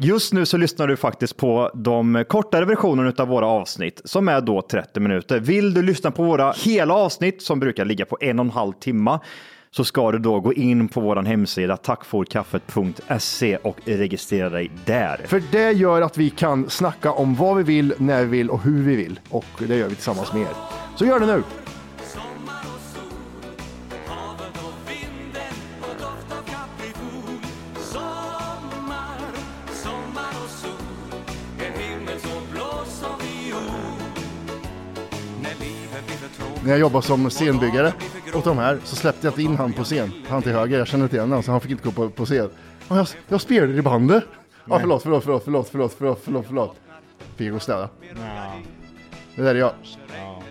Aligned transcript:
Just 0.00 0.32
nu 0.32 0.46
så 0.46 0.56
lyssnar 0.56 0.86
du 0.86 0.96
faktiskt 0.96 1.36
på 1.36 1.70
de 1.74 2.24
kortare 2.28 2.64
versionerna 2.64 3.12
av 3.18 3.28
våra 3.28 3.46
avsnitt 3.46 4.00
som 4.04 4.28
är 4.28 4.40
då 4.40 4.62
30 4.62 5.00
minuter. 5.00 5.40
Vill 5.40 5.74
du 5.74 5.82
lyssna 5.82 6.10
på 6.10 6.22
våra 6.22 6.52
hela 6.52 6.94
avsnitt 6.94 7.42
som 7.42 7.60
brukar 7.60 7.84
ligga 7.84 8.04
på 8.04 8.18
en 8.20 8.38
och 8.38 8.44
en 8.44 8.50
halv 8.50 8.72
timme 8.72 9.18
så 9.70 9.84
ska 9.84 10.12
du 10.12 10.18
då 10.18 10.40
gå 10.40 10.52
in 10.52 10.88
på 10.88 11.00
vår 11.00 11.16
hemsida 11.16 11.76
tackforkaffet.se 11.76 13.56
och 13.56 13.76
registrera 13.84 14.50
dig 14.50 14.70
där. 14.84 15.20
För 15.26 15.42
det 15.52 15.72
gör 15.72 16.02
att 16.02 16.18
vi 16.18 16.30
kan 16.30 16.70
snacka 16.70 17.12
om 17.12 17.34
vad 17.34 17.56
vi 17.56 17.62
vill, 17.62 17.94
när 17.98 18.24
vi 18.24 18.30
vill 18.30 18.50
och 18.50 18.62
hur 18.62 18.82
vi 18.82 18.96
vill. 18.96 19.20
Och 19.30 19.46
det 19.58 19.76
gör 19.76 19.88
vi 19.88 19.94
tillsammans 19.94 20.32
med 20.32 20.42
er. 20.42 20.56
Så 20.96 21.04
gör 21.04 21.20
det 21.20 21.26
nu! 21.26 21.42
När 36.68 36.74
jag 36.74 36.80
jobbade 36.80 37.06
som 37.06 37.30
scenbyggare 37.30 37.92
åt 38.34 38.44
de 38.44 38.58
här 38.58 38.78
så 38.84 38.96
släppte 38.96 39.26
jag 39.26 39.32
inte 39.32 39.42
in 39.42 39.56
han 39.56 39.72
på 39.72 39.84
scen. 39.84 40.12
Han 40.28 40.42
till 40.42 40.52
höger, 40.52 40.78
jag 40.78 40.86
kände 40.86 41.04
inte 41.04 41.16
igen 41.16 41.28
honom 41.28 41.42
så 41.42 41.50
han 41.50 41.60
fick 41.60 41.70
inte 41.70 41.84
gå 41.84 41.90
på, 41.90 42.10
på 42.10 42.24
scen. 42.24 42.50
Och 42.88 42.96
jag, 42.96 43.06
jag 43.28 43.40
spelade 43.40 43.72
i 43.78 43.82
bandet. 43.82 44.24
Ja, 44.64 44.78
förlåt, 44.78 45.02
förlåt, 45.02 45.24
förlåt, 45.24 45.44
förlåt, 45.44 45.68
förlåt, 45.70 45.92
förlåt, 45.96 46.20
förlåt, 46.24 46.44
förlåt. 46.46 46.76
Fick 47.36 47.46
jag 47.46 47.50
gå 47.50 47.56
och 47.56 47.62
städa. 47.62 47.88
Ja, 48.10 48.52
Det 49.36 49.42
där 49.42 49.54
är 49.54 49.58
jag. 49.58 49.72
ja. 50.16 50.42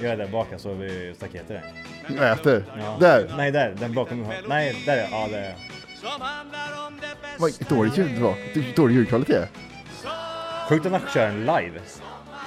Jag 0.00 0.12
är 0.12 0.16
där 0.16 0.28
bak 0.28 0.52
alltså 0.52 0.74
vid 0.74 1.16
staketet. 1.16 1.62
Jag 2.08 2.32
äter. 2.32 2.64
Ja. 2.78 2.96
Där. 3.00 3.34
Nej, 3.36 3.50
där. 3.50 3.76
Den 3.80 3.94
bakom. 3.94 4.26
Nej, 4.48 4.82
där 4.86 4.96
är 4.96 5.08
Ja, 5.10 5.28
där 5.30 5.38
är 5.38 5.54
Vad 7.38 7.50
ett 7.50 7.68
dåligt 7.68 7.98
ljud 7.98 8.10
det 8.14 8.20
var. 8.22 8.34
Dålig 8.76 8.94
ljudkvalitet. 8.94 9.48
Sjukt 10.68 10.86
att 10.86 10.92
man 10.92 11.00
kör 11.14 11.26
en 11.26 11.40
live. 11.40 11.80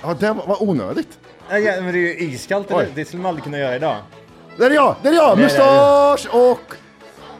Ja, 0.03 0.15
det 0.19 0.33
var 0.33 0.63
onödigt. 0.63 1.19
Nej, 1.49 1.63
ja, 1.63 1.81
men 1.81 1.93
det 1.93 1.99
är 1.99 2.01
ju 2.01 2.19
iskallt. 2.19 2.71
Oj. 2.71 2.87
Det, 2.95 3.05
skulle 3.05 3.23
man 3.23 3.29
aldrig 3.29 3.43
kunna 3.43 3.57
göra 3.57 3.75
idag. 3.75 3.97
Där 4.57 4.69
är 4.69 4.75
jag! 4.75 4.95
Där 5.03 5.11
är 5.11 5.15
jag! 5.15 5.37
Där 5.37 5.43
är 5.43 5.47
Mustasch 5.47 6.35
och 6.35 6.75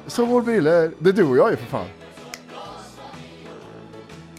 solbrillor. 0.08 0.92
Det 1.00 1.10
är 1.10 1.14
du 1.14 1.24
och 1.24 1.38
jag 1.38 1.52
ju 1.52 1.58
för 1.58 1.66
fan. 1.66 1.86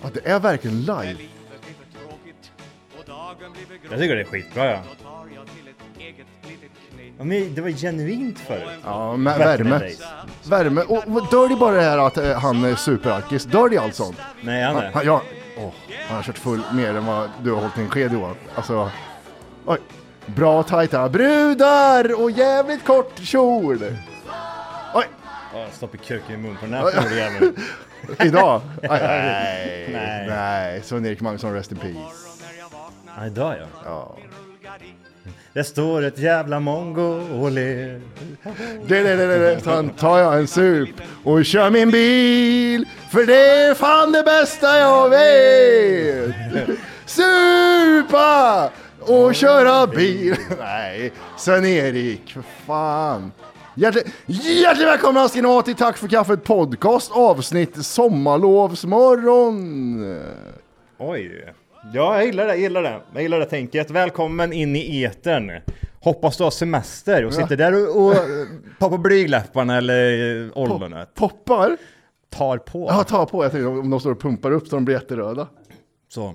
Ja, 0.03 0.09
det 0.15 0.31
är 0.31 0.41
verkligen 0.41 0.81
live. 0.81 1.17
Jag 3.91 3.99
tycker 3.99 4.15
det 4.15 4.21
är 4.21 4.25
skitbra 4.25 4.65
ja. 4.65 4.79
ja 7.19 7.25
men 7.25 7.55
det 7.55 7.61
var 7.61 7.71
genuint 7.71 8.39
förut. 8.39 8.69
Ja, 8.85 9.15
the 9.17 9.45
värme. 9.45 9.91
Värme. 10.45 10.81
Och 10.81 11.31
dör 11.31 11.49
det 11.49 11.57
bara 11.57 11.75
det 11.75 11.83
här 11.83 11.99
att 11.99 12.17
eh, 12.19 12.39
han 12.39 12.65
är 12.65 12.75
superalkis? 12.75 13.45
Dör 13.45 13.69
det 13.69 13.79
allt 13.79 13.95
sånt? 13.95 14.17
Nej, 14.41 14.63
han 14.63 14.75
Han, 14.75 14.85
är. 14.85 14.91
han, 14.93 15.07
ja, 15.07 15.23
åh, 15.59 15.71
han 16.09 16.17
har 16.17 16.23
kört 16.23 16.39
full 16.39 16.61
mer 16.73 16.95
än 16.95 17.07
vad 17.07 17.31
du 17.43 17.51
har 17.53 17.61
hållit 17.61 17.79
en 17.79 17.89
sked 17.89 18.13
Johan. 18.13 18.35
Alltså, 18.55 18.91
oj. 19.67 19.79
Bra 20.27 20.63
tajta 20.63 21.09
brudar 21.09 22.23
och 22.23 22.31
jävligt 22.31 22.85
kort 22.85 23.19
kjol. 23.19 23.79
Oj, 24.95 25.05
Stopp 25.73 25.95
i 25.95 25.99
kuken 25.99 26.35
i 26.35 26.37
mun 26.39 26.57
på 26.57 26.67
den 26.67 26.75
här 26.75 26.91
fågeljäveln. 26.91 27.57
idag? 28.25 28.61
Nej, 28.83 29.89
nej, 29.93 30.27
Nej. 30.29 30.83
Sven-Erik 30.83 31.21
Magnusson, 31.21 31.55
rest 31.55 31.73
in 31.73 31.79
peace. 31.79 31.99
Ja, 33.17 33.27
idag 33.27 33.55
ja. 33.61 33.67
Ja. 33.85 34.17
Det 35.53 35.65
står 35.65 36.03
ett 36.03 36.19
jävla 36.19 36.61
mongo 36.61 37.21
och 37.41 37.51
ler. 37.51 38.01
Det, 38.87 39.03
det, 39.03 39.17
det, 39.17 39.27
det, 39.27 39.39
det. 39.39 39.61
Sen 39.61 39.89
tar 39.91 40.19
jag 40.19 40.39
en 40.39 40.47
sup 40.47 40.89
och 41.25 41.45
kör 41.45 41.71
min 41.71 41.91
bil. 41.91 42.87
För 43.11 43.27
det 43.27 43.49
är 43.63 43.75
fan 43.75 44.13
det 44.13 44.23
bästa 44.23 44.79
jag 44.79 45.11
vet. 45.11 46.35
Supa 47.07 48.71
och 49.01 49.35
köra 49.35 49.87
bil. 49.87 50.37
Nej, 50.59 51.13
Sven-Erik, 51.37 52.33
för 52.33 52.43
fan. 52.67 53.33
Hjärtligt, 53.75 54.07
hjärtligt 54.27 54.87
välkomna 54.87 55.29
ska 55.29 55.43
ni 55.43 55.49
vara 55.49 55.63
till 55.63 55.75
Tack 55.75 55.97
för 55.97 56.09
kaffet 56.09 56.45
podcast 56.45 57.11
avsnitt 57.15 57.87
sommarlovsmorgon. 57.87 60.21
Oj. 60.99 61.55
Ja, 61.95 62.15
jag 62.15 62.27
gillar 62.27 62.47
det, 62.47 62.53
jag 62.53 62.61
gillar 62.61 62.83
det. 62.83 63.01
Jag 63.13 63.23
gillar 63.23 63.39
det 63.39 63.47
tänket. 63.47 63.91
Välkommen 63.91 64.53
in 64.53 64.77
i 64.77 65.05
etern. 65.05 65.61
Hoppas 66.01 66.37
du 66.37 66.45
har 66.45 66.51
semester 66.51 67.25
och 67.25 67.35
sitter 67.35 67.57
där 67.57 67.89
och, 67.89 68.07
och 68.07 68.15
poppar 68.79 68.99
blygläpparna 68.99 69.77
eller 69.77 70.59
ollonet. 70.59 71.15
Poppar? 71.15 71.77
Tar 72.31 72.59
på. 72.59 72.87
Ja, 72.89 73.05
ta 73.05 73.27
på. 73.27 73.45
Jag 73.45 73.53
tänkte 73.53 73.69
om 73.69 73.91
de 73.91 74.01
står 74.01 74.11
och 74.11 74.21
pumpar 74.21 74.51
upp 74.51 74.69
så 74.69 74.77
de 74.77 74.85
blir 74.85 74.95
jätteröda. 74.95 75.49
Så. 76.09 76.35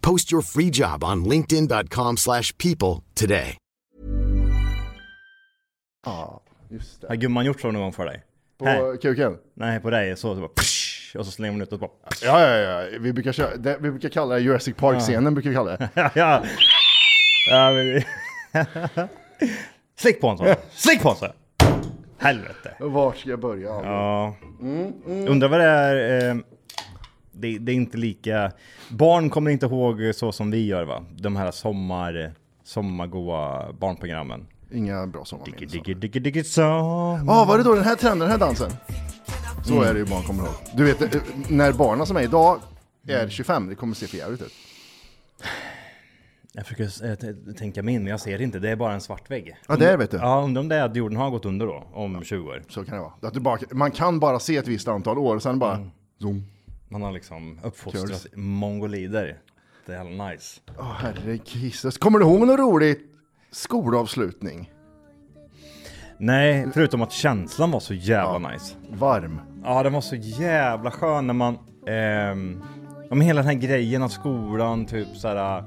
Post 0.00 0.32
your 0.32 0.42
free 0.42 0.70
job 0.70 1.04
on 1.04 1.24
linkedin.com/people 1.24 2.16
slash 2.16 2.52
people 2.58 3.02
today. 3.14 3.56
Ja, 6.06 6.42
just 6.70 7.00
det. 7.00 7.08
Har 7.08 7.16
gumman 7.16 7.44
gjort 7.44 7.60
så 7.60 7.70
någon 7.70 7.82
gång 7.82 7.92
för 7.92 8.06
dig? 8.06 8.22
På 8.58 8.64
Här. 8.66 8.96
kuken? 8.96 9.38
Nej, 9.54 9.80
på 9.80 9.90
dig. 9.90 10.16
Så, 10.16 10.34
så 10.34 10.40
bara, 10.40 10.48
psh, 10.48 11.16
och 11.16 11.26
så 11.26 11.32
slänger 11.32 11.52
man 11.52 11.62
ut 11.62 11.72
och 11.72 11.78
bara... 11.78 11.90
psh. 12.10 12.24
Ja, 12.24 12.40
ja, 12.46 12.56
ja. 12.56 12.98
Vi 13.00 13.12
brukar, 13.12 13.32
köra, 13.32 13.56
det, 13.56 13.78
vi 13.80 13.90
brukar 13.90 14.08
kalla 14.08 14.34
det 14.34 14.40
Jurassic 14.40 14.76
Park-scenen. 14.76 15.34
brukar 15.34 15.50
vi 15.50 15.56
kalla 15.56 15.76
det. 15.76 15.88
Ja, 15.94 16.10
ja. 16.14 16.44
ja 17.50 17.70
men... 17.72 18.02
Slick 19.98 20.20
på 20.20 20.28
en 20.28 20.38
sån. 20.38 20.46
Slick 20.70 21.02
på 21.02 21.10
en 21.10 21.16
sån. 21.16 21.28
Helvete. 22.18 22.74
Vart 22.80 23.16
ska 23.16 23.30
jag 23.30 23.40
börja? 23.40 23.68
Ja. 23.68 24.36
Undrar 25.06 25.48
vad 25.48 25.60
det 25.60 25.66
är. 25.66 26.28
Eh, 26.30 26.36
det, 27.32 27.58
det 27.58 27.72
är 27.72 27.76
inte 27.76 27.96
lika. 27.96 28.52
Barn 28.88 29.30
kommer 29.30 29.50
inte 29.50 29.66
ihåg 29.66 30.00
så 30.14 30.32
som 30.32 30.50
vi 30.50 30.66
gör 30.66 30.84
va? 30.84 31.04
De 31.16 31.36
här 31.36 31.50
sommar, 31.50 32.32
sommargoa 32.64 33.72
barnprogrammen. 33.72 34.46
Inga 34.72 35.06
bra 35.06 35.24
sommarminnen. 35.24 35.68
så. 35.68 35.76
Diggy, 35.76 35.94
diggy, 35.94 36.20
diggy, 36.20 36.44
sommar. 36.44 37.24
Ja, 37.26 37.44
var 37.44 37.58
det 37.58 37.64
då 37.64 37.74
den 37.74 37.84
här 37.84 37.96
trenden, 37.96 38.18
den 38.18 38.30
här 38.30 38.38
dansen? 38.38 38.70
Så 39.64 39.82
är 39.82 39.94
det 39.94 39.98
ju 40.00 40.06
barn 40.06 40.22
kommer 40.22 40.42
ihåg. 40.42 40.54
Du 40.74 40.84
vet, 40.84 41.14
eh, 41.14 41.20
när 41.48 41.72
barnen 41.72 42.06
som 42.06 42.16
är 42.16 42.22
idag 42.22 42.58
är 43.08 43.28
25, 43.28 43.68
det 43.68 43.74
kommer 43.74 43.94
se 43.94 44.06
för 44.06 44.16
jävligt 44.16 44.42
ut. 44.42 44.52
Jag 46.52 46.66
försöker 46.66 47.10
eh, 47.10 47.54
tänka 47.54 47.82
mig 47.82 47.94
in, 47.94 48.02
men 48.02 48.10
jag 48.10 48.20
ser 48.20 48.38
det 48.38 48.44
inte. 48.44 48.58
Det 48.58 48.70
är 48.70 48.76
bara 48.76 48.92
en 48.94 49.00
svart 49.00 49.30
vägg. 49.30 49.56
Ja, 49.68 49.76
det 49.76 49.86
är 49.86 49.90
det, 49.90 49.96
vet 49.96 50.10
du. 50.10 50.16
Ja, 50.16 50.42
undrar 50.44 50.60
om 50.62 50.68
det 50.68 50.76
är 50.76 50.84
att 50.84 50.96
jorden 50.96 51.16
har 51.18 51.30
gått 51.30 51.44
under 51.44 51.66
då, 51.66 51.86
om 51.92 52.22
20 52.24 52.48
år. 52.48 52.62
Så 52.68 52.84
kan 52.84 52.94
det 52.94 53.00
vara. 53.00 53.12
Att 53.22 53.34
du 53.34 53.40
bara, 53.40 53.58
man 53.70 53.90
kan 53.90 54.20
bara 54.20 54.38
se 54.40 54.56
ett 54.56 54.68
visst 54.68 54.88
antal 54.88 55.18
år, 55.18 55.36
och 55.36 55.42
sen 55.42 55.58
bara 55.58 55.90
zoom. 56.20 56.44
Man 56.92 57.02
har 57.02 57.12
liksom 57.12 57.58
uppfostrat 57.62 58.26
mongolider. 58.34 59.38
Det 59.86 59.92
är 59.92 59.96
jävla 60.04 60.28
nice. 60.28 60.60
Åh 60.78 60.92
herre 60.92 61.38
Kristus. 61.38 61.98
Kommer 61.98 62.18
du 62.18 62.24
ihåg 62.24 62.46
något 62.46 62.58
roligt 62.58 63.00
skolavslutning? 63.50 64.72
Nej, 66.18 66.66
förutom 66.74 67.02
att 67.02 67.12
känslan 67.12 67.70
var 67.70 67.80
så 67.80 67.94
jävla 67.94 68.50
nice. 68.50 68.74
Varm. 68.88 69.40
Ja, 69.64 69.82
den 69.82 69.92
var 69.92 70.00
så 70.00 70.16
jävla 70.16 70.90
skön 70.90 71.26
när 71.26 71.34
man... 71.34 71.58
ehm, 71.86 72.62
ja, 73.08 73.14
men 73.14 73.20
hela 73.20 73.42
den 73.42 73.46
här 73.50 73.58
grejen 73.68 74.02
att 74.02 74.12
skolan 74.12 74.86
typ 74.86 75.16
såhär... 75.16 75.64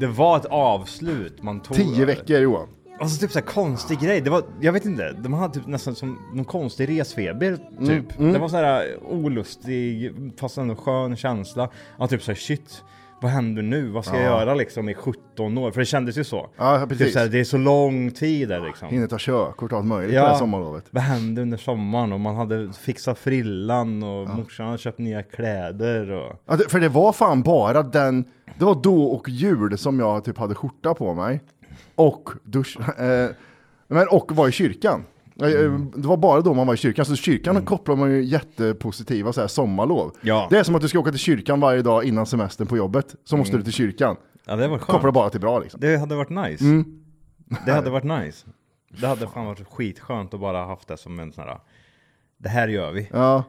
Det 0.00 0.06
var 0.06 0.36
ett 0.36 0.44
avslut 0.44 1.42
man 1.42 1.60
tog. 1.60 1.76
Tio 1.76 2.04
veckor 2.04 2.38
Johan. 2.38 2.68
Alltså 3.02 3.20
typ 3.20 3.32
såhär 3.32 3.46
konstig 3.46 4.00
grej, 4.00 4.20
det 4.20 4.30
var, 4.30 4.42
jag 4.60 4.72
vet 4.72 4.84
inte, 4.84 5.12
de 5.12 5.32
hade 5.32 5.54
typ 5.54 5.66
nästan 5.66 5.94
som 5.94 6.18
någon 6.34 6.44
konstig 6.44 6.88
resfeber 6.88 7.58
typ. 7.86 8.18
Det 8.18 8.38
var 8.38 8.48
såhär 8.48 8.96
olustig, 9.04 10.12
fast 10.36 10.58
ändå 10.58 10.74
skön 10.74 11.16
känsla. 11.16 11.68
Ja 11.98 12.06
typ 12.06 12.22
såhär 12.22 12.36
shit, 12.36 12.82
vad 13.22 13.30
händer 13.30 13.62
nu? 13.62 13.88
Vad 13.88 14.04
ska 14.04 14.16
jag 14.16 14.24
göra 14.24 14.54
liksom 14.54 14.88
i 14.88 14.94
17 14.94 15.58
år? 15.58 15.70
För 15.70 15.80
det 15.80 15.86
kändes 15.86 16.18
ju 16.18 16.24
så. 16.24 16.48
Ja, 16.56 16.86
precis. 16.88 17.06
Typ 17.06 17.12
såhär, 17.12 17.28
det 17.28 17.40
är 17.40 17.44
så 17.44 17.58
lång 17.58 18.10
tid 18.10 18.48
där 18.48 18.60
liksom. 18.60 18.88
Hinner 18.88 19.06
ta 19.06 19.16
körkort 19.18 19.72
och 19.72 19.78
allt 19.78 19.86
möjligt 19.86 20.16
på 20.16 20.22
det 20.22 20.28
här 20.28 20.38
sommarlovet. 20.38 20.84
vad 20.90 21.02
hände 21.02 21.42
under 21.42 21.58
sommaren? 21.58 22.12
Och 22.12 22.20
man 22.20 22.36
hade 22.36 22.72
fixat 22.72 23.18
frillan 23.18 24.02
och 24.02 24.28
morsan 24.28 24.66
hade 24.66 24.78
köpt 24.78 24.98
nya 24.98 25.22
kläder 25.22 26.10
och... 26.10 26.36
Ja, 26.46 26.58
för 26.68 26.80
det 26.80 26.88
var 26.88 27.12
fan 27.12 27.42
bara 27.42 27.82
den, 27.82 28.24
det 28.58 28.64
var 28.64 28.82
då 28.82 29.04
och 29.04 29.28
jul 29.28 29.78
som 29.78 30.00
jag 30.00 30.24
typ 30.24 30.38
hade 30.38 30.54
skjorta 30.54 30.94
på 30.94 31.14
mig. 31.14 31.40
Och 31.94 32.30
dusch, 32.44 32.78
eh, 33.00 33.30
men 33.88 34.08
och 34.08 34.32
var 34.36 34.48
i 34.48 34.52
kyrkan. 34.52 35.04
Eh, 35.42 35.48
Mm. 35.48 35.90
Det 35.96 36.08
var 36.08 36.16
bara 36.16 36.40
då 36.40 36.54
man 36.54 36.66
var 36.66 36.74
i 36.74 36.76
kyrkan, 36.76 37.04
så 37.04 37.16
kyrkan 37.16 37.64
kopplar 37.64 37.96
man 37.96 38.10
ju 38.10 38.22
jättepositiva 38.24 39.32
så 39.32 39.40
här, 39.40 39.48
sommarlov. 39.48 40.16
Ja. 40.20 40.46
Det 40.50 40.58
är 40.58 40.62
som 40.62 40.74
att 40.74 40.82
du 40.82 40.88
ska 40.88 40.98
åka 40.98 41.10
till 41.10 41.18
kyrkan 41.20 41.60
varje 41.60 41.82
dag 41.82 42.04
innan 42.04 42.26
semestern 42.26 42.66
på 42.66 42.76
jobbet, 42.76 43.14
så 43.24 43.36
måste 43.36 43.56
du 43.56 43.62
till 43.62 43.72
kyrkan. 43.72 44.16
Ja 44.44 44.56
det 44.56 44.68
var 44.68 44.78
skönt. 44.78 44.90
Kopplar 44.90 45.10
bara 45.12 45.30
till 45.30 45.40
bra 45.40 45.58
liksom. 45.58 45.80
Det 45.80 45.96
hade 45.96 46.14
varit 46.14 46.30
nice. 46.30 46.64
Mm. 46.64 47.04
Det 47.66 47.72
hade 47.72 47.90
varit 47.90 48.04
nice. 48.24 48.46
Det 49.00 49.06
hade 49.06 49.26
fan 49.26 49.46
varit 49.46 49.68
skitskönt 49.68 50.34
att 50.34 50.40
bara 50.40 50.64
haft 50.66 50.88
det 50.88 50.96
som 50.96 51.18
en 51.20 51.32
sån 51.32 51.44
här, 51.44 51.58
det 52.38 52.48
här 52.48 52.68
gör 52.68 52.92
vi. 52.92 53.08
Ja. 53.12 53.44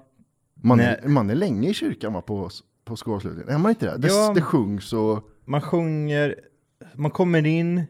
Man, 0.56 0.80
är, 0.80 1.08
man 1.08 1.30
är 1.30 1.36
länge 1.36 1.70
i 1.70 1.74
kyrkan 1.74 2.14
va, 2.14 2.22
på, 2.22 2.50
på 2.86 2.96
skolavslutningen, 2.96 3.50
är 3.50 3.58
man 3.58 3.70
inte 3.70 3.86
det? 3.86 3.98
Det, 3.98 4.08
Ja. 4.08 4.32
det 4.36 4.42
sjungs 4.42 4.94
och... 4.94 5.30
Man 5.46 5.62
sjunger, 5.62 6.36
man 6.96 7.12
kommer 7.12 7.46
in, 7.46 7.84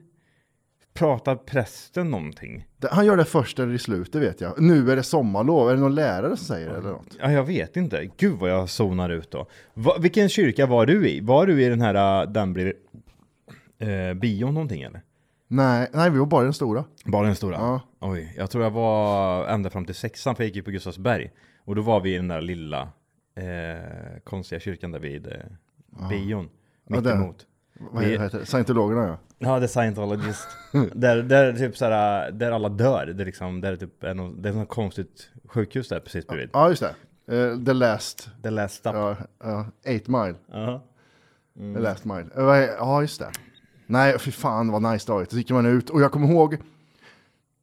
pratar 0.93 1.35
prästen 1.35 2.11
någonting? 2.11 2.67
Han 2.91 3.05
gör 3.05 3.17
det 3.17 3.25
först 3.25 3.59
eller 3.59 3.73
i 3.73 3.79
slutet 3.79 4.21
vet 4.21 4.41
jag. 4.41 4.61
Nu 4.61 4.91
är 4.91 4.95
det 4.95 5.03
sommarlov, 5.03 5.69
är 5.69 5.73
det 5.73 5.79
någon 5.79 5.95
lärare 5.95 6.37
som 6.37 6.45
säger 6.45 6.69
det 6.69 6.77
eller 6.77 6.89
något? 6.89 7.17
Ja, 7.19 7.31
jag 7.31 7.43
vet 7.43 7.77
inte. 7.77 8.09
Gud 8.17 8.39
vad 8.39 8.49
jag 8.49 8.69
zonar 8.69 9.09
ut 9.09 9.31
då. 9.31 9.47
Va, 9.73 9.97
vilken 9.99 10.29
kyrka 10.29 10.65
var 10.65 10.85
du 10.85 11.09
i? 11.09 11.19
Var 11.19 11.47
du 11.47 11.63
i 11.63 11.69
den 11.69 11.81
här, 11.81 12.25
den 12.25 12.53
blir 12.53 12.73
eh, 13.79 14.13
bion 14.13 14.53
någonting 14.53 14.81
eller? 14.81 15.01
Nej, 15.47 15.87
nej, 15.93 16.09
vi 16.09 16.17
var 16.17 16.25
bara 16.25 16.43
den 16.43 16.53
stora. 16.53 16.85
Bara 17.05 17.25
den 17.25 17.35
stora? 17.35 17.55
Ja. 17.55 17.81
Oj, 17.99 18.33
jag 18.37 18.49
tror 18.49 18.63
jag 18.63 18.71
var 18.71 19.47
ända 19.47 19.69
fram 19.69 19.85
till 19.85 19.95
sexan, 19.95 20.35
för 20.35 20.43
jag 20.43 20.47
gick 20.47 20.55
ju 20.55 20.63
på 20.63 20.71
Gustavsberg. 20.71 21.31
Och 21.65 21.75
då 21.75 21.81
var 21.81 22.01
vi 22.01 22.13
i 22.13 22.15
den 22.15 22.27
där 22.27 22.41
lilla 22.41 22.81
eh, 23.35 24.19
konstiga 24.23 24.59
kyrkan 24.59 24.91
där 24.91 24.99
vid 24.99 25.27
eh, 25.27 25.33
bion. 26.09 26.49
Ja, 26.87 26.95
Mitt 26.95 27.03
där. 27.03 27.33
Vad 27.79 28.03
Vi- 28.03 28.17
heter 28.17 28.39
det? 28.39 28.45
Scientologerna 28.45 29.07
ja. 29.07 29.17
Ja, 29.37 29.59
det 29.59 29.65
är 29.65 29.67
scientologist. 29.67 30.47
där, 30.93 31.23
där, 31.23 31.53
typ 31.53 31.77
såhär, 31.77 32.31
där 32.31 32.51
alla 32.51 32.69
dör. 32.69 33.05
Det 33.05 33.23
är 33.23 33.25
liksom, 33.25 33.61
där 33.61 33.71
är 33.71 33.75
typ 33.75 34.03
är 34.03 34.41
det 34.41 34.49
är 34.49 34.53
något 34.53 34.69
konstigt 34.69 35.29
sjukhus 35.47 35.87
där 35.89 35.99
precis 35.99 36.27
bredvid. 36.27 36.49
Ja, 36.53 36.69
just 36.69 36.83
det. 36.83 36.95
Eh, 37.37 37.57
the 37.65 37.73
last, 37.73 38.29
The 38.43 38.49
last 38.49 38.75
stop. 38.75 38.91
ja, 38.93 39.15
ja, 39.43 39.65
eight 39.83 40.07
mile. 40.07 40.35
Ja. 40.51 40.83
The 41.55 41.79
last 41.79 42.05
mile. 42.05 42.25
Eh, 42.35 42.69
Ja, 42.79 43.01
just 43.01 43.19
det. 43.19 43.31
Nej, 43.87 44.19
fy 44.19 44.31
fan 44.31 44.71
vad 44.71 44.81
nice 44.81 45.07
dag. 45.11 45.31
Så 45.31 45.37
gick 45.37 45.51
man 45.51 45.65
ut 45.65 45.89
och 45.89 46.01
jag 46.01 46.11
kommer 46.11 46.27
ihåg, 46.27 46.57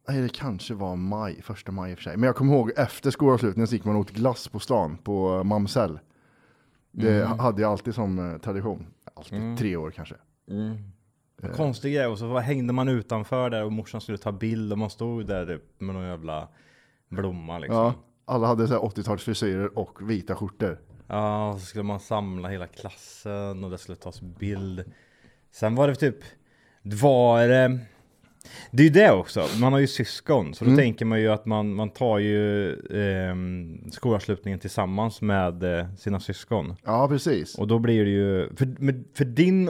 nej 0.09 0.21
det 0.23 0.29
kanske 0.29 0.75
var 0.75 0.97
maj, 0.97 1.43
första 1.43 1.73
maj 1.73 1.91
i 1.91 1.95
och 1.95 1.99
för 1.99 2.03
sig. 2.03 2.17
Men 2.17 2.27
jag 2.27 2.37
kommer 2.37 2.55
ihåg 2.55 2.73
efter 2.77 3.11
skolavslutningen 3.11 3.67
så 3.67 3.75
gick 3.75 3.85
man 3.85 3.97
åt 3.97 4.11
glass 4.11 4.49
på 4.49 4.59
stan 4.59 4.97
på 5.05 5.45
Mamsell. 5.45 5.99
Det 6.93 7.25
hade 7.25 7.63
jag 7.63 7.71
alltid 7.73 7.95
som 7.95 8.33
eh, 8.33 8.39
tradition. 8.39 8.87
Alltid 9.21 9.59
tre 9.59 9.77
år 9.77 9.91
kanske. 9.91 10.15
Konstig 11.57 11.95
grej. 11.95 12.07
Och 12.07 12.19
så 12.19 12.27
var- 12.27 12.41
hängde 12.41 12.73
man 12.73 12.89
utanför 12.89 13.51
där 13.51 13.65
och 13.65 13.73
morsan 13.73 14.01
skulle 14.01 14.19
ta 14.19 14.33
bild 14.33 14.73
och 14.73 14.79
man 14.79 14.91
stod 14.91 15.27
där 15.27 15.47
typ 15.47 15.81
med 15.81 15.95
någon 15.95 16.05
jävla 16.07 16.49
blomma 17.09 17.59
liksom. 17.59 17.77
Ja, 17.77 17.95
alla 18.25 18.47
hade 18.47 18.67
så 18.69 18.73
här 18.75 18.81
80-talsfrisyrer 18.81 19.67
och 19.79 20.11
vita 20.11 20.35
skjortor. 20.37 20.79
Ja, 21.07 21.53
och 21.53 21.61
så 21.61 21.67
skulle 21.67 21.85
man 21.85 22.01
samla 22.01 22.49
hela 22.49 22.67
klassen 22.67 23.65
och 23.65 23.71
det 23.71 23.79
skulle 23.79 23.97
tas 23.97 24.21
bild. 24.21 24.93
Sen 25.51 25.75
var 25.75 25.89
det 25.89 25.95
typ, 25.95 26.17
var 26.83 27.49
det... 27.49 27.79
Det 28.71 28.83
är 28.83 28.85
ju 28.85 28.91
det 28.91 29.11
också, 29.11 29.45
man 29.61 29.73
har 29.73 29.81
ju 29.81 29.87
syskon, 29.87 30.55
så 30.55 30.65
då 30.65 30.77
tänker 30.77 31.05
man 31.05 31.21
ju 31.21 31.29
att 31.29 31.47
man, 31.47 31.75
man 31.75 31.91
tar 31.91 32.19
ju 32.19 32.73
eh, 32.73 33.35
skolavslutningen 33.93 34.59
tillsammans 34.61 35.21
med 35.23 35.79
eh, 35.79 35.87
sina 35.99 36.21
syskon. 36.21 36.75
Ja, 36.85 37.09
precis. 37.09 37.59
Och 37.59 37.67
då 37.69 37.79
blir 37.79 38.05
det 38.05 38.11
ju, 38.11 38.49
för, 38.57 39.17
för 39.17 39.25
din, 39.25 39.65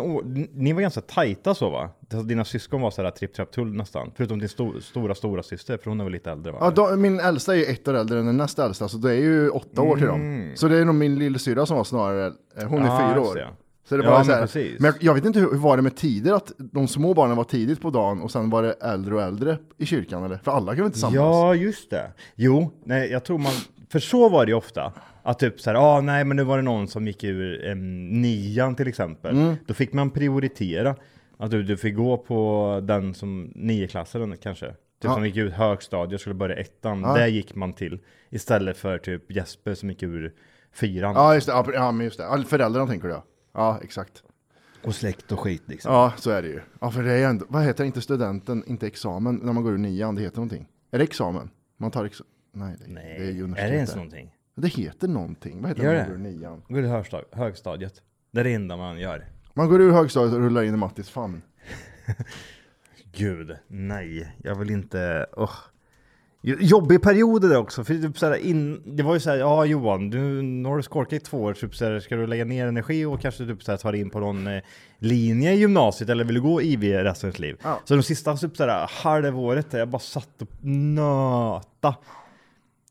ni 0.55 0.73
var 0.73 0.81
ganska 0.81 1.01
tajta 1.01 1.55
så 1.55 1.71
va? 1.71 1.91
Alltså, 2.01 2.23
Dina 2.23 2.45
syskon 2.45 2.81
var 2.81 2.91
sådär 2.91 3.11
tripp 3.11 3.35
trapp 3.35 3.51
tull 3.53 3.77
nästan, 3.77 4.11
förutom 4.17 4.39
din 4.39 4.49
sto, 4.49 4.81
stora 4.81 5.15
stora 5.15 5.43
syster 5.43 5.77
för 5.77 5.91
hon 5.91 6.01
är 6.01 6.05
väl 6.05 6.13
lite 6.13 6.31
äldre 6.31 6.53
va? 6.53 6.59
Ja, 6.61 6.71
de, 6.71 7.01
min 7.01 7.21
äldsta 7.21 7.55
är 7.55 7.59
ju 7.59 7.65
ett 7.65 7.89
år 7.89 7.95
äldre 7.95 8.19
än 8.19 8.27
den 8.27 8.37
näst 8.37 8.59
äldsta, 8.59 8.89
så 8.89 8.97
det 8.99 9.11
är 9.11 9.21
ju 9.21 9.49
åtta 9.49 9.83
år 9.83 9.97
till 9.97 10.07
dem. 10.07 10.53
Så 10.55 10.69
det 10.69 10.79
är 10.79 10.85
nog 10.85 10.95
min 10.95 11.19
lillsyrra 11.19 11.67
som 11.67 11.77
var 11.77 11.85
snarare, 11.85 12.27
eh, 12.57 12.69
hon 12.69 12.83
är 12.83 12.89
Ah, 12.89 13.11
fyra 13.13 13.21
år. 13.21 13.57
Så 13.85 13.97
det 13.97 14.05
Ja, 14.05 14.11
var 14.11 14.17
men 14.19 14.25
så 14.27 14.33
här, 14.33 14.41
precis. 14.41 14.81
men 14.81 14.93
jag, 14.93 15.03
jag 15.03 15.15
vet 15.15 15.25
inte 15.25 15.41
hur, 15.41 15.51
hur 15.51 15.59
var 15.59 15.77
det 15.77 15.83
med 15.83 15.97
tider, 15.97 16.33
att 16.33 16.53
de 16.59 16.89
små 16.89 17.15
barnen 17.15 17.37
var 17.37 17.45
tidigt 17.45 17.81
på 17.81 17.91
dagen 17.91 18.21
och 18.21 18.31
sen 18.31 18.51
var 18.51 18.63
det 18.63 18.73
äldre 18.73 19.15
och 19.15 19.23
äldre 19.23 19.59
i 19.79 19.87
kyrkan 19.87 20.25
eller? 20.25 20.37
För 20.39 20.53
alla 20.53 20.73
kunde 20.75 20.87
inte 20.87 20.99
samlas. 20.99 21.15
Ja, 21.17 21.55
just 21.55 21.91
det. 21.91 22.11
Jo, 22.35 22.71
nej, 22.85 23.11
jag 23.11 23.25
tror 23.25 23.39
man, 23.39 23.53
för 23.89 23.99
så 23.99 24.29
var 24.29 24.47
det 24.47 24.51
ju 24.51 24.57
ofta. 24.57 24.93
Att 25.23 25.39
typ 25.39 25.61
såhär, 25.61 25.77
ah, 25.97 26.01
nej 26.01 26.25
men 26.25 26.37
nu 26.37 26.43
var 26.45 26.57
det 26.57 26.63
någon 26.63 26.89
som 26.89 27.07
gick 27.07 27.25
ur 27.25 27.67
em, 27.67 28.09
nian 28.23 28.75
till 28.75 28.89
exempel. 28.89 29.37
Mm. 29.37 29.55
Då 29.67 29.75
fick 29.75 29.93
man 29.93 30.11
prioritera. 30.11 30.97
Att 31.39 31.51
du, 31.51 31.63
du 31.63 31.77
fick 31.77 31.97
gå 31.97 32.17
på 32.17 32.81
den 32.83 33.15
som 33.15 33.53
nioklassaren 33.55 34.37
kanske. 34.37 34.67
Typ 34.67 34.77
Ja. 35.03 35.15
som 35.15 35.27
gick 35.27 35.37
ut 35.37 35.53
högstadiet 35.53 36.21
skulle 36.21 36.35
börja 36.35 36.57
ettan. 36.57 37.01
Ja. 37.03 37.15
Där 37.15 37.27
gick 37.27 37.55
man 37.55 37.73
till. 37.73 37.99
Istället 38.31 38.77
för 38.77 38.99
typ 38.99 39.33
Jesper 39.33 39.75
som 39.75 39.89
gick 39.91 40.03
ur 40.03 40.33
fyran. 40.75 41.15
Ja, 41.15 41.35
just 41.35 41.47
det. 41.47 41.53
Ja, 41.53 41.67
ja, 41.75 41.93
men 41.93 42.05
just 42.05 42.19
det. 42.19 42.25
Ja, 42.25 42.43
Föräldrarna 42.49 42.87
tänker 42.87 43.09
du 43.09 43.15
ja. 43.15 43.25
Ja, 43.53 43.79
exakt. 43.83 44.23
Och 44.85 44.95
släkt 44.95 45.33
och 45.33 45.41
skit 45.41 45.63
liksom. 45.67 45.93
Ja, 45.93 46.13
så 46.17 46.31
är 46.31 46.43
det 46.43 46.49
ju. 46.49 46.61
Ja, 46.81 46.91
för 46.91 47.03
det 47.03 47.13
är 47.13 47.29
ändå, 47.29 47.47
vad 47.49 47.63
heter 47.63 47.85
det, 47.85 47.87
inte 47.87 48.01
studenten, 48.01 48.65
inte 48.67 48.87
examen, 48.87 49.41
när 49.43 49.53
man 49.53 49.63
går 49.63 49.73
ur 49.73 49.79
nian, 49.79 50.15
det 50.15 50.23
heter 50.23 50.37
någonting. 50.37 50.69
Är 50.91 50.99
det 50.99 51.05
examen? 51.05 51.51
Man 51.77 51.91
tar 51.91 52.05
examen? 52.05 52.31
Nej, 52.53 52.77
det, 52.79 52.93
Nej, 52.93 53.17
det 53.19 53.25
är 53.27 53.31
ju 53.31 53.39
är 53.41 53.45
universitet. 53.45 53.71
det 53.71 53.77
ens 53.77 53.95
någonting? 53.95 54.37
Det 54.55 54.69
heter 54.69 55.09
någonting. 55.09 55.61
Vad 55.63 55.69
heter 55.71 55.83
Gör 55.83 55.93
det? 55.95 55.99
när 55.99 56.09
man 56.09 56.19
går 56.23 56.29
ur 56.29 56.33
nian? 56.33 56.63
Gå 56.69 56.75
till 56.75 56.85
högstad- 56.85 57.25
högstadiet. 57.33 58.03
Det 58.31 58.41
är 58.41 58.45
det 58.45 58.55
enda 58.55 58.77
man 58.77 58.99
gör. 58.99 59.27
Man 59.55 59.69
går 59.69 59.81
ur 59.81 59.93
högstadiet 59.93 60.35
och 60.35 60.41
rullar 60.41 60.63
in 60.63 60.75
i 60.75 60.77
Mattis 60.77 61.11
famn. 61.11 61.43
Gud, 63.13 63.57
nej. 63.69 64.37
Jag 64.43 64.55
vill 64.55 64.71
inte... 64.71 65.27
Oh. 65.33 65.51
Jobbig 66.43 67.03
period 67.03 67.43
där 67.51 67.57
också. 67.57 67.85
För 67.85 67.95
typ 67.95 68.19
såhär 68.19 68.37
in, 68.37 68.83
det 68.97 69.03
var 69.03 69.15
ju 69.15 69.21
såhär, 69.21 69.37
ja 69.37 69.65
Johan, 69.65 70.11
du, 70.11 70.19
nu 70.43 70.69
har 70.69 70.77
du 70.77 70.83
skolkat 70.83 71.13
i 71.13 71.21
två 71.21 71.39
år. 71.43 71.55
Typ 71.55 71.75
såhär, 71.77 72.01
ska 72.01 72.17
du 72.17 72.27
lägga 72.27 72.45
ner 72.45 72.67
energi 72.67 73.05
och 73.05 73.21
kanske 73.21 73.47
typ 73.47 73.63
såhär, 73.63 73.79
ta 73.79 73.91
dig 73.93 74.01
in 74.01 74.11
på 74.11 74.21
någon 74.21 74.47
eh, 74.47 74.63
linje 74.99 75.53
i 75.53 75.57
gymnasiet? 75.59 76.11
Eller 76.11 76.25
vill 76.25 76.35
du 76.35 76.41
gå 76.41 76.63
IV 76.63 76.83
resten 76.83 77.29
av 77.29 77.33
ditt 77.33 77.39
liv? 77.41 77.57
Ja. 77.63 77.81
Så 77.85 77.95
de 77.97 78.03
sista 78.03 78.37
typ 78.37 78.57
såhär, 78.57 78.91
halvåret, 79.03 79.71
där 79.71 79.79
jag 79.79 79.89
bara 79.89 79.99
satt 79.99 80.43
och 80.43 80.65
nöta. 80.65 81.95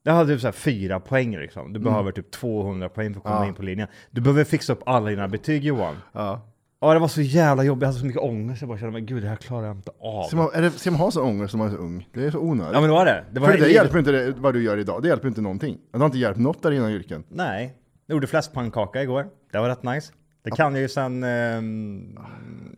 Jag 0.03 0.13
hade 0.13 0.33
typ 0.33 0.41
såhär 0.41 0.51
fyra 0.51 0.99
poäng 0.99 1.37
liksom. 1.37 1.73
Du 1.73 1.79
behöver 1.79 2.11
typ 2.11 2.31
200 2.31 2.89
poäng 2.89 3.13
för 3.13 3.19
att 3.19 3.23
komma 3.23 3.35
Mm. 3.35 3.43
Ja. 3.45 3.49
in 3.49 3.55
på 3.55 3.63
linjen. 3.63 3.87
Du 4.11 4.21
behöver 4.21 4.43
fixa 4.43 4.73
upp 4.73 4.81
alla 4.85 5.09
dina 5.09 5.27
betyg 5.27 5.63
Johan. 5.65 5.95
Ja. 6.11 6.41
Ja 6.81 6.93
det 6.93 6.99
var 6.99 7.07
så 7.07 7.21
jävla 7.21 7.63
jobbigt, 7.63 7.81
jag 7.81 7.87
hade 7.87 7.99
så 7.99 8.05
mycket 8.05 8.21
ångest. 8.21 8.61
Jag 8.61 8.69
bara 8.69 8.77
kände, 8.77 8.91
men 8.93 9.05
gud 9.05 9.23
det 9.23 9.29
här 9.29 9.35
klarar 9.35 9.67
jag 9.67 9.75
inte 9.75 9.91
av. 10.01 10.23
Ska 10.23 10.35
man, 10.37 10.49
är 10.53 10.61
det, 10.61 10.71
ska 10.71 10.91
man 10.91 10.99
ha 10.99 11.11
sån 11.11 11.23
ångest 11.27 11.51
som 11.51 11.57
man 11.57 11.67
är 11.67 11.71
så 11.71 11.77
ung? 11.77 12.07
Det 12.13 12.25
är 12.25 12.31
så 12.31 12.39
onödigt. 12.39 12.73
Ja 12.73 12.79
men 12.81 12.89
det 12.89 12.95
var 12.95 13.05
det. 13.05 13.23
Det 13.31 13.39
var 13.39 13.47
För 13.47 13.53
det 13.53 13.59
livet- 13.59 13.75
hjälper 13.75 13.99
inte 13.99 14.11
det, 14.11 14.31
vad 14.37 14.53
du 14.53 14.63
gör 14.63 14.77
idag, 14.77 15.01
det 15.01 15.07
hjälper 15.07 15.27
inte 15.27 15.41
någonting. 15.41 15.77
Det 15.91 15.97
har 15.97 16.05
inte 16.05 16.17
hjälpt 16.17 16.39
något 16.39 16.63
där 16.63 16.71
innan 16.71 16.91
yrken. 16.91 17.23
Nej, 17.29 17.75
jag 18.05 18.15
gjorde 18.15 18.27
fläskpannkaka 18.27 19.01
igår. 19.03 19.27
Det 19.51 19.59
var 19.59 19.69
rätt 19.69 19.83
nice. 19.83 20.13
Det 20.43 20.51
kan 20.51 20.73
jag 20.73 20.81
ju 20.81 20.89
sen, 20.89 21.23
ehm, 21.23 22.17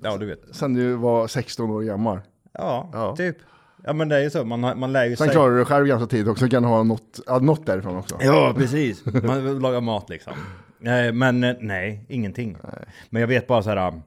ja 0.03 0.17
du 0.17 0.25
vet. 0.25 0.41
Sen 0.51 0.74
du 0.74 0.93
var 0.96 1.27
16 1.27 1.70
år 1.72 1.81
gammal. 1.81 2.20
Ja, 2.53 2.89
Ja. 2.93 3.15
typ. 3.15 3.38
Ja 3.84 3.93
men 3.93 4.10
det 4.10 4.15
är 4.15 4.22
ju 4.22 4.29
så, 4.29 4.43
man, 4.46 4.63
har- 4.63 4.75
man 4.75 4.93
lär 4.93 5.05
ju 5.05 5.15
Sen 5.15 5.27
sig. 5.27 5.34
klarar 5.36 5.50
du 5.50 5.55
dig 5.55 5.65
själv 5.65 5.86
ganska 5.88 6.08
tidigt 6.08 6.27
också, 6.27 6.48
kan 6.48 6.63
ha 6.63 6.84
något, 6.84 7.20
något 7.41 7.65
därifrån 7.65 7.98
också. 7.98 8.17
Ja 8.22 8.53
precis, 8.58 9.05
man 9.05 9.60
lagar 9.60 9.81
mat 9.81 10.10
liksom. 10.10 10.34
Eh, 10.86 11.14
Men 11.14 11.44
eh, 11.44 11.56
nej, 11.60 12.06
ingenting. 12.10 12.58
Men 13.10 13.22
jag 13.22 13.28
vet 13.28 13.48
bara 13.48 13.64
så 13.64 13.70
här. 13.70 13.88
um, 13.88 14.02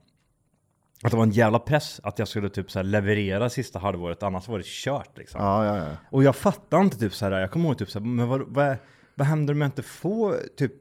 Att 1.03 1.11
det 1.11 1.17
var 1.17 1.25
en 1.25 1.31
jävla 1.31 1.59
press 1.59 2.01
att 2.03 2.19
jag 2.19 2.29
skulle 2.29 2.49
typ 2.49 2.71
så 2.71 2.79
här 2.79 2.85
leverera 2.85 3.51
sista 3.51 3.79
halvåret, 3.79 4.23
annars 4.23 4.49
var 4.49 4.59
det 4.59 4.65
kört 4.67 5.19
liksom. 5.19 5.41
Ja, 5.41 5.65
ja, 5.67 5.77
ja. 5.77 5.85
Och 6.11 6.25
jag 6.25 6.37
fattar 6.37 6.81
inte 6.81 6.99
typ 6.99 7.15
så 7.15 7.25
här. 7.25 7.33
jag 7.41 7.51
kommer 7.51 7.69
ihåg 7.69 7.79
typ 7.79 7.91
så 7.91 7.99
här, 7.99 8.07
men 8.07 8.29
vad, 8.29 8.43
vad, 8.49 8.77
vad 9.15 9.27
händer 9.27 9.55
om 9.55 9.61
jag 9.61 9.69
inte 9.69 9.83
får 9.83 10.37
typ 10.59 10.73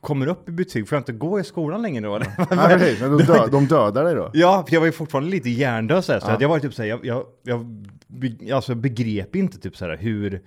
kommer 0.00 0.26
upp 0.26 0.48
i 0.48 0.52
betyg? 0.52 0.88
Får 0.88 0.96
jag 0.96 1.00
inte 1.00 1.12
gå 1.12 1.40
i 1.40 1.44
skolan 1.44 1.82
längre 1.82 2.00
då 2.04 2.16
eller? 2.16 2.26
ja 2.38 2.46
precis, 2.46 3.00
men 3.00 3.18
de, 3.18 3.24
dö, 3.24 3.46
de 3.52 3.66
dödar 3.66 4.04
dig 4.04 4.14
då. 4.14 4.30
Ja, 4.34 4.64
för 4.68 4.74
jag 4.74 4.80
var 4.80 4.86
ju 4.86 4.92
fortfarande 4.92 5.30
lite 5.30 5.50
hjärndöd 5.50 6.04
så, 6.04 6.12
här, 6.12 6.20
så 6.20 6.30
Ja. 6.30 6.36
jag 6.40 6.48
var 6.48 6.58
typ 6.58 6.74
såhär, 6.74 6.88
jag, 6.88 7.04
jag, 7.06 7.26
jag 7.42 7.66
be, 8.06 8.54
alltså, 8.54 8.74
begrep 8.74 9.36
inte 9.36 9.58
typ 9.58 9.76
såhär 9.76 9.96
hur, 9.96 10.42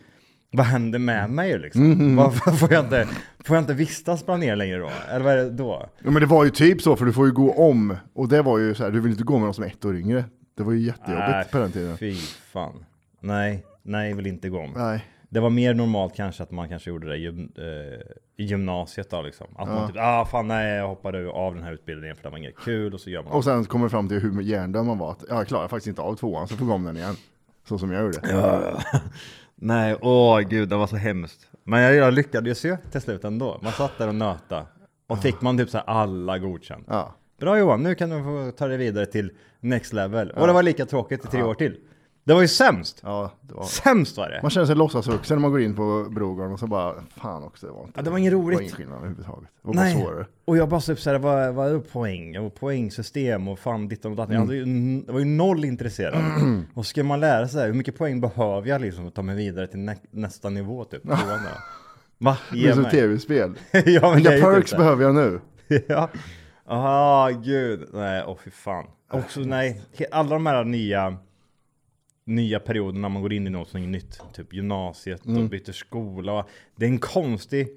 vad 0.56 0.66
händer 0.66 1.00
med 1.00 1.30
mig 1.30 1.60
liksom? 1.60 1.92
Mm. 1.92 2.16
Varför 2.16 2.52
får 2.52 2.74
jag 2.74 2.86
inte, 2.86 3.08
får 3.46 3.56
jag 3.56 3.64
inte 3.64 3.74
vistas 3.74 4.26
bland 4.26 4.44
er 4.44 4.56
längre 4.56 4.78
då? 4.78 4.90
Eller 5.10 5.26
vad 5.26 5.34
är 5.34 5.38
det 5.38 5.50
då? 5.50 5.90
Ja, 6.04 6.12
men 6.12 6.22
det 6.22 6.26
var 6.26 6.44
ju 6.44 6.50
typ 6.50 6.82
så, 6.82 6.96
för 6.96 7.06
du 7.06 7.14
får 7.14 7.26
ju 7.26 7.32
gå 7.32 7.54
om. 7.54 7.98
Och 8.14 8.30
det 8.30 8.42
var 8.42 8.58
ju 8.58 8.76
så 8.76 8.84
här, 8.84 8.92
du 8.92 9.00
vill 9.00 9.12
inte 9.12 9.24
gå 9.24 9.34
med 9.34 9.42
någon 9.42 9.54
som 9.54 9.64
är 9.64 9.68
ett 9.68 9.86
år 9.86 9.96
yngre. 9.98 10.24
Det 10.58 10.64
var 10.64 10.74
ju 10.74 10.80
jättejobbigt 10.80 11.30
Nej, 11.30 11.46
på 11.52 11.58
den 11.58 11.72
tiden. 11.72 11.98
Fy 11.98 12.16
fan. 12.54 12.86
Nej, 13.20 13.66
nej, 13.84 14.14
vill 14.14 14.28
inte 14.28 14.50
gå 14.50 14.60
om. 14.60 14.74
Nej. 14.76 15.06
Det 15.30 15.40
var 15.40 15.50
mer 15.50 15.74
normalt 15.74 16.16
kanske 16.16 16.44
att 16.44 16.52
man 16.52 16.70
kanske 16.70 16.90
gjorde 16.90 17.08
det 17.08 17.18
i, 17.18 17.26
eh, 17.28 18.46
gymnasiet 18.46 19.10
då 19.10 19.22
liksom. 19.22 19.48
Att 19.58 19.68
man 19.68 19.88
typ, 19.88 19.98
ah 20.00 20.26
fan 20.26 20.48
nej 20.48 20.76
jag 20.76 20.88
hoppade 20.88 21.30
av 21.30 21.56
den 21.56 21.64
här 21.64 21.72
utbildningen 21.72 22.16
för 22.16 22.24
det 22.24 22.30
var 22.30 22.38
inget 22.38 22.58
kul 22.58 22.94
och 22.94 23.00
så 23.00 23.10
gör 23.10 23.24
man 23.24 23.32
Och 23.32 23.44
sen 23.44 23.66
kommer 23.66 23.90
fram 23.90 24.10
till 24.10 24.20
hur 24.20 24.42
hjärndöd 24.42 24.86
man 24.86 24.98
var. 24.98 25.12
Att, 25.12 25.24
ja, 25.30 25.36
jag 25.36 25.48
klarar 25.48 25.68
faktiskt 25.68 25.88
inte 25.88 26.02
av 26.02 26.16
tvåan, 26.16 26.48
så 26.48 26.56
får 26.56 26.66
jag 26.66 26.70
gå 26.70 26.76
om 26.76 26.84
den 26.84 26.98
igen. 26.98 27.16
Så 27.68 27.78
som 27.78 27.92
jag 27.92 28.04
gjorde. 28.04 28.20
Nej, 29.56 29.96
åh 30.02 30.40
gud 30.40 30.70
det 30.70 30.76
var 30.76 30.88
så 30.88 30.96
hemskt. 30.96 31.48
Men 31.64 31.82
jag, 31.82 31.96
jag 31.96 32.14
lyckades 32.14 32.66
ju 32.66 32.78
till 32.92 33.02
slut 33.02 33.24
ändå. 33.24 33.60
Man 33.64 33.72
satt 33.72 33.98
där 33.98 34.08
och 34.08 34.16
nöta. 34.16 34.66
Och 35.08 35.22
fick 35.22 35.42
man 35.42 35.58
typ 35.58 35.70
så 35.70 35.78
här 35.78 35.86
alla 35.86 36.38
godkänt. 36.40 36.86
Ja. 36.90 37.16
Bra 37.40 37.60
Johan, 37.60 37.84
nu 37.84 37.96
kan 37.96 38.10
du 38.10 38.24
få 38.24 38.52
ta 38.58 38.68
dig 38.68 38.78
vidare 38.78 39.06
till 39.06 39.32
next 39.60 39.94
level. 39.94 40.32
Och 40.32 40.48
det 40.48 40.54
var 40.54 40.64
lika 40.64 40.86
tråkigt 40.86 41.26
i 41.26 41.28
tre 41.28 41.44
år 41.44 41.54
till. 41.54 41.78
Det 42.28 42.34
var 42.34 42.42
ju 42.42 42.48
sämst! 42.48 43.00
Ja, 43.04 43.32
det 43.42 43.54
var... 43.54 43.64
Sämst 43.64 44.18
var 44.18 44.30
det! 44.30 44.40
Man 44.42 44.52
känner 44.52 44.66
sig 44.68 44.76
låtsasvuxen 44.76 45.38
när 45.38 45.42
man 45.42 45.52
går 45.52 45.62
in 45.62 45.76
på 45.76 46.08
Brogården 46.12 46.52
och 46.54 46.60
så 46.60 46.68
bara, 46.68 46.94
fan 47.18 47.44
också, 47.44 47.66
det 47.68 47.72
var 47.74 47.82
inte 47.84 47.94
Ja, 47.96 48.02
det 48.04 48.10
var 48.10 48.18
inget 48.18 48.34
roligt. 48.34 48.50
Det 48.50 48.56
var 48.56 48.62
ingen 48.62 48.76
skillnad 48.76 48.98
överhuvudtaget. 48.98 49.50
Det 49.62 49.68
var 49.68 49.74
bara 49.74 49.84
Nej. 49.84 49.94
svårare. 49.94 50.26
Och 50.46 50.58
jag 50.58 50.70
bara 50.70 50.82
typ 50.82 51.00
såhär, 51.00 51.20
vad, 51.20 51.54
vad 51.54 51.68
är 51.70 51.74
det 51.74 51.80
poäng? 51.80 52.40
Och 52.40 52.56
poängsystem 52.56 53.48
och 53.48 53.60
fan 53.60 53.88
ditt 53.88 54.06
och. 54.06 54.12
Jag, 54.30 54.54
ju, 54.54 54.64
Mm. 54.64 55.04
jag 55.08 55.14
var 55.14 55.20
ju 55.20 55.26
noll 55.26 55.66
intresserad. 55.66 56.16
Och 56.74 56.86
ska 56.86 57.04
man 57.04 57.20
lära 57.20 57.48
sig, 57.48 57.68
hur 57.68 57.74
mycket 57.74 57.98
poäng 57.98 58.22
behöver 58.22 58.70
jag 58.70 58.82
liksom 58.82 59.04
för 59.04 59.08
att 59.08 59.16
ta 59.16 59.22
mig 59.22 59.36
vidare 59.36 59.68
till 59.68 59.80
nä 59.80 59.96
nästa 60.12 60.50
nivå 60.50 60.84
typ? 60.86 61.04
Då? 61.04 61.16
Va? 62.18 62.38
Det 62.52 62.58
är 62.58 62.62
Ge 62.62 62.74
som 62.74 62.82
mig. 62.82 62.92
tv-spel. 62.92 63.54
ja, 63.72 64.12
Vilka 64.14 64.30
perks 64.30 64.72
typ 64.72 64.78
behöver 64.78 65.04
jag 65.04 65.16
nu? 65.16 65.40
ja. 65.88 66.10
Ah, 66.66 67.30
gud. 67.30 67.90
Nej, 67.94 68.24
åh 68.28 68.38
fy 68.44 68.52
fan. 68.52 68.86
Också 69.12 69.40
nej, 69.40 69.82
alla 70.12 70.30
de 70.30 70.46
här 70.46 70.64
nya 70.64 71.18
nya 72.26 72.60
perioderna 72.60 73.10
man 73.10 73.22
går 73.22 73.34
in 73.34 73.48
i 73.48 73.50
är 73.84 73.88
nytt. 73.88 74.22
Typ 74.34 74.54
gymnasiet 74.54 75.26
Mm. 75.26 75.44
och 75.44 75.50
byter 75.50 75.72
skola. 75.72 76.46
Det 76.76 76.86
är 76.86 76.90
en 76.90 77.00
konstig, 77.00 77.68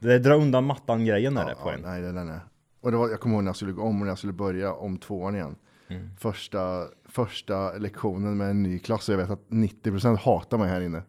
det 0.00 0.18
drar 0.18 0.34
undan 0.36 0.64
mattan 0.64 1.04
grejen 1.04 1.36
är 1.36 1.46
det 1.48 1.54
på 1.54 1.68
Ja, 1.68 1.72
en. 1.74 1.80
nej, 1.80 2.02
den 2.02 2.28
är. 2.28 2.40
Och 2.80 2.90
det 2.90 2.96
var, 2.96 3.08
jag 3.10 3.20
kommer 3.20 3.34
ihåg 3.34 3.44
när 3.44 3.48
jag 3.48 3.56
skulle 3.56 3.72
gå 3.72 3.82
om 3.82 3.96
och 4.00 4.04
när 4.06 4.10
jag 4.10 4.18
skulle 4.18 4.32
börja 4.32 4.72
om 4.74 4.98
tvåan 4.98 5.34
igen. 5.34 5.56
Mm. 5.88 6.08
Första, 6.18 6.84
första 7.08 7.72
lektionen 7.72 8.36
med 8.36 8.50
en 8.50 8.62
ny 8.62 8.78
klass 8.78 9.08
och 9.08 9.12
jag 9.12 9.18
vet 9.18 9.30
att 9.30 9.48
90% 9.48 10.16
hatar 10.16 10.58
mig 10.58 10.68
här 10.68 10.80
inne. 10.80 11.02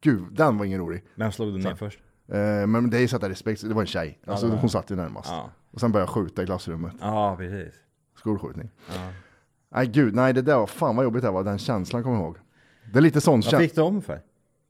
Gud, 0.00 0.24
den 0.32 0.58
var 0.58 0.64
ingen 0.64 0.80
rolig. 0.80 1.04
Vem 1.14 1.32
slog 1.32 1.52
du 1.52 1.58
ner 1.58 1.74
först? 1.74 2.00
Eh, 2.28 2.66
men 2.66 2.90
det 2.90 2.96
är 2.96 3.00
ju 3.00 3.08
sätta 3.08 3.28
respekt, 3.28 3.68
det 3.68 3.74
var 3.74 3.80
en 3.80 3.86
tjej. 3.86 4.18
Alltså 4.26 4.46
var- 4.48 4.56
hon 4.56 4.70
satt 4.70 4.90
ju 4.90 4.96
närmast. 4.96 5.30
Ja. 5.30 5.50
Och 5.70 5.80
sen 5.80 5.92
började 5.92 6.10
jag 6.10 6.14
skjuta 6.14 6.42
i 6.42 6.46
klassrummet. 6.46 6.92
Ja, 7.00 7.34
precis. 7.38 7.74
Skolskjutning. 8.16 8.70
Nej 9.74 9.86
gud, 9.86 10.14
nej 10.14 10.32
det 10.32 10.42
där 10.42 10.56
var 10.56 10.66
fan 10.66 10.96
vad 10.96 11.04
jobbigt 11.04 11.22
det 11.22 11.30
var, 11.30 11.44
den 11.44 11.58
känslan 11.58 12.02
kommer 12.02 12.16
jag 12.16 12.24
ihåg. 12.24 12.36
Det 12.92 12.98
är 12.98 13.02
lite 13.02 13.20
sån 13.20 13.34
Vad 13.34 13.44
känsla. 13.44 13.58
fick 13.58 13.74
du 13.74 13.80
om 13.80 14.02
för? 14.02 14.20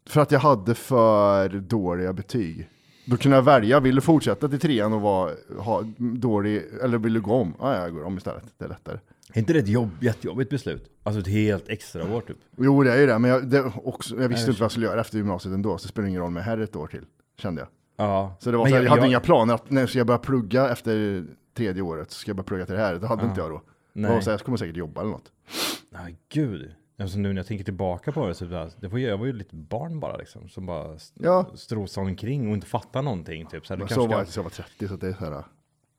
För 0.08 0.20
att 0.20 0.30
jag 0.30 0.40
hade 0.40 0.74
för 0.74 1.48
dåliga 1.48 2.12
betyg. 2.12 2.68
Då 3.06 3.16
kunde 3.16 3.36
jag 3.36 3.42
välja, 3.42 3.80
vill 3.80 3.94
du 3.94 4.00
fortsätta 4.00 4.48
till 4.48 4.60
trean 4.60 4.92
och 4.92 5.00
vara, 5.00 5.32
ha 5.58 5.82
dålig, 5.98 6.62
eller 6.82 6.98
vill 6.98 7.12
du 7.12 7.20
gå 7.20 7.34
om? 7.34 7.54
Ja, 7.60 7.76
jag 7.76 7.94
går 7.94 8.04
om 8.04 8.16
istället, 8.16 8.44
det 8.58 8.64
är 8.64 8.68
lättare. 8.68 8.98
Är 9.32 9.38
inte 9.38 9.52
det 9.52 9.58
ett 9.58 9.68
jobb, 9.68 9.90
jättejobbigt 10.00 10.50
beslut? 10.50 10.90
Alltså 11.02 11.20
ett 11.20 11.26
helt 11.26 11.68
extra 11.68 12.14
år 12.14 12.20
typ. 12.20 12.36
Jo 12.56 12.82
det 12.82 12.92
är 12.92 12.98
ju 13.00 13.06
det, 13.06 13.18
men 13.18 13.30
jag, 13.30 13.46
det 13.46 13.72
också, 13.84 14.20
jag 14.20 14.28
visste 14.28 14.50
inte 14.50 14.60
vad 14.60 14.64
jag 14.64 14.70
skulle 14.70 14.86
göra 14.86 15.00
efter 15.00 15.16
gymnasiet 15.16 15.54
ändå, 15.54 15.78
så 15.78 15.82
det 15.82 15.88
spelar 15.88 16.08
ingen 16.08 16.20
roll 16.20 16.30
med 16.30 16.44
här 16.44 16.58
ett 16.58 16.76
år 16.76 16.86
till, 16.86 17.04
kände 17.38 17.60
jag. 17.60 17.68
Ja. 18.06 18.36
Så 18.40 18.50
det 18.50 18.56
var 18.56 18.64
Men 18.64 18.70
så 18.70 18.76
här, 18.76 18.84
jag, 18.84 18.90
hade 18.90 19.06
inga 19.06 19.20
planer 19.20 19.54
att 19.54 19.70
när 19.70 19.86
ska 19.86 19.98
jag 19.98 20.06
börja 20.06 20.18
plugga 20.18 20.68
efter 20.68 21.24
tredje 21.56 21.82
året, 21.82 22.10
så 22.10 22.18
ska 22.18 22.28
jag 22.28 22.36
börja 22.36 22.44
plugga 22.44 22.66
till 22.66 22.74
det 22.74 22.80
här. 22.80 22.94
Det 22.94 23.06
hade 23.06 23.26
inte 23.26 23.40
jag 23.40 23.50
då. 23.50 23.62
Nej. 23.92 24.10
var 24.10 24.20
så 24.20 24.30
här, 24.30 24.38
jag 24.38 24.44
kommer 24.44 24.58
säkert 24.58 24.76
jobba 24.76 25.00
eller 25.00 25.10
något. 25.10 25.32
Nej 25.90 26.16
gud. 26.28 26.74
Alltså 26.98 27.18
nu 27.18 27.28
när 27.28 27.36
jag 27.36 27.46
tänker 27.46 27.64
tillbaka 27.64 28.12
på 28.12 28.26
det 28.28 28.34
så 28.34 28.44
det, 28.44 28.70
det 28.80 28.88
var 28.88 28.98
ju, 28.98 29.06
jag 29.06 29.18
var 29.18 29.26
ju 29.26 29.32
lite 29.32 29.56
barn 29.56 30.00
bara 30.00 30.16
liksom. 30.16 30.48
Som 30.48 30.66
bara 30.66 30.98
Ja. 31.14 31.50
strosade 31.54 32.06
omkring 32.06 32.48
och 32.48 32.54
inte 32.54 32.66
fattade 32.66 33.02
någonting 33.04 33.46
typ. 33.46 33.66
Så 33.66 33.76
här, 33.76 33.86
så 33.86 34.06
var 34.06 34.16
jag 34.16 34.24
tills 34.24 34.36
jag 34.36 34.42
var 34.42 34.50
30, 34.50 34.88
så 34.88 34.96
det 34.96 35.08
är 35.08 35.12
så 35.12 35.24
här. 35.24 35.44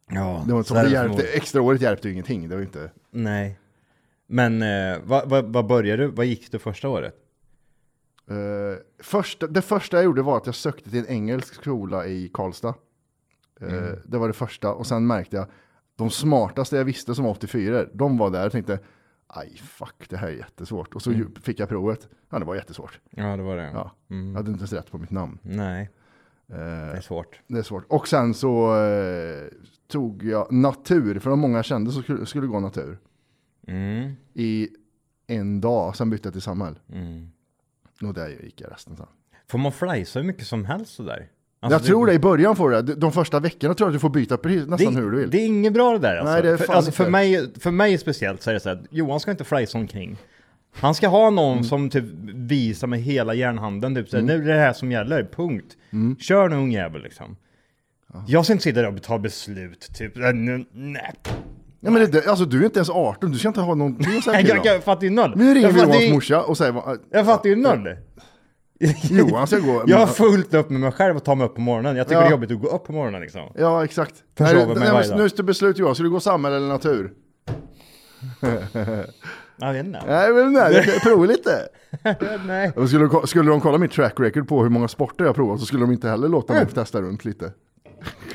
Ja, 0.10 0.44
Det 0.48 0.54
var 0.54 0.64
så 0.64 0.74
där 0.74 0.84
det 0.84 0.90
hjälpte, 0.90 1.24
extra 1.28 1.62
året 1.62 1.82
hjälpte 1.82 2.08
ju 2.08 2.12
ingenting, 2.14 2.50
det 2.50 2.56
var 2.56 2.62
inte. 2.62 2.92
Nej. 3.12 3.60
Men 4.28 4.62
eh, 4.62 4.98
vad, 5.04 5.30
vad, 5.30 5.46
vad 5.54 5.66
började 5.68 6.04
du? 6.04 6.12
Vad 6.12 6.26
gick 6.26 6.52
du 6.52 6.60
första 6.60 6.90
året? 6.90 7.16
Uh, 8.32 8.38
första, 9.00 9.48
det 9.48 9.62
första 9.62 9.98
jag 9.98 10.04
gjorde 10.04 10.22
var 10.22 10.38
att 10.38 10.46
jag 10.46 10.56
sökte 10.56 10.90
till 10.90 11.00
en 11.00 11.08
engelsk 11.08 11.54
skola 11.54 12.06
i 12.08 12.30
Karlstad. 12.34 12.74
Eh, 13.62 13.74
Det 14.06 14.18
var 14.18 14.28
det 14.28 14.34
första 14.34 14.74
och 14.74 14.88
sen 14.88 15.08
märkte 15.08 15.36
jag 15.36 15.48
de 16.02 16.10
smartaste 16.10 16.76
jag 16.76 16.86
visste 16.86 17.16
som 17.16 17.24
var 17.26 17.32
84 17.32 17.86
de 17.94 18.18
var 18.18 18.30
där 18.30 18.46
och 18.46 18.52
tänkte 18.52 18.80
aj 19.28 19.58
fuck 19.58 20.10
det 20.10 20.18
här 20.18 20.28
är 20.28 20.32
jättesvårt. 20.32 20.96
Och 20.96 21.02
så 21.02 21.12
ju- 21.12 21.30
fick 21.42 21.60
jag 21.60 21.70
provet. 21.70 22.10
Ja 22.30 22.40
det 22.40 22.46
var 22.46 22.56
jättesvårt. 22.56 23.00
Ja, 23.10 23.38
det 23.38 23.44
var 23.44 23.56
det. 23.58 23.64
Ja. 23.74 23.92
Jag 24.08 24.34
hade 24.34 24.52
inte 24.52 24.60
ens 24.62 24.74
rätt 24.74 24.92
på 24.92 24.98
mitt 24.98 25.12
namn. 25.12 25.40
Nej, 25.42 25.90
Eh, 26.50 26.58
det 26.58 26.64
är 26.98 27.02
svårt. 27.02 27.40
det 27.48 27.58
är 27.60 27.64
svårt. 27.64 27.86
Och 27.90 28.08
sen 28.08 28.34
så 28.34 28.76
eh, 28.84 29.48
tog 29.88 30.24
jag 30.24 30.52
natur, 30.52 31.20
för 31.20 31.30
de 31.30 31.40
många 31.40 31.64
kände 31.64 31.92
så 31.92 32.02
skulle, 32.02 32.26
skulle 32.26 32.48
gå 32.48 32.60
natur. 32.60 32.98
Mm. 33.68 34.12
I 34.34 34.70
en 35.28 35.62
dag, 35.62 35.96
sen 35.96 36.10
bytte 36.10 36.28
jag 36.28 36.34
till 36.34 36.42
Samhäll. 36.42 36.80
Mm. 36.94 37.28
Och 38.04 38.14
där 38.14 38.30
gick 38.30 38.62
jag 38.62 38.72
resten 38.72 38.96
sen. 38.98 39.08
Får 39.48 39.58
man 39.60 39.72
flajsa 39.72 40.20
hur 40.20 40.28
mycket 40.28 40.48
som 40.48 40.66
helst 40.66 40.94
sådär? 40.94 41.30
Alltså, 41.64 41.80
jag 41.80 41.86
tror 41.86 42.08
det 42.08 42.14
i 42.14 42.20
början 42.20 42.56
får 42.56 42.70
du 42.70 42.82
det. 42.82 42.96
De 42.96 43.12
första 43.12 43.40
veckorna 43.40 43.74
tror 43.74 43.88
jag 43.88 43.92
att 43.92 43.96
du 43.96 44.00
får 44.00 44.10
byta 44.10 44.38
precis 44.38 44.68
nästan 44.68 44.94
det, 44.96 45.02
hur 45.02 45.12
du 45.12 45.18
vill. 45.18 45.30
Det 45.30 45.38
är 45.38 45.46
inget 45.46 45.74
bra 45.74 45.92
det 45.92 46.00
där 46.00 46.16
alltså. 46.18 46.34
Nej, 46.34 46.42
det 46.42 46.58
för, 46.58 46.74
alltså 46.74 46.92
för, 46.92 47.10
mig, 47.10 47.50
för 47.60 47.72
mig 47.72 47.98
speciellt 47.98 48.42
så 48.42 48.50
är 48.50 48.54
det 48.54 48.60
så 48.60 48.70
här, 48.70 48.82
Johan 48.90 49.20
ska 49.20 49.32
inte 49.32 49.44
flajsa 49.44 49.78
omkring. 49.78 50.18
Han 50.74 50.96
ska 50.96 51.08
ha 51.08 51.30
någon 51.30 51.52
Mm. 51.52 51.64
som 51.64 51.90
typ 51.90 52.04
visar 52.34 52.88
med 52.88 53.00
hela 53.02 53.34
järnhanden, 53.34 53.96
typ 53.96 54.10
såhär, 54.10 54.24
nu 54.24 54.34
är 54.34 54.54
det 54.54 54.60
här 54.60 54.74
som 54.74 54.92
gäller, 54.92 55.30
punkt. 55.36 55.78
Mm. 55.94 56.18
Kör 56.20 56.50
nu 56.50 56.56
ungjävel 56.56 57.02
liksom. 57.04 57.36
Jag 58.28 58.46
ska 58.46 58.54
inte 58.54 58.64
sitta 58.64 58.82
där 58.82 58.96
och 58.96 59.04
ta 59.04 59.20
beslut, 59.20 59.90
typ, 59.94 60.18
äh, 60.18 60.34
nu, 60.34 60.66
nej. 60.72 61.14
Ja, 61.80 61.92
men 61.92 62.12
det, 62.12 62.28
alltså 62.28 62.46
du 62.46 62.62
är 62.62 62.66
inte 62.66 62.80
ens 62.80 62.90
18, 62.90 63.32
du 63.32 63.38
ska 63.38 63.48
inte 63.48 63.62
ha 63.62 63.76
någonting 63.76 64.18
att 64.18 64.24
säga 64.24 64.42
Jag, 64.56 64.66
jag, 64.66 64.84
fattar 64.84 65.04
ju 65.04 65.10
noll. 65.10 65.34
Nu 65.36 65.54
ringer 65.54 65.72
vi 65.72 65.80
Johans 65.80 66.12
morsa 66.12 66.42
och 66.42 66.58
säger 66.58 66.98
Jag 67.12 67.26
fattar 67.26 67.50
ju 67.50 67.56
noll. 67.56 67.96
Johan 69.10 69.48
ska 69.48 69.60
gå. 69.60 69.84
Jag 69.88 69.98
har 69.98 70.08
fullt 70.08 70.54
upp 70.54 70.70
med 70.70 70.80
mig 70.82 70.92
själv 70.92 71.18
att 71.18 71.26
ta 71.26 71.36
mig 71.36 71.46
upp 71.46 71.56
på 71.56 71.62
morgonen. 71.62 71.96
Jag 71.96 72.08
tycker 72.08 72.16
Ja. 72.16 72.22
det 72.22 72.28
är 72.28 72.32
jobbigt 72.32 72.52
att 72.52 72.62
gå 72.62 72.68
upp 72.68 72.84
på 72.84 72.94
morgonen 72.94 73.22
liksom. 73.22 73.42
Ja, 73.56 73.84
exakt. 73.84 74.16
Försover 74.38 74.66
mig 74.66 74.76
nej, 74.76 74.92
varje 74.92 75.00
men 75.00 75.10
dag. 75.10 75.18
nu 75.18 75.24
är 75.26 75.32
det 75.38 75.44
beslut 75.44 75.78
Johan, 75.78 75.96
ska 75.96 76.04
du 76.04 76.10
gå 76.10 76.20
samhälle 76.20 76.56
eller 76.56 76.68
natur? 76.68 77.12
Jag 79.58 79.74
vet 79.74 79.86
inte. 79.86 80.02
Nej, 80.08 80.34
men 80.34 80.54
nej, 80.54 81.00
prova 81.04 81.26
lite. 81.26 81.68
Nej. 82.46 82.72
Skulle, 82.88 83.08
de, 83.08 83.28
skulle 83.28 83.50
de 83.52 83.62
kolla 83.62 83.78
mitt 83.78 83.92
track 83.92 84.14
record 84.20 84.48
på 84.48 84.62
hur 84.64 84.70
många 84.70 84.88
sporter 84.88 85.26
jag 85.26 85.36
provat 85.36 85.60
så 85.60 85.66
skulle 85.66 85.84
de 85.84 85.92
inte 85.92 86.10
heller 86.10 86.28
låta 86.28 86.54
mig 86.54 86.66
testa 86.66 87.02
runt 87.02 87.26
lite. 87.26 87.52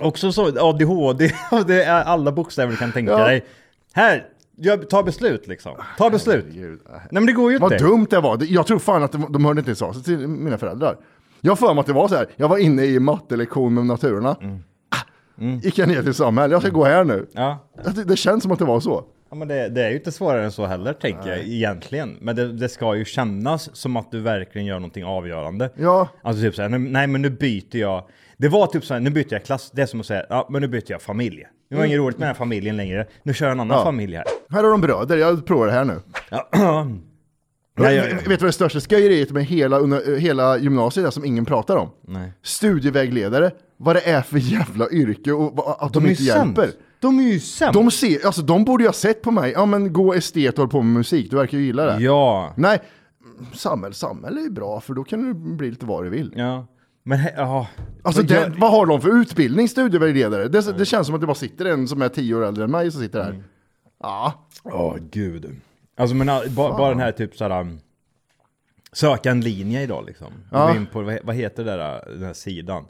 Också 0.00 0.32
så, 0.32 0.68
ADHD, 0.68 1.30
det 1.66 1.82
är 1.84 2.02
alla 2.04 2.32
bokstäver 2.32 2.70
du 2.72 2.76
kan 2.78 2.92
tänka 2.92 3.12
Ja. 3.12 3.18
dig. 3.26 3.44
Här, 3.92 4.26
jag, 4.56 4.90
ta 4.90 5.02
beslut 5.02 5.46
liksom. 5.46 5.72
Ta 5.98 6.10
beslut. 6.10 6.44
Herregud. 6.48 6.80
Nej 6.88 7.00
men 7.10 7.26
det 7.26 7.32
går 7.32 7.52
ju 7.52 7.58
Vad 7.58 7.72
inte. 7.72 7.84
dumt 7.84 8.06
det 8.10 8.20
var. 8.20 8.38
Jag 8.52 8.66
tror 8.66 8.78
fan 8.78 9.02
att 9.02 9.12
de, 9.12 9.32
de 9.32 9.44
hörde 9.44 9.58
inte 9.60 9.68
ens 9.68 9.82
av 9.82 9.92
sig 9.92 10.02
till 10.02 10.28
mina 10.28 10.58
föräldrar. 10.58 10.96
Jag 11.40 11.58
för 11.58 11.74
mig 11.74 11.80
att 11.80 11.86
det 11.86 11.92
var 11.92 12.08
så 12.08 12.14
här. 12.14 12.26
Jag 12.36 12.48
var 12.48 12.58
inne 12.58 12.84
i 12.84 13.00
mattelektion 13.00 13.74
med 13.74 13.86
naturerna. 13.86 14.36
Mm. 14.40 14.58
Ah, 14.88 15.60
Gick 15.62 15.78
jag 15.78 15.88
ner 15.88 16.02
till 16.02 16.14
Samuel, 16.14 16.50
jag 16.50 16.62
ska 16.62 16.70
gå 16.70 16.84
här 16.84 17.04
nu. 17.04 17.26
Ja. 17.32 17.68
Det, 17.94 18.04
det 18.04 18.16
känns 18.16 18.42
som 18.42 18.52
att 18.52 18.58
det 18.58 18.64
var 18.64 18.80
så. 18.80 19.04
ja 19.30 19.36
men 19.36 19.48
det, 19.48 19.68
det 19.68 19.84
är 19.84 19.90
ju 19.90 19.96
inte 19.96 20.12
svårare 20.12 20.44
än 20.44 20.52
så 20.52 20.66
heller 20.66 20.92
tänker 20.92 21.28
jag 21.28 21.38
egentligen. 21.38 22.16
Men 22.20 22.36
det, 22.36 22.52
det 22.52 22.68
ska 22.68 22.96
ju 22.96 23.04
kännas 23.04 23.76
som 23.76 23.96
att 23.96 24.10
du 24.10 24.20
verkligen 24.20 24.66
gör 24.66 24.74
någonting 24.78 25.04
avgörande. 25.04 25.70
Ja, 25.76 26.08
Alltså 26.22 26.42
typ 26.42 26.54
såhär, 26.54 26.68
nej 26.68 27.06
men 27.06 27.22
nu 27.22 27.30
byter 27.30 27.76
jag. 27.76 28.04
Det 28.36 28.48
var 28.48 28.66
typ 28.66 28.84
såhär, 28.84 29.00
nu 29.00 29.10
byter 29.10 29.32
jag 29.32 29.44
klass. 29.44 29.70
Det 29.74 29.82
är 29.82 29.86
som 29.86 30.00
att 30.00 30.06
säga, 30.06 30.26
ja 30.28 30.46
men 30.50 30.62
nu 30.62 30.68
byter 30.68 30.84
jag 30.92 31.02
familj. 31.02 31.44
Det 31.68 31.76
var 31.76 31.84
inget 31.84 31.98
roligt 31.98 32.18
med 32.18 32.22
den 32.22 32.34
här 32.34 32.38
familjen 32.38 32.76
längre. 32.76 33.06
Nu 33.22 33.34
kör 33.34 33.46
jag 33.46 33.52
en 33.52 33.60
annan 33.60 33.70
Mm. 33.76 33.78
Ja. 33.78 33.84
familj 33.84 34.16
här. 34.16 34.24
här 34.50 34.64
har 34.64 34.70
de 34.70 34.80
bröder, 34.80 35.16
jag 35.16 35.46
provar 35.46 35.66
det 35.66 35.72
här 35.72 35.84
nu. 35.84 36.00
Ja. 36.30 36.48
Ja, 36.52 37.92
ja, 37.92 37.92
ja. 37.92 38.02
Vet 38.14 38.22
du 38.24 38.28
vad 38.36 38.40
det 38.40 38.52
största 38.52 38.80
skojeriet 38.80 39.30
med 39.30 39.44
hela, 39.44 39.78
under, 39.78 40.16
hela 40.16 40.58
gymnasiet 40.58 41.06
är 41.06 41.10
som 41.10 41.24
ingen 41.24 41.44
pratar 41.44 41.76
om? 41.76 41.90
Nej. 42.08 42.32
Studievägledare, 42.42 43.50
vad 43.76 43.96
det 43.96 44.00
är 44.10 44.22
för 44.22 44.38
jävla 44.38 44.90
yrke 44.90 45.32
och 45.32 45.84
att 45.86 45.92
de, 45.92 46.02
De 46.04 46.10
inte 46.10 46.22
hjälper. 46.22 46.70
De 47.00 47.18
är 47.18 47.22
ju 47.22 47.40
sämst. 47.40 47.74
De, 47.74 47.90
ser, 47.90 48.26
alltså, 48.26 48.42
de 48.42 48.64
borde 48.64 48.84
ju 48.84 48.88
ha 48.88 48.92
sett 48.94 49.22
på 49.22 49.30
mig, 49.30 49.52
ja 49.52 49.66
men 49.66 49.92
gå 49.92 50.14
estet 50.14 50.54
och 50.54 50.58
håll 50.58 50.68
på 50.70 50.82
med 50.82 50.94
musik, 50.94 51.30
du 51.30 51.36
verkar 51.36 51.58
ju 51.58 51.64
gilla 51.64 51.84
det. 51.84 52.02
Ja. 52.04 52.52
Nej, 52.56 52.78
samhälle, 53.54 53.94
samhälle 53.94 54.40
är 54.40 54.50
bra 54.50 54.80
för 54.80 54.94
då 54.94 55.04
kan 55.04 55.22
du 55.24 55.34
bli 55.56 55.70
lite 55.70 55.86
vad 55.86 56.04
du 56.04 56.10
vill. 56.10 56.32
Ja. 56.36 56.66
Men 57.08 57.18
ja. 57.36 57.66
Alltså 58.02 58.22
gör- 58.22 58.54
vad 58.58 58.70
har 58.70 58.86
de 58.86 59.00
för 59.00 59.20
utbildning, 59.20 59.68
studievägledare? 59.68 60.48
Det, 60.48 60.72
det 60.78 60.84
känns 60.86 61.06
som 61.06 61.14
att 61.14 61.20
det 61.20 61.26
bara 61.26 61.34
sitter 61.34 61.64
en 61.64 61.88
som 61.88 62.02
är 62.02 62.08
tio 62.08 62.34
år 62.34 62.44
äldre 62.46 62.64
än 62.64 62.70
mig 62.70 62.90
som 62.90 63.00
sitter 63.00 63.22
här. 63.22 63.30
Mm. 63.30 63.42
Ja, 64.02 64.46
Åh 64.64 64.96
gud. 65.10 65.56
Alltså 65.96 66.16
men 66.16 66.26
bara, 66.26 66.76
bara 66.76 66.88
den 66.88 67.00
här 67.00 67.12
typ 67.12 67.36
såhär 67.36 67.60
um, 67.60 67.78
Söka 68.92 69.30
en 69.30 69.40
linje 69.40 69.82
idag 69.82 70.04
liksom. 70.06 70.26
Ja. 70.52 70.66
Gå 70.66 70.76
in 70.76 70.86
på, 70.86 71.02
vad 71.02 71.14
he- 71.14 71.20
vad 71.24 71.34
heter 71.36 71.64
det 71.64 71.76
där, 71.76 72.04
den 72.12 72.22
här 72.24 72.32
sidan? 72.32 72.84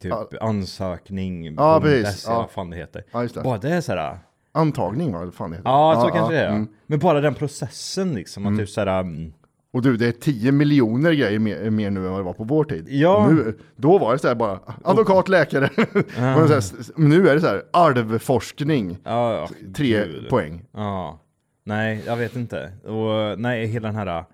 Typ 0.00 0.12
ansökning, 0.40 1.54
Ja, 1.54 1.80
precis. 1.80 2.24
Ja. 2.26 2.36
vad 2.36 2.50
fan 2.50 2.70
det 2.70 2.76
heter. 2.76 3.04
Ja, 3.12 3.22
just 3.22 3.34
det. 3.34 3.42
Bara 3.42 3.58
det 3.58 3.70
är 3.70 3.80
såhär, 3.80 4.18
Antagning 4.52 5.12
va? 5.12 5.30
Fan 5.34 5.50
det 5.50 5.56
heter. 5.56 5.70
Ja, 5.70 6.02
så 6.06 6.12
kanske 6.14 6.34
det 6.34 6.40
är. 6.40 6.48
mm. 6.48 6.68
Men 6.86 6.98
bara 6.98 7.20
den 7.20 7.34
processen 7.34 8.14
liksom. 8.14 8.46
Att 8.46 8.58
typ 8.58 8.68
såhär, 8.68 9.00
mm, 9.00 9.32
Och 9.72 9.82
du, 9.82 9.96
det 9.96 10.06
är 10.06 10.12
10 10.12 10.52
miljoner 10.52 11.12
grejer 11.12 11.38
mer, 11.38 11.70
mer 11.70 11.90
nu 11.90 12.04
än 12.06 12.10
vad 12.12 12.20
det 12.20 12.24
var 12.24 12.32
på 12.32 12.44
vår 12.44 12.64
tid. 12.64 12.88
Ja. 12.88 13.28
Nu, 13.30 13.58
då 13.76 13.98
var 13.98 14.12
det 14.12 14.18
så 14.18 14.28
här 14.28 14.34
bara, 14.34 14.60
advokat, 14.84 15.28
läkare. 15.28 15.68
Så 16.14 16.20
här, 16.20 16.98
nu 17.00 17.28
är 17.28 17.34
det 17.34 17.40
så 17.40 17.46
här, 17.46 17.62
arvforskning, 17.72 18.98
ja, 19.04 19.34
ja, 19.34 19.48
tre 19.74 20.04
gud. 20.04 20.28
poäng. 20.28 20.64
Ja, 20.72 21.18
nej, 21.64 22.02
jag 22.06 22.16
vet 22.16 22.36
inte. 22.36 22.72
Och 22.84 23.38
nej, 23.40 23.66
hela 23.66 23.88
den 23.88 23.96
här... 23.96 24.06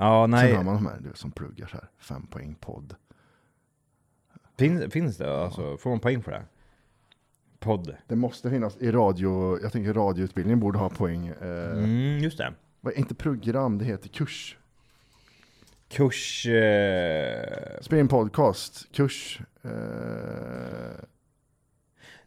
Ja, 0.00 0.24
Sen 0.24 0.30
nej. 0.30 0.52
har 0.54 0.62
man 0.64 0.74
de 0.74 0.86
här 0.86 0.98
du, 1.00 1.10
som 1.14 1.30
pluggar 1.30 1.66
så 1.66 1.76
här, 1.76 1.88
fem 1.98 2.26
poäng 2.26 2.56
podd. 2.60 2.94
Finns, 4.58 4.92
finns 4.92 5.16
det? 5.16 5.42
Alltså, 5.42 5.76
får 5.76 5.90
man 5.90 6.00
poäng 6.00 6.22
för 6.22 6.30
det? 6.32 6.42
Podd. 7.58 7.96
Det 8.06 8.16
måste 8.16 8.50
finnas 8.50 8.76
i 8.76 8.90
radio, 8.90 9.58
jag 9.62 9.72
tänker 9.72 9.92
radioutbildning 9.94 10.60
borde 10.60 10.78
ha 10.78 10.88
poäng. 10.88 11.26
Eh, 11.26 11.72
Mm, 11.72 12.18
just 12.18 12.38
det. 12.38 12.52
Vad, 12.80 12.94
inte 12.94 13.14
program, 13.14 13.78
det 13.78 13.84
heter 13.84 14.08
kurs. 14.08 14.56
Kurs... 15.88 16.46
Eh... 16.46 17.80
Spela 17.80 18.00
in 18.00 18.08
podcast, 18.08 18.92
kurs. 18.92 19.40
Eh, 19.62 21.04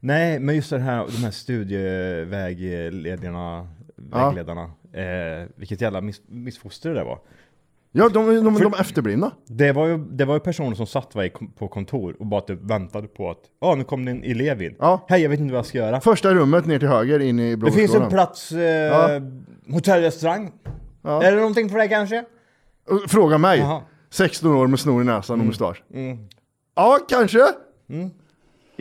Nej, 0.03 0.39
men 0.39 0.55
just 0.55 0.69
det 0.69 0.79
här, 0.79 1.05
de 1.05 1.17
här 1.17 1.31
studievägledarna, 1.31 3.67
vägledarna. 3.95 4.71
Eh, 4.93 5.47
vilket 5.55 5.81
jävla 5.81 6.01
miss, 6.01 6.21
missfoster 6.27 6.89
det 6.89 6.95
där 6.95 7.03
var. 7.03 7.19
Ja, 7.91 8.09
de, 8.09 8.25
de, 8.25 8.35
de, 8.43 8.59
de 8.63 8.73
är 8.73 8.81
efterblivna. 8.81 9.31
Det 9.47 9.71
var 9.71 9.87
ju, 9.87 9.97
det 9.97 10.25
var 10.25 10.33
ju 10.33 10.39
personer 10.39 10.75
som 10.75 10.87
satt 10.87 11.15
var 11.15 11.23
i, 11.23 11.29
på 11.29 11.67
kontor 11.67 12.15
och 12.19 12.25
bara 12.25 12.41
typ 12.41 12.59
väntade 12.61 13.07
på 13.07 13.29
att 13.29 13.37
ja, 13.61 13.75
nu 13.75 13.83
kom 13.83 14.05
det 14.05 14.11
en 14.11 14.23
elev 14.23 14.61
in. 14.61 14.75
Ja. 14.79 15.05
Hej, 15.09 15.21
jag 15.21 15.29
vet 15.29 15.39
inte 15.39 15.51
vad 15.53 15.57
jag 15.59 15.65
ska 15.65 15.77
göra. 15.77 16.01
Första 16.01 16.33
rummet 16.33 16.65
ner 16.65 16.79
till 16.79 16.87
höger 16.87 17.19
in 17.19 17.39
i 17.39 17.55
Det 17.55 17.71
finns 17.71 17.95
en 17.95 18.09
plats, 18.09 18.51
eh, 18.51 19.21
hotellrestaurang. 19.73 20.51
Ja. 21.01 21.23
Är 21.23 21.31
det 21.31 21.37
någonting 21.37 21.69
för 21.69 21.77
dig 21.77 21.89
kanske? 21.89 22.23
Fråga 23.07 23.37
mig, 23.37 23.59
Jaha. 23.59 23.81
16 24.09 24.55
år 24.55 24.67
med 24.67 24.79
snor 24.79 25.01
i 25.01 25.05
näsan 25.05 25.33
Mm. 25.33 25.41
och 25.43 25.47
mustasch. 25.47 25.83
Ja, 26.75 26.99
kanske. 27.09 27.39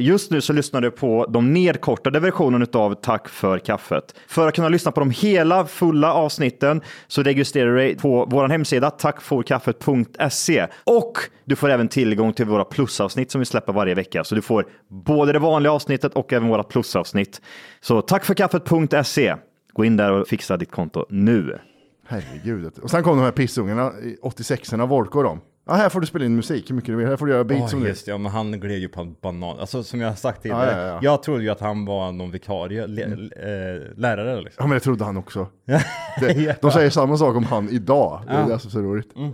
Just 0.00 0.30
nu 0.30 0.40
så 0.40 0.52
lyssnar 0.52 0.80
du 0.80 0.90
på 0.90 1.26
de 1.28 1.52
nedkortade 1.52 2.20
versionen 2.20 2.66
av 2.72 2.94
Tack 2.94 3.28
för 3.28 3.58
kaffet. 3.58 4.14
För 4.26 4.48
att 4.48 4.54
kunna 4.54 4.68
lyssna 4.68 4.92
på 4.92 5.00
de 5.00 5.10
hela 5.10 5.66
fulla 5.66 6.14
avsnitten 6.14 6.80
så 7.06 7.22
registrerar 7.22 7.70
du 7.70 7.76
dig 7.76 7.96
på 7.96 8.26
vår 8.30 8.48
hemsida 8.48 8.90
tackforkaffet.se 8.90 10.66
och 10.84 11.12
du 11.44 11.56
får 11.56 11.70
även 11.70 11.88
tillgång 11.88 12.32
till 12.32 12.46
våra 12.46 12.64
plusavsnitt 12.64 13.30
som 13.30 13.38
vi 13.38 13.44
släpper 13.44 13.72
varje 13.72 13.94
vecka. 13.94 14.24
Så 14.24 14.34
du 14.34 14.42
får 14.42 14.66
både 14.88 15.32
det 15.32 15.38
vanliga 15.38 15.72
avsnittet 15.72 16.14
och 16.14 16.32
även 16.32 16.48
våra 16.48 16.62
plusavsnitt. 16.62 17.40
Så 17.80 18.02
tackforkaffet.se. 18.02 19.34
Gå 19.72 19.84
in 19.84 19.96
där 19.96 20.12
och 20.12 20.28
fixa 20.28 20.56
ditt 20.56 20.70
konto 20.70 21.06
nu. 21.08 21.58
Herregud. 22.06 22.78
Och 22.82 22.90
sen 22.90 23.02
kom 23.02 23.16
de 23.16 23.24
här 23.24 23.32
pissungarna, 23.32 23.92
86orna, 24.22 24.86
Volko 24.86 25.18
och 25.18 25.24
de. 25.24 25.40
Ja, 25.70 25.76
här 25.76 25.88
får 25.88 26.00
du 26.00 26.06
spela 26.06 26.24
in 26.24 26.36
musik 26.36 26.70
hur 26.70 26.74
mycket 26.74 26.86
du 26.88 26.96
vill. 26.96 27.06
Här 27.06 27.16
får 27.16 27.26
du 27.26 27.32
göra 27.32 27.44
beat 27.44 27.62
Åh, 27.62 27.68
som 27.68 27.80
du 27.80 27.88
just 27.88 28.06
det, 28.06 28.10
ja, 28.10 28.18
men 28.18 28.32
han 28.32 28.60
gled 28.60 28.78
ju 28.78 28.88
på 28.88 29.00
en 29.00 29.16
banan. 29.20 29.58
Alltså 29.58 29.82
som 29.82 30.00
jag 30.00 30.08
har 30.08 30.14
sagt 30.14 30.42
tidigare, 30.42 30.70
Ja, 30.70 30.78
ja, 30.78 30.86
ja. 30.86 30.98
jag 31.02 31.22
trodde 31.22 31.42
ju 31.42 31.50
att 31.50 31.60
han 31.60 31.84
var 31.84 32.12
någon 32.12 32.30
vikarie, 32.30 32.86
le, 32.86 33.02
eh, 33.02 33.98
lärare 33.98 34.40
liksom. 34.40 34.62
Ja, 34.62 34.66
men 34.66 34.74
det 34.74 34.80
trodde 34.80 35.04
han 35.04 35.16
också. 35.16 35.48
Det, 36.20 36.62
de 36.62 36.70
säger 36.70 36.90
samma 36.90 37.16
sak 37.16 37.36
om 37.36 37.44
han 37.44 37.68
idag. 37.68 38.22
Det 38.26 38.32
är 38.32 38.48
det 38.48 38.58
som 38.58 38.68
är 38.68 38.72
så 38.72 38.80
roligt. 38.80 39.16
Mm. 39.16 39.32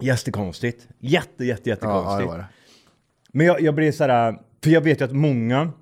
Jättekonstigt. 0.00 0.88
Jätte, 0.98 1.44
jätte, 1.44 1.70
Ja, 1.70 1.70
ja, 1.70 1.70
jättekonstigt. 1.70 2.30
det 2.32 2.36
det. 2.38 2.46
Men 3.32 3.46
jag, 3.46 3.60
jag 3.60 3.74
blir 3.74 3.92
så 3.92 4.04
här, 4.04 4.38
för 4.64 4.70
jag 4.70 4.80
vet 4.80 5.00
ju 5.00 5.04
att 5.04 5.12
många 5.12 5.72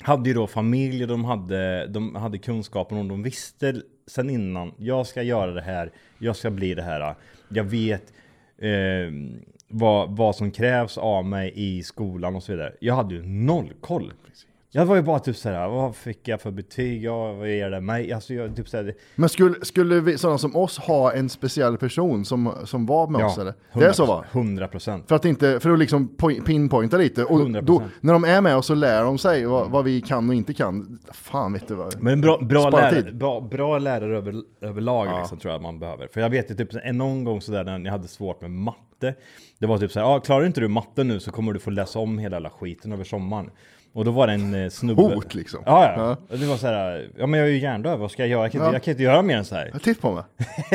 hade 0.00 0.28
ju 0.28 0.34
då 0.34 0.46
familj 0.46 1.02
och 1.02 1.08
de 1.08 1.24
hade, 1.24 1.86
de 1.86 2.14
hade 2.14 2.38
kunskapen 2.38 2.98
och 2.98 3.04
de 3.04 3.22
visste 3.22 3.82
sen 4.06 4.30
innan, 4.30 4.72
jag 4.76 5.06
ska 5.06 5.22
göra 5.22 5.50
det 5.50 5.62
här, 5.62 5.92
jag 6.18 6.36
ska 6.36 6.50
bli 6.50 6.74
det 6.74 6.82
här. 6.82 7.14
Jag 7.54 7.64
vet 7.64 8.12
eh, 8.58 9.12
vad, 9.68 10.16
vad 10.16 10.36
som 10.36 10.50
krävs 10.50 10.98
av 10.98 11.24
mig 11.24 11.52
i 11.54 11.82
skolan 11.82 12.36
och 12.36 12.42
så 12.42 12.52
vidare. 12.52 12.72
Jag 12.80 12.94
hade 12.94 13.14
ju 13.14 13.22
noll 13.22 13.72
koll. 13.80 14.12
Jag 14.74 14.86
var 14.86 14.96
ju 14.96 15.02
bara 15.02 15.18
typ 15.18 15.36
såhär, 15.36 15.68
vad 15.68 15.96
fick 15.96 16.28
jag 16.28 16.40
för 16.40 16.50
betyg? 16.50 17.04
Ja, 17.04 17.32
vad 17.32 17.48
ger 17.48 17.70
det 17.70 17.80
mig? 17.80 18.12
Alltså 18.12 18.34
jag 18.34 18.56
typ 18.56 18.68
såhär, 18.68 18.94
Men 19.14 19.28
skulle, 19.28 19.54
skulle 19.64 20.00
vi, 20.00 20.18
sådana 20.18 20.38
som 20.38 20.56
oss 20.56 20.78
ha 20.78 21.12
en 21.12 21.28
speciell 21.28 21.76
person 21.76 22.24
som, 22.24 22.52
som 22.64 22.86
var 22.86 23.06
med 23.06 23.24
oss 23.24 23.38
eller? 23.38 23.54
Det 23.74 23.84
är 23.84 23.92
så 23.92 24.06
va? 24.06 24.24
100 24.32 24.68
procent. 24.68 25.08
För 25.08 25.16
att, 25.16 25.24
inte, 25.24 25.60
för 25.60 25.70
att 25.70 25.78
liksom 25.78 26.08
point- 26.18 26.44
pinpointa 26.44 26.96
lite. 26.96 27.24
Och 27.24 27.40
100%. 27.40 27.60
då, 27.62 27.82
när 28.00 28.12
de 28.12 28.24
är 28.24 28.40
med 28.40 28.56
oss 28.56 28.66
så 28.66 28.74
lär 28.74 29.04
de 29.04 29.18
sig 29.18 29.46
vad, 29.46 29.70
vad 29.70 29.84
vi 29.84 30.00
kan 30.00 30.28
och 30.28 30.34
inte 30.34 30.54
kan. 30.54 30.98
Fan 31.12 31.52
vet 31.52 31.68
du 31.68 31.74
vad. 31.74 32.02
Men 32.02 32.20
bra, 32.20 32.38
bra, 32.38 32.60
Spara 32.60 32.82
lärare, 32.90 33.02
tid. 33.02 33.16
bra, 33.16 33.40
bra 33.40 33.78
lärare 33.78 34.16
över, 34.16 34.34
överlag 34.60 35.18
liksom, 35.18 35.38
tror 35.38 35.52
jag 35.52 35.62
man 35.62 35.78
behöver. 35.78 36.06
För 36.12 36.20
jag 36.20 36.30
vet 36.30 36.50
ju 36.50 36.54
typ 36.54 36.70
en 36.84 36.98
någon 36.98 37.24
gång 37.24 37.40
sådär 37.40 37.64
när 37.64 37.80
jag 37.80 37.92
hade 37.92 38.08
svårt 38.08 38.40
med 38.40 38.50
matte. 38.50 39.14
Det 39.62 39.68
var 39.68 39.78
typ 39.78 39.92
såhär, 39.92 40.16
ah, 40.16 40.20
klarar 40.20 40.46
inte 40.46 40.60
du 40.60 40.68
matte 40.68 41.04
nu 41.04 41.20
så 41.20 41.30
kommer 41.30 41.52
du 41.52 41.58
få 41.58 41.70
läsa 41.70 41.98
om 41.98 42.18
hela 42.18 42.36
jävla 42.36 42.50
skiten 42.50 42.92
över 42.92 43.04
sommaren. 43.04 43.50
Och 43.94 44.04
då 44.04 44.10
var 44.10 44.26
det 44.26 44.32
en 44.32 44.54
eh, 44.64 44.70
snubbe. 44.70 45.02
Hot, 45.02 45.34
liksom. 45.34 45.62
Ja, 45.66 45.94
ja. 45.96 46.16
Och 46.30 46.38
det 46.38 46.46
var 46.46 46.56
såhär, 46.56 47.10
ja 47.18 47.26
men 47.26 47.40
jag 47.40 47.48
är 47.48 47.52
ju 47.52 47.58
hjärndöv, 47.58 47.98
vad 47.98 48.10
ska 48.10 48.22
jag 48.22 48.28
göra? 48.30 48.42
Jag 48.42 48.52
kan, 48.52 48.60
inte, 48.60 48.68
Ja. 48.68 48.72
jag 48.72 48.82
kan 48.82 48.92
inte 48.92 49.02
göra 49.02 49.22
mer 49.22 49.36
än 49.36 49.44
så 49.44 49.54
här. 49.54 49.72
Titt 49.82 50.00
på 50.00 50.12
mig. 50.12 50.24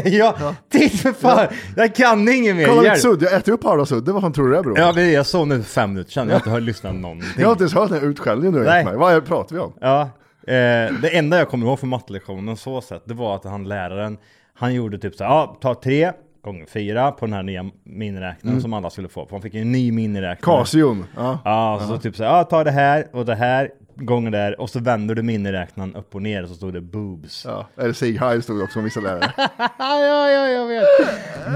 ja, 0.17 0.55
titta 0.71 0.97
för 0.97 1.11
fan! 1.13 1.47
Jag 1.75 1.95
kan 1.95 2.29
inget 2.29 2.55
mer! 2.55 2.65
Kolla 2.67 2.81
lite 2.81 2.95
sudd, 2.95 3.21
jag 3.21 3.33
äter 3.33 3.51
upp 3.51 3.63
halva 3.63 3.85
sudden. 3.85 4.13
Vad 4.13 4.23
fan 4.23 4.33
tror 4.33 4.45
du 4.45 4.51
det 4.51 4.57
är 4.57 4.63
bror? 4.63 4.79
Ja, 4.79 4.91
men 4.95 5.11
jag 5.11 5.25
såg 5.25 5.47
nu 5.47 5.63
fem 5.63 5.93
minuter 5.93 6.11
sedan, 6.11 6.27
jag 6.27 6.33
har 6.33 6.39
inte 6.39 6.49
hört 6.49 6.63
lyssnat 6.63 6.95
någonting. 6.95 7.29
Jag 7.37 7.45
har 7.45 7.51
inte 7.51 7.63
ens 7.63 7.73
hört 7.73 7.89
den 7.89 7.99
här 7.99 8.07
utskällningen 8.07 8.53
du 8.53 8.65
har 8.65 8.77
gett 8.77 8.85
mig. 8.85 8.95
Vad 8.95 9.25
pratar 9.25 9.55
vi 9.55 9.61
om? 9.61 9.73
Ja, 9.81 10.01
eh, 10.01 10.93
det 11.01 11.09
enda 11.17 11.37
jag 11.37 11.49
kommer 11.49 11.65
ihåg 11.67 11.79
från 11.79 11.89
mattelektionen 11.89 12.57
så 12.57 12.81
sett, 12.81 13.01
det 13.05 13.13
var 13.13 13.35
att 13.35 13.43
han 13.43 13.63
läraren, 13.67 14.17
han 14.53 14.73
gjorde 14.73 14.97
typ 14.99 15.15
så 15.15 15.23
här, 15.23 15.31
ja, 15.31 15.57
ta 15.61 15.75
tre 15.75 16.11
gånger 16.41 16.65
fyra 16.65 17.11
på 17.11 17.25
den 17.25 17.33
här 17.33 17.43
nya 17.43 17.65
miniräknaren 17.83 18.61
som 18.61 18.73
alla 18.73 18.89
skulle 18.89 19.09
få. 19.09 19.25
För 19.25 19.31
han 19.35 19.41
fick 19.41 19.55
en 19.55 19.71
ny 19.71 19.91
miniräknare. 19.91 20.57
Casion. 20.59 21.05
Ja. 21.15 21.39
Ja, 21.45 21.81
så 21.87 21.97
typ 21.97 22.15
så 22.15 22.23
här, 22.23 22.31
ja, 22.37 22.43
ta 22.43 22.63
det 22.63 22.71
här 22.71 23.07
och 23.11 23.25
det 23.25 23.35
här 23.35 23.69
gånger 23.95 24.31
där 24.31 24.61
och 24.61 24.69
så 24.69 24.79
vänder 24.79 25.15
du 25.15 25.23
miniräknaren 25.23 25.95
upp 25.95 26.15
och 26.15 26.21
ner 26.21 26.43
och 26.43 26.49
så 26.49 26.55
stod 26.55 26.73
det 26.73 26.81
boobs. 26.81 27.45
Ja, 27.45 27.67
ja. 27.75 27.83
Eller 27.83 27.93
Sig 27.93 28.17
Heil 28.17 28.43
stod 28.43 28.59
det 28.59 28.63
också 28.63 28.79
om 28.79 28.85
vissa 28.85 28.99
lärare. 28.99 29.31
ja, 29.57 30.29
ja, 30.29 30.47
jag 30.49 30.67
vet. 30.67 30.83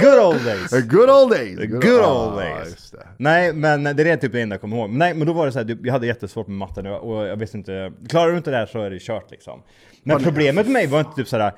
Good 0.02 0.20
old 0.26 0.46
days. 0.46 0.74
A 0.74 0.82
good 0.90 1.10
old 1.10 1.32
days. 1.32 1.58
The 1.60 1.68
good 1.68 1.86
old 2.06 2.34
Ah, 2.34 2.36
days. 2.40 2.92
det. 2.92 3.08
Nej, 3.18 3.54
men 3.54 3.84
det 3.84 4.10
är 4.12 4.18
typ 4.18 4.32
det 4.32 4.42
enda 4.42 4.54
jag 4.54 4.62
kommer 4.62 4.78
ihåg. 4.78 4.90
Nej, 4.90 5.14
men 5.14 5.28
då 5.28 5.34
var 5.34 5.46
det 5.46 5.52
så 5.52 5.60
här, 5.60 5.78
jag 5.84 5.94
hade 5.94 6.08
jättesvårt 6.08 6.48
med 6.48 6.58
matten 6.58 6.88
och 6.88 7.28
jag 7.28 7.36
visste 7.36 7.58
inte, 7.58 7.92
klarar 8.10 8.32
du 8.32 8.38
inte 8.38 8.52
det 8.52 8.58
här 8.58 8.66
så 8.66 8.82
är 8.82 8.90
det 8.90 9.00
kört 9.00 9.32
liksom. 9.32 9.62
Men 10.04 10.24
problemet 10.24 10.66
med 10.66 10.74
mig 10.74 10.88
var 10.88 11.00
inte 11.00 11.16
typ 11.16 11.28
sådär, 11.28 11.52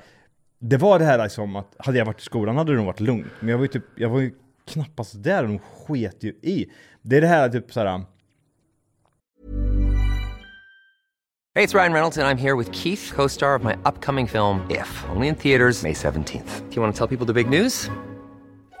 det 0.68 0.76
var 0.76 0.98
det 0.98 1.04
här 1.04 1.22
liksom 1.22 1.56
att 1.56 1.74
hade 1.78 1.98
jag 1.98 2.04
varit 2.04 2.20
i 2.20 2.24
skolan 2.24 2.56
hade 2.56 2.72
det 2.72 2.76
nog 2.76 2.86
varit 2.86 3.00
lugnt. 3.00 3.32
Men 3.40 3.48
jag 3.48 3.58
var 3.58 3.64
ju 3.64 3.68
typ, 3.68 3.84
jag 3.96 4.08
var 4.08 4.20
ju 4.20 4.34
knappast 4.66 5.22
där 5.22 5.42
och 5.42 5.48
de 5.48 5.58
sket 5.58 6.24
ju 6.24 6.28
i. 6.28 6.70
Det 7.02 7.16
är 7.16 7.20
det 7.20 7.26
här 7.26 7.48
typ 7.48 7.72
såhär, 7.72 7.86
Hej, 11.56 11.66
det 11.66 11.74
är 11.74 11.78
Ryan 11.78 11.92
Reynolds, 11.92 12.18
and 12.18 12.26
I'm 12.26 12.42
here 12.42 12.56
with 12.56 12.72
Keith, 12.72 13.14
co 13.14 13.28
star 13.28 13.54
of 13.54 13.64
my 13.64 13.74
upcoming 13.84 14.28
film, 14.28 14.70
If, 14.70 15.04
only 15.16 15.28
in 15.28 15.34
theaters, 15.34 15.82
May 15.82 15.92
17th. 15.92 16.70
Do 16.70 16.74
you 16.74 16.82
want 16.82 16.96
to 16.96 16.98
tell 16.98 17.18
people 17.18 17.26
the 17.26 17.44
big 17.44 17.62
news? 17.62 17.90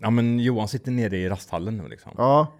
Ja 0.00 0.10
men 0.10 0.38
Johan 0.38 0.68
sitter 0.68 0.90
nere 0.92 1.16
i 1.16 1.28
rasthallen 1.28 1.76
nu 1.76 1.88
liksom. 1.88 2.12
Ja. 2.16 2.52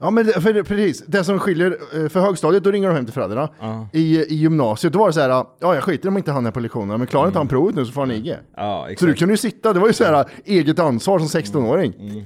Ja 0.00 0.10
men 0.10 0.26
det, 0.26 0.32
för, 0.32 0.62
precis, 0.62 1.04
det 1.06 1.24
som 1.24 1.38
skiljer, 1.38 1.76
eh, 1.94 2.08
för 2.08 2.20
högstadiet 2.20 2.64
då 2.64 2.70
ringer 2.70 2.88
de 2.88 2.94
hem 2.94 3.04
till 3.04 3.14
föräldrarna. 3.14 3.48
I, 3.92 4.18
I 4.18 4.34
gymnasiet 4.34 4.92
då 4.92 4.98
var 4.98 5.06
det 5.06 5.12
så 5.12 5.20
här, 5.20 5.28
ja 5.28 5.46
jag 5.60 5.82
skiter 5.84 6.08
om 6.08 6.16
inte 6.16 6.32
han 6.32 6.46
är 6.46 6.50
på 6.50 6.60
lektionerna, 6.60 6.98
men 6.98 7.06
klarar 7.06 7.26
inte 7.26 7.38
han 7.38 7.48
provet 7.48 7.74
nu 7.76 7.84
så 7.86 7.92
får 7.92 8.00
han 8.00 8.10
IG. 8.10 8.28
Mm. 8.28 8.40
Ja, 8.56 8.80
Så 8.82 8.86
du 8.88 8.92
exakt. 8.92 9.18
kunde 9.18 9.32
ju 9.32 9.38
sitta, 9.38 9.72
det 9.72 9.80
var 9.80 9.86
ju 9.86 9.92
så 9.92 10.04
här 10.04 10.26
eget 10.44 10.78
ansvar 10.78 11.18
som 11.18 11.40
16-åring. 11.40 12.24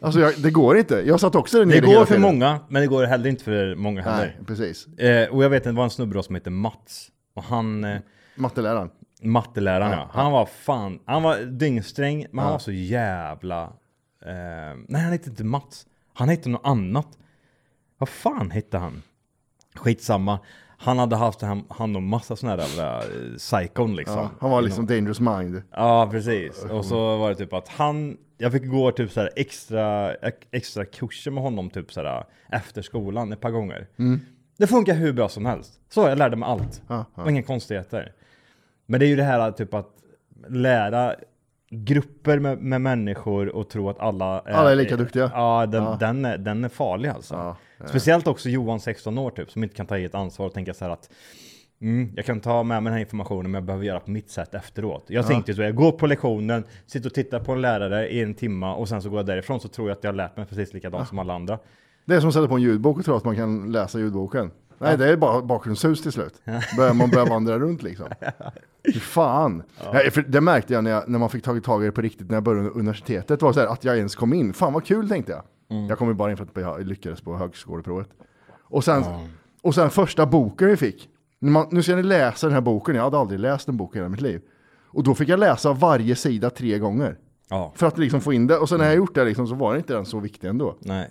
Alltså 0.00 0.20
jag, 0.20 0.32
det 0.38 0.50
går 0.50 0.78
inte, 0.78 1.02
jag 1.06 1.20
satt 1.20 1.34
också 1.34 1.56
där 1.56 1.62
Mm. 1.62 1.70
Det 1.74 1.80
nere 1.80 1.86
hela 1.90 1.98
går 2.00 2.06
för 2.06 2.14
tiden. 2.14 2.22
många, 2.32 2.60
men 2.68 2.82
det 2.82 2.88
går 2.88 3.04
heller 3.04 3.30
inte 3.30 3.44
för 3.44 3.74
många 3.74 4.02
Nej, 4.04 4.12
heller. 4.14 4.36
precis. 4.46 4.86
Eh, 4.86 5.28
och 5.34 5.44
jag 5.44 5.50
vet 5.50 5.60
att 5.66 5.72
det 5.72 5.76
var 5.76 5.84
en 5.84 5.90
snubbe 5.90 6.14
då 6.14 6.22
som 6.22 6.34
heter 6.34 6.50
Mats. 6.50 7.08
Och 7.34 7.42
han, 7.44 7.84
eh, 7.84 7.98
Matteläraren. 8.36 8.90
Matteläraren 9.26 9.90
ja, 9.90 10.08
han 10.12 10.32
var 10.32 10.46
fan, 10.46 10.98
han 11.04 11.22
var 11.22 11.38
dyngsträng, 11.38 12.26
men 12.30 12.42
han 12.42 12.52
var 12.52 12.58
så 12.58 12.72
jävla... 12.72 13.62
Eh, 14.26 14.78
nej 14.88 15.02
han 15.02 15.12
hette 15.12 15.30
inte 15.30 15.44
Mats, 15.44 15.86
han 16.14 16.28
hette 16.28 16.48
något 16.48 16.66
annat. 16.66 17.08
Vad 17.98 18.08
fan 18.08 18.50
hette 18.50 18.78
han? 18.78 19.02
Skitsamma. 19.74 20.38
Han 20.78 20.98
hade 20.98 21.16
haft 21.16 21.42
hand 21.68 21.96
om 21.96 22.08
massa 22.08 22.36
sådana 22.36 22.62
här 22.62 22.68
jävla 22.68 22.98
eh, 22.98 23.36
psykon 23.36 23.96
liksom. 23.96 24.18
Ja, 24.18 24.30
han 24.40 24.50
var 24.50 24.62
liksom 24.62 24.86
dangerous 24.86 25.20
mind. 25.20 25.62
Ja, 25.70 26.08
precis. 26.10 26.64
Och 26.64 26.84
så 26.84 27.16
var 27.16 27.28
det 27.28 27.34
typ 27.34 27.52
att 27.52 27.68
han, 27.68 28.16
jag 28.38 28.52
fick 28.52 28.66
gå 28.66 28.90
typ 28.92 29.10
så 29.10 29.20
här 29.20 29.30
extra, 29.36 30.14
extra 30.50 30.84
kurser 30.84 31.30
med 31.30 31.42
honom 31.42 31.70
typ 31.70 31.92
så 31.92 32.02
här 32.02 32.24
efter 32.48 32.82
skolan 32.82 33.32
ett 33.32 33.40
par 33.40 33.50
gånger. 33.50 33.86
Det 34.58 34.66
funkar 34.66 34.94
hur 34.94 35.12
bra 35.12 35.28
som 35.28 35.46
helst. 35.46 35.80
Så 35.88 36.00
jag 36.00 36.18
lärde 36.18 36.36
mig 36.36 36.48
allt. 36.48 36.82
Ja, 36.88 37.04
Och 37.14 37.30
inga 37.30 37.42
konstigheter. 37.42 38.12
Men 38.86 39.00
det 39.00 39.06
är 39.06 39.08
ju 39.08 39.16
det 39.16 39.22
här 39.22 39.52
typ 39.52 39.74
att 39.74 39.88
lära 40.48 41.14
grupper 41.70 42.38
med, 42.38 42.58
med 42.58 42.80
människor 42.80 43.48
och 43.48 43.68
tro 43.68 43.90
att 43.90 43.98
alla 43.98 44.40
är, 44.40 44.52
Alla 44.52 44.72
är 44.72 44.76
lika 44.76 44.96
duktiga. 44.96 45.30
Ja, 45.34 45.66
den, 45.66 45.98
Den, 45.98 46.24
är, 46.24 46.38
den 46.38 46.64
är 46.64 46.68
farlig 46.68 47.08
alltså. 47.08 47.34
Ja, 47.34 47.56
Speciellt 47.86 48.26
också 48.26 48.48
Johan 48.48 48.80
16 48.80 49.18
år 49.18 49.30
typ, 49.30 49.50
som 49.50 49.62
inte 49.62 49.76
kan 49.76 49.86
ta 49.86 49.96
eget 49.96 50.14
ansvar 50.14 50.46
och 50.46 50.54
tänka 50.54 50.74
så 50.74 50.84
här 50.84 50.92
att 50.92 51.10
Mm, 51.80 52.12
jag 52.16 52.24
kan 52.24 52.40
ta 52.40 52.62
med 52.62 52.82
mig 52.82 52.90
den 52.90 52.92
här 52.92 53.00
informationen 53.00 53.50
men 53.50 53.54
jag 53.54 53.64
behöver 53.64 53.84
göra 53.84 54.00
på 54.00 54.10
mitt 54.10 54.30
sätt 54.30 54.54
efteråt. 54.54 55.04
Jag 55.06 55.26
tänkte 55.26 55.54
så, 55.54 55.62
jag 55.62 55.74
går 55.74 55.92
på 55.92 56.06
lektionen, 56.06 56.64
sitter 56.86 57.08
och 57.08 57.14
tittar 57.14 57.40
på 57.40 57.52
en 57.52 57.62
lärare 57.62 58.08
i 58.08 58.22
en 58.22 58.34
timma 58.34 58.74
och 58.74 58.88
sen 58.88 59.02
så 59.02 59.10
går 59.10 59.18
jag 59.18 59.26
därifrån 59.26 59.60
så 59.60 59.68
tror 59.68 59.88
jag 59.88 59.96
att 59.96 60.04
jag 60.04 60.08
har 60.10 60.16
lärt 60.16 60.36
mig 60.36 60.46
precis 60.46 60.72
likadant 60.72 61.08
som 61.08 61.18
alla 61.18 61.34
andra. 61.34 61.58
Det 62.04 62.14
är 62.14 62.20
som 62.20 62.28
att 62.28 62.34
sätta 62.34 62.48
på 62.48 62.54
en 62.54 62.62
ljudbok 62.62 62.98
och 62.98 63.04
tro 63.04 63.14
att 63.14 63.24
man 63.24 63.36
kan 63.36 63.72
läsa 63.72 63.98
ljudboken. 63.98 64.50
Nej, 64.78 64.98
det 64.98 65.08
är 65.08 65.16
bara 65.16 65.42
bakgrundshus 65.42 66.02
till 66.02 66.12
slut. 66.12 66.34
Börjar 66.76 66.94
man 66.94 67.10
börjar 67.10 67.26
vandra 67.26 67.58
runt 67.58 67.82
liksom. 67.82 68.06
Fy 68.94 69.00
fan. 69.00 69.62
Nej, 69.92 70.10
för 70.10 70.22
det 70.22 70.40
märkte 70.40 70.72
jag 70.74 70.84
när, 70.84 70.90
jag 70.90 71.08
när 71.08 71.18
man 71.18 71.30
fick 71.30 71.44
tagit 71.44 71.64
tag 71.64 71.82
i 71.82 71.86
det 71.86 71.92
på 71.92 72.00
riktigt 72.00 72.28
när 72.28 72.36
jag 72.36 72.42
började 72.42 72.68
universitetet. 72.70 73.42
var 73.42 73.52
så 73.52 73.60
här, 73.60 73.66
att 73.66 73.84
jag 73.84 73.96
ens 73.96 74.14
kom 74.14 74.32
in. 74.34 74.52
Fan 74.52 74.72
vad 74.72 74.84
kul 74.84 75.08
tänkte 75.08 75.32
jag. 75.32 75.42
Mm. 75.70 75.86
Jag 75.88 75.98
kom 75.98 76.08
ju 76.08 76.14
bara 76.14 76.30
in 76.30 76.36
för 76.36 76.44
att 76.44 76.50
jag 76.54 76.86
lyckades 76.86 77.20
på 77.20 77.36
högskoleprovet. 77.36 78.08
Och 78.62 78.84
sen, 78.84 79.04
och 79.62 79.74
sen 79.74 79.90
första 79.90 80.26
boken 80.26 80.68
vi 80.68 80.76
fick. 80.76 81.08
Man, 81.40 81.66
nu 81.70 81.82
ska 81.82 81.96
ni 81.96 82.02
läsa 82.02 82.46
den 82.46 82.54
här 82.54 82.60
boken. 82.60 82.94
Jag 82.94 83.02
hade 83.02 83.18
aldrig 83.18 83.40
läst 83.40 83.68
en 83.68 83.76
bok 83.76 83.94
i 83.94 83.98
hela 83.98 84.08
mitt 84.08 84.20
liv. 84.20 84.40
Och 84.86 85.02
då 85.02 85.14
fick 85.14 85.28
jag 85.28 85.40
läsa 85.40 85.72
varje 85.72 86.16
sida 86.16 86.50
tre 86.50 86.78
gånger. 86.78 87.18
Ja, 87.48 87.72
För 87.76 87.86
att 87.86 87.98
liksom 87.98 88.20
få 88.20 88.32
in 88.32 88.46
det. 88.46 88.58
Och 88.58 88.68
sen 88.68 88.78
när 88.78 88.86
jag 88.86 88.96
gjort 88.96 89.14
det 89.14 89.24
liksom, 89.24 89.46
så 89.46 89.54
var 89.54 89.72
det 89.72 89.78
inte 89.78 89.94
den 89.94 90.04
så 90.04 90.20
viktig 90.20 90.48
ändå. 90.48 90.76
nej. 90.80 91.10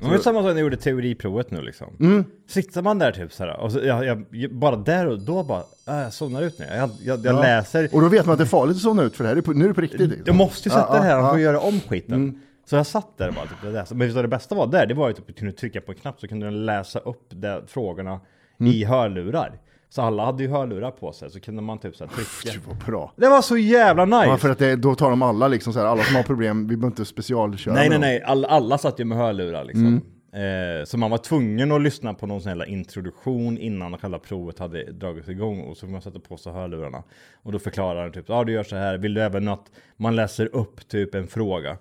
Det 0.00 0.06
är 0.14 0.18
samma 0.18 0.38
sak 0.38 0.44
när 0.44 0.50
jag 0.50 0.60
gjorde 0.60 0.76
teoriprovet 0.76 1.50
nu 1.50 1.62
liksom. 1.62 1.96
Mm. 2.00 2.24
Sitter 2.48 2.82
man 2.82 2.98
där 2.98 3.12
typ 3.12 3.32
såhär, 3.32 3.60
och 3.60 3.72
så, 3.72 3.78
jag, 3.78 4.24
jag, 4.30 4.54
bara 4.54 4.76
där 4.76 5.06
och 5.06 5.18
då 5.20 5.42
bara, 5.42 5.62
äh, 5.88 5.94
jag 5.96 6.12
somnar 6.12 6.42
ut 6.42 6.58
nu. 6.58 6.64
Jag, 6.76 6.90
jag, 7.04 7.18
jag 7.24 7.34
Ja. 7.36 7.40
läser, 7.42 7.88
Och 7.92 8.00
då 8.00 8.08
vet 8.08 8.26
man 8.26 8.32
att 8.32 8.38
det 8.38 8.44
är 8.44 8.46
farligt 8.46 8.76
att 8.76 8.82
somna 8.82 9.02
ut 9.02 9.16
för 9.16 9.24
det 9.24 9.28
här 9.30 9.36
är 9.36 9.40
på, 9.40 9.52
nu 9.52 9.64
är 9.64 9.68
det 9.68 9.74
på 9.74 9.80
riktigt. 9.80 10.00
liksom. 10.00 10.22
jag 10.26 10.36
måste 10.36 10.68
ju 10.68 10.72
sätta 10.72 10.86
Ja, 10.88 10.94
det 10.94 11.02
här, 11.02 11.18
ja, 11.18 11.30
får 11.30 11.38
ja. 11.38 11.44
göra 11.44 11.60
om 11.60 11.80
skiten. 11.80 12.40
Så 12.70 12.76
jag 12.76 12.86
satt 12.86 13.18
där 13.18 13.28
och 13.28 13.34
bara 13.34 13.44
typ, 13.46 13.72
läste. 13.74 13.94
Men 13.94 14.14
det 14.14 14.28
bästa 14.28 14.54
var 14.54 14.66
där? 14.66 14.86
Det 14.86 14.94
var 14.94 15.08
ju 15.08 15.14
typ 15.14 15.20
att 15.22 15.26
du 15.26 15.32
kunde 15.32 15.52
trycka 15.52 15.80
på 15.80 15.92
en 15.92 15.98
knapp 15.98 16.20
så 16.20 16.28
kunde 16.28 16.46
du 16.46 16.50
läsa 16.50 16.98
upp 16.98 17.26
de 17.30 17.62
frågorna 17.66 18.20
i 18.60 18.84
hörlurar. 18.84 19.58
Så 19.90 20.02
alla 20.02 20.24
hade 20.24 20.42
ju 20.42 20.48
hörlurar 20.48 20.90
på 20.90 21.12
sig, 21.12 21.30
så 21.30 21.40
kunde 21.40 21.62
man 21.62 21.78
typ 21.78 21.96
så 21.96 22.04
här 22.04 22.12
trycka. 22.12 22.58
Det 22.58 22.66
var 22.66 22.86
bra. 22.86 23.12
Det 23.16 23.28
var 23.28 23.42
så 23.42 23.56
jävla 23.56 24.04
nice! 24.04 24.26
Ja, 24.26 24.36
för 24.36 24.50
att 24.50 24.58
det, 24.58 24.76
då 24.76 24.94
tar 24.94 25.10
de 25.10 25.22
alla 25.22 25.48
liksom 25.48 25.72
så 25.72 25.78
här, 25.78 25.86
alla 25.86 26.02
som 26.02 26.16
har 26.16 26.22
problem, 26.22 26.68
vi 26.68 26.76
behöver 26.76 26.86
inte 26.86 27.04
specialköra 27.04 27.74
Nej 27.74 27.88
nej 27.88 27.98
nej, 27.98 28.22
alla, 28.22 28.48
alla 28.48 28.78
satt 28.78 29.00
ju 29.00 29.04
med 29.04 29.18
hörlurar 29.18 29.64
liksom. 29.64 29.86
Mm. 29.86 30.02
Eh, 30.32 30.84
så 30.84 30.98
man 30.98 31.10
var 31.10 31.18
tvungen 31.18 31.72
att 31.72 31.82
lyssna 31.82 32.14
på 32.14 32.26
någon 32.26 32.40
sån 32.40 32.58
här 32.58 32.68
introduktion 32.68 33.58
innan 33.58 33.98
själva 33.98 34.18
provet 34.18 34.58
hade 34.58 34.92
dragits 34.92 35.28
igång 35.28 35.60
och 35.60 35.76
så 35.76 35.86
fick 35.86 35.92
man 35.92 36.02
sätta 36.02 36.20
på 36.20 36.36
sig 36.36 36.52
hörlurarna. 36.52 37.02
Och 37.42 37.52
då 37.52 37.58
förklarar 37.58 38.02
den 38.02 38.12
typ, 38.12 38.24
ja 38.28 38.34
ah, 38.34 38.44
du 38.44 38.52
gör 38.52 38.64
så 38.64 38.76
här, 38.76 38.98
vill 38.98 39.14
du 39.14 39.22
även 39.22 39.48
att 39.48 39.70
man 39.96 40.16
läser 40.16 40.56
upp 40.56 40.88
typ 40.88 41.14
en 41.14 41.26
fråga. 41.26 41.78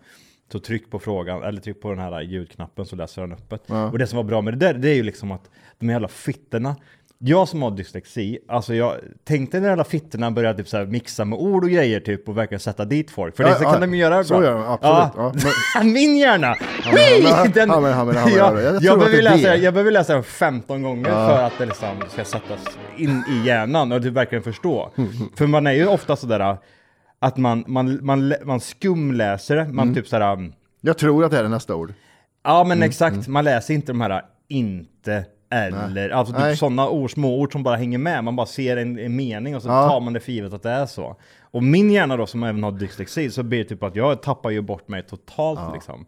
Så 0.52 0.60
tryck 0.60 0.92
på 0.92 1.00
frågan, 1.00 1.44
eller 1.44 1.62
tryck 1.62 1.82
på 1.82 1.90
den 1.90 2.00
här 2.00 2.22
ljudknappen 2.22 2.86
så 2.86 2.96
läser 2.96 3.22
den 3.22 3.32
upp 3.32 3.50
det. 3.50 3.74
Och 3.74 3.98
det 3.98 4.08
som 4.08 4.18
var 4.18 4.24
bra 4.24 4.42
med 4.42 4.54
det 4.54 4.58
där, 4.58 4.74
det 4.74 4.90
är 4.90 4.96
ju 4.96 5.04
liksom 5.04 5.32
att 5.32 5.50
de 5.80 5.90
jävla 5.90 6.08
fittorna 6.08 6.76
jag 7.20 7.48
som 7.48 7.62
har 7.62 7.72
dyslexi, 7.72 8.40
alltså 8.48 8.74
jag 8.76 8.96
tänkte 9.24 9.60
när 9.60 9.70
alla 9.70 9.84
fittorna 9.84 10.32
började 10.32 10.58
typ 10.58 10.68
så 10.68 10.86
mixa 10.86 11.26
med 11.26 11.40
ord 11.40 11.64
och 11.64 11.70
grejer 11.70 12.00
typ 12.00 12.30
och 12.30 12.38
verkligen 12.38 12.60
sätta 12.60 12.86
dit 12.86 13.12
folk. 13.12 13.36
För 13.38 13.44
Ja, 13.44 13.50
det 13.50 13.56
så 13.56 13.64
ja, 13.64 13.72
kan 13.72 13.82
de 13.82 13.94
ju 13.94 14.00
göra 14.02 14.24
så 14.24 14.34
bra. 14.34 14.44
gör 14.44 14.54
de, 14.54 14.64
absolut. 14.64 15.34
Ja, 15.76 15.84
Min 15.84 16.18
hjärna! 16.18 16.56
men- 16.94 17.24
ja, 17.24 17.44
men- 17.44 17.52
Den, 17.52 17.70
ja, 17.70 17.82
ja, 17.90 17.96
ja, 18.38 18.72
men- 18.72 18.84
jag, 18.84 18.98
behöver 19.00 19.18
det 19.18 19.22
läsa, 19.24 19.50
det. 19.50 19.58
jag 19.58 19.74
behöver 19.74 19.92
läsa 19.92 20.14
den 20.14 20.24
15 20.24 20.82
gånger 20.82 21.04
för 21.10 21.44
att 21.44 21.54
det 21.58 21.66
liksom 21.66 21.90
ska 22.10 22.24
sättas 22.26 22.60
in 22.98 23.24
i 23.30 23.48
hjärnan 23.48 23.92
och 23.92 24.02
du 24.02 24.10
verkligen 24.10 24.44
förstå. 24.44 24.92
för 25.36 25.48
man 25.48 25.68
är 25.68 25.72
ju 25.74 25.88
ofta 25.88 26.16
sådär 26.16 26.58
att 27.20 27.38
man, 27.38 27.64
man, 27.68 28.00
man, 28.06 28.34
man 28.46 28.60
skumläser 28.60 29.56
det, 29.56 29.62
Mm. 29.62 29.76
man 29.76 29.96
typ 29.96 30.08
sådär 30.08 30.52
Jag 30.82 30.98
tror 30.98 31.26
att 31.26 31.32
det 31.32 31.40
är 31.40 31.48
nästa 31.48 31.76
ord. 31.76 31.94
Ja 32.44 32.62
Mm, 32.62 32.68
men 32.80 32.88
exakt, 32.90 33.28
man 33.28 33.44
läser 33.44 33.74
inte 33.74 33.92
de 33.92 34.02
här 34.02 34.22
inte 34.48 35.26
eller, 35.50 36.10
alltså 36.10 36.34
Nej. 36.38 36.52
typ 36.52 36.60
sådana 36.60 36.90
ord, 36.90 37.12
små 37.12 37.40
ord 37.40 37.52
som 37.52 37.64
bara 37.64 37.76
hänger 37.76 37.98
med. 37.98 38.24
Man 38.24 38.36
bara 38.36 38.46
ser 38.48 38.78
en, 38.78 39.00
en 39.00 39.16
mening 39.16 39.56
och 39.56 39.62
så 39.62 39.68
Ja. 39.70 39.90
tar 39.90 40.00
man 40.00 40.14
det 40.14 40.20
för 40.20 40.32
givet 40.32 40.54
att 40.54 40.64
det 40.64 40.70
är 40.72 40.86
så. 40.86 41.16
Och 41.52 41.64
min 41.64 41.92
hjärna 41.92 42.18
då 42.18 42.26
som 42.26 42.44
även 42.44 42.64
har 42.64 42.72
dyslexi 42.72 43.30
så 43.32 43.44
blir 43.44 43.60
det 43.64 43.70
typ 43.70 43.84
att 43.84 43.96
jag 43.96 44.22
tappar 44.22 44.50
ju 44.50 44.62
bort 44.62 44.88
mig 44.88 45.04
totalt 45.04 45.74
liksom. 45.74 46.06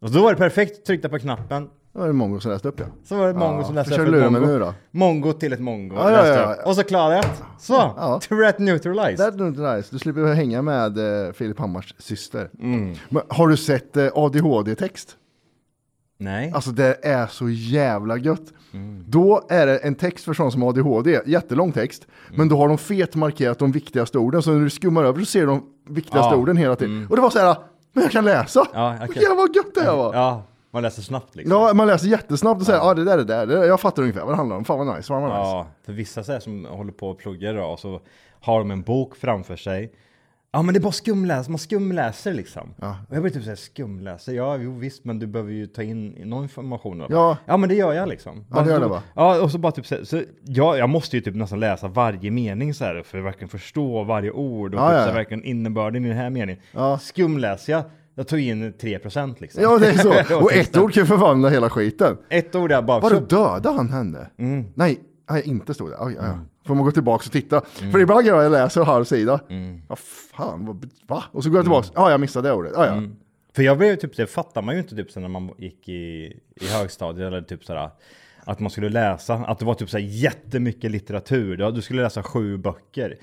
Och 0.00 0.10
då 0.10 0.22
var 0.22 0.30
det 0.32 0.38
perfekt, 0.38 0.86
tryckte 0.86 1.08
på 1.08 1.18
knappen, 1.18 1.68
Det 1.92 1.98
var 1.98 2.06
det 2.06 2.12
mongo 2.12 2.40
som 2.40 2.50
läste 2.52 2.68
upp 2.68 2.80
ja. 2.80 2.86
så 3.04 3.16
var 3.16 3.26
det 3.26 3.34
mongo 3.34 3.58
Ja, 3.60 3.64
som 3.64 3.74
läste 3.74 3.90
försök 3.90 4.08
upp 4.08 4.14
ett 4.14 4.20
lura 4.20 4.30
mig 4.30 4.40
mongo. 4.40 4.52
nu 4.52 4.58
då. 4.58 4.74
Mongo 4.90 5.32
till 5.32 5.52
ett 5.52 5.60
mongo. 5.60 5.94
Ja, 5.96 6.10
ja, 6.10 6.26
ja, 6.26 6.56
ja. 6.58 6.68
Och 6.68 6.74
så 6.76 6.82
det. 6.82 7.22
Så, 7.58 7.72
Ja. 7.72 8.20
Tourette 8.28 8.62
neutralized. 8.62 9.38
Not 9.40 9.56
nice. 9.56 9.88
Du 9.90 9.98
slipper 9.98 10.34
hänga 10.34 10.62
med 10.62 10.98
eh, 11.26 11.32
Filip 11.32 11.58
Hammars 11.58 11.94
syster. 11.98 12.50
Mm. 12.60 12.94
Men 13.08 13.22
har 13.28 13.48
du 13.48 13.56
sett 13.56 13.96
eh, 13.96 14.08
ADHD-text? 14.14 15.16
Nej. 16.24 16.52
Alltså 16.54 16.70
det 16.70 16.96
är 17.02 17.26
så 17.26 17.48
jävla 17.48 18.16
gött. 18.16 18.52
Mm. 18.72 19.04
Då 19.08 19.46
är 19.48 19.66
det 19.66 19.76
en 19.78 19.94
text 19.94 20.24
för 20.24 20.34
sån 20.34 20.52
som 20.52 20.62
har 20.62 20.68
ADHD, 20.68 21.20
jättelång 21.26 21.72
text. 21.72 22.06
Mm. 22.26 22.38
Men 22.38 22.48
då 22.48 22.56
har 22.56 22.68
de 22.68 22.78
fet 22.78 23.14
markerat 23.14 23.58
de 23.58 23.72
viktigaste 23.72 24.18
orden, 24.18 24.42
så 24.42 24.52
när 24.52 24.60
du 24.60 24.70
skummar 24.70 25.04
över 25.04 25.20
så 25.20 25.26
ser 25.26 25.40
du 25.40 25.46
de 25.46 25.62
viktigaste 25.88 26.34
Ja. 26.34 26.36
orden 26.40 26.56
hela 26.56 26.76
tiden. 26.76 27.06
Och 27.10 27.16
det 27.16 27.22
var 27.22 27.30
så 27.30 27.38
här, 27.38 27.56
men 27.92 28.02
jag 28.02 28.12
kan 28.12 28.24
läsa! 28.24 28.66
Ja, 28.74 28.96
jag 29.00 29.12
kan- 29.12 29.22
Jävlar 29.22 29.36
vad 29.36 29.56
gött 29.56 29.74
det 29.74 29.80
här 29.80 29.96
var! 29.96 30.14
Ja, 30.14 30.42
man 30.70 30.82
läser 30.82 31.02
snabbt 31.02 31.36
liksom. 31.36 31.56
Ja, 31.58 31.74
man 31.74 31.86
läser 31.86 32.08
jättesnabbt 32.08 32.60
och 32.60 32.66
säger 32.66 32.78
ja 32.78 32.84
ah, 32.90 32.94
det 32.94 33.04
där 33.04 33.12
är 33.18 33.24
det 33.24 33.46
där, 33.46 33.64
jag 33.64 33.80
fattar 33.80 34.02
ungefär 34.02 34.20
vad 34.24 34.32
det 34.32 34.36
handlar 34.36 34.56
om, 34.56 34.64
fan 34.64 34.86
vad 34.86 34.96
nice, 34.96 35.08
fan 35.08 35.22
vad 35.22 35.30
nice. 35.30 35.40
Ja, 35.50 35.66
för 35.86 35.92
vissa 35.92 36.24
så 36.24 36.32
här 36.32 36.40
som 36.40 36.64
håller 36.64 36.92
på 36.92 37.08
och 37.10 37.18
pluggar 37.18 37.54
då, 37.54 37.62
och 37.64 37.78
så 37.78 38.00
har 38.40 38.58
de 38.58 38.70
en 38.70 38.82
bok 38.82 39.16
framför 39.16 39.56
sig. 39.56 39.92
Ja 40.54 40.62
men 40.62 40.74
det 40.74 40.78
är 40.78 40.82
bara 40.82 40.92
skumläs, 40.92 41.48
man 41.48 41.58
skumläser 41.58 42.32
liksom. 42.32 42.74
Och 43.08 43.14
jag 43.16 43.22
blir 43.22 43.32
typ 43.32 43.42
såhär, 43.42 43.56
skumläser? 43.56 44.32
Ja 44.32 44.56
jo 44.56 44.78
visst, 44.78 45.04
men 45.04 45.18
du 45.18 45.26
behöver 45.26 45.52
ju 45.52 45.66
ta 45.66 45.82
in 45.82 46.08
någon 46.24 46.42
information. 46.42 47.00
Eller? 47.00 47.16
Ja. 47.16 47.36
ja 47.46 47.56
men 47.56 47.68
det 47.68 47.74
gör 47.74 47.92
jag 47.92 48.08
liksom. 48.08 48.44
Ja, 48.50 48.60
det 48.60 48.70
gör 48.70 48.80
det, 48.80 48.86
va? 48.86 49.02
Ja 49.14 49.42
och 49.42 49.50
så 49.50 49.58
bara 49.58 49.72
typ 49.72 49.86
så, 49.86 50.06
så 50.06 50.22
ja, 50.44 50.76
jag 50.76 50.88
måste 50.88 51.16
ju 51.16 51.22
typ 51.22 51.34
nästan 51.34 51.60
läsa 51.60 51.88
varje 51.88 52.30
mening 52.30 52.74
så 52.74 52.84
här 52.84 53.02
för 53.02 53.18
att 53.18 53.24
verkligen 53.24 53.48
förstå 53.48 54.04
varje 54.04 54.30
ord 54.30 54.74
och 54.74 54.80
Ja, 54.80 54.88
typ 54.88 54.94
ja, 54.94 54.98
så 54.98 55.00
här, 55.00 55.08
ja. 55.08 55.14
verkligen 55.14 55.44
innebörden 55.44 56.04
i 56.04 56.08
den 56.08 56.16
här 56.16 56.30
meningen. 56.30 56.62
Ja. 56.72 56.98
Skumläser 56.98 57.72
jag, 57.72 57.82
jag 58.14 58.28
tog 58.28 58.40
in 58.40 58.72
3% 58.72 59.34
liksom. 59.38 59.62
Ja 59.62 59.78
det 59.78 59.86
är 59.86 59.98
så, 59.98 60.36
och 60.42 60.52
ett 60.52 60.76
ord 60.76 60.92
kan 60.92 61.06
förvandla 61.06 61.48
hela 61.48 61.70
skiten. 61.70 62.16
Ett 62.28 62.54
ord 62.54 62.72
är 62.72 62.82
bara... 62.82 63.00
Vadå 63.00 63.20
dödade 63.20 63.76
han 63.76 63.90
henne? 63.90 64.30
Mm. 64.38 64.64
Nej, 64.74 65.00
nej 65.30 65.42
inte 65.44 65.74
stod 65.74 65.90
det. 65.90 65.96
Oj, 66.00 66.14
ja, 66.18 66.26
ja. 66.26 66.38
Får 66.64 66.74
man 66.74 66.84
gå 66.84 66.92
tillbaka 66.92 67.22
och 67.26 67.32
titta. 67.32 67.60
För 67.92 67.98
ibland 67.98 68.26
gör 68.26 68.42
jag 68.42 68.52
läser 68.52 68.80
en 68.80 68.86
halv 68.86 69.04
sida. 69.04 69.40
Mm. 69.48 69.82
Vad 69.88 69.98
fan, 69.98 70.66
vad, 70.66 70.90
va? 71.06 71.24
Och 71.32 71.44
så 71.44 71.50
går 71.50 71.58
jag 71.58 71.64
tillbaka, 71.64 71.88
ja 71.94 72.10
jag 72.10 72.20
missade 72.20 72.48
det 72.48 72.54
ordet. 72.54 72.72
Ja, 72.74 72.86
ja. 72.86 72.92
Mm. 72.92 73.16
För 73.54 73.62
jag 73.62 73.78
blev 73.78 73.96
typ, 73.96 74.16
det 74.16 74.26
fattar 74.26 74.62
man 74.62 74.74
ju 74.74 74.80
inte 74.80 74.96
typ 74.96 75.10
sen 75.10 75.22
när 75.22 75.28
man 75.28 75.50
gick 75.58 75.88
i, 75.88 76.36
i 76.60 76.66
högstadiet 76.66 77.26
eller 77.26 77.42
typ 77.42 77.64
sådär 77.64 77.90
att 78.44 78.60
man 78.60 78.70
skulle 78.70 78.88
läsa, 78.88 79.34
att 79.34 79.58
det 79.58 79.64
var 79.64 79.74
typ 79.74 79.90
såhär 79.90 80.04
jättemycket 80.04 80.90
litteratur. 80.90 81.70
Du 81.72 81.82
skulle 81.82 82.02
läsa 82.02 82.22
sju 82.22 82.56
böcker. 82.56 83.18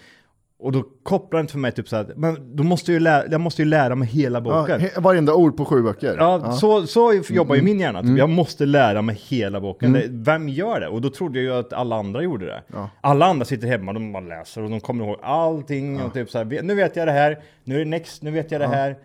Och 0.61 0.71
då 0.71 0.83
kopplar 1.03 1.37
det 1.39 1.41
inte 1.41 1.51
för 1.51 1.59
mig 1.59 1.71
typ 1.71 1.87
såhär, 1.89 2.13
men 2.15 2.55
då 2.55 2.63
måste 2.63 2.91
jag 2.91 2.93
ju 2.93 2.99
lära, 3.03 3.23
jag 3.31 3.41
måste 3.41 3.61
ju 3.61 3.67
lära 3.67 3.95
mig 3.95 4.07
hela 4.07 4.37
ja 4.39 4.41
boken. 4.41 4.79
he- 4.81 5.01
varenda 5.01 5.33
ord 5.33 5.57
på 5.57 5.65
sju 5.65 5.81
böcker. 5.83 6.15
Ja, 6.19 6.51
Så, 6.51 6.87
så 6.87 7.13
jobbar 7.29 7.55
Mm. 7.55 7.67
ju 7.67 7.73
min 7.73 7.79
hjärna. 7.79 8.01
Typ. 8.01 8.17
Jag 8.17 8.29
måste 8.29 8.65
lära 8.65 9.01
mig 9.01 9.21
hela 9.29 9.59
boken. 9.61 9.93
Det, 9.93 10.03
vem 10.09 10.49
gör 10.49 10.79
det? 10.79 10.87
Och 10.87 11.01
då 11.01 11.09
trodde 11.09 11.41
jag 11.41 11.53
ju 11.53 11.59
att 11.59 11.73
alla 11.73 11.95
andra 11.95 12.21
gjorde 12.23 12.45
det. 12.45 12.63
Alla 13.01 13.25
andra 13.25 13.45
sitter 13.45 13.67
hemma, 13.67 13.93
de 13.93 14.11
bara 14.13 14.23
läser 14.23 14.63
och 14.63 14.69
de 14.69 14.79
kommer 14.79 15.05
ihåg 15.05 15.17
allting. 15.21 16.01
Och 16.01 16.13
typ 16.13 16.29
så 16.29 16.37
här, 16.37 16.61
nu 16.63 16.75
vet 16.75 16.95
jag 16.95 17.07
det 17.07 17.11
här, 17.11 17.37
nu 17.63 17.75
är 17.75 17.79
det 17.79 17.85
next, 17.85 18.23
nu 18.23 18.31
vet 18.31 18.51
jag 18.51 18.61
det 18.61 18.67
här. 18.67 18.95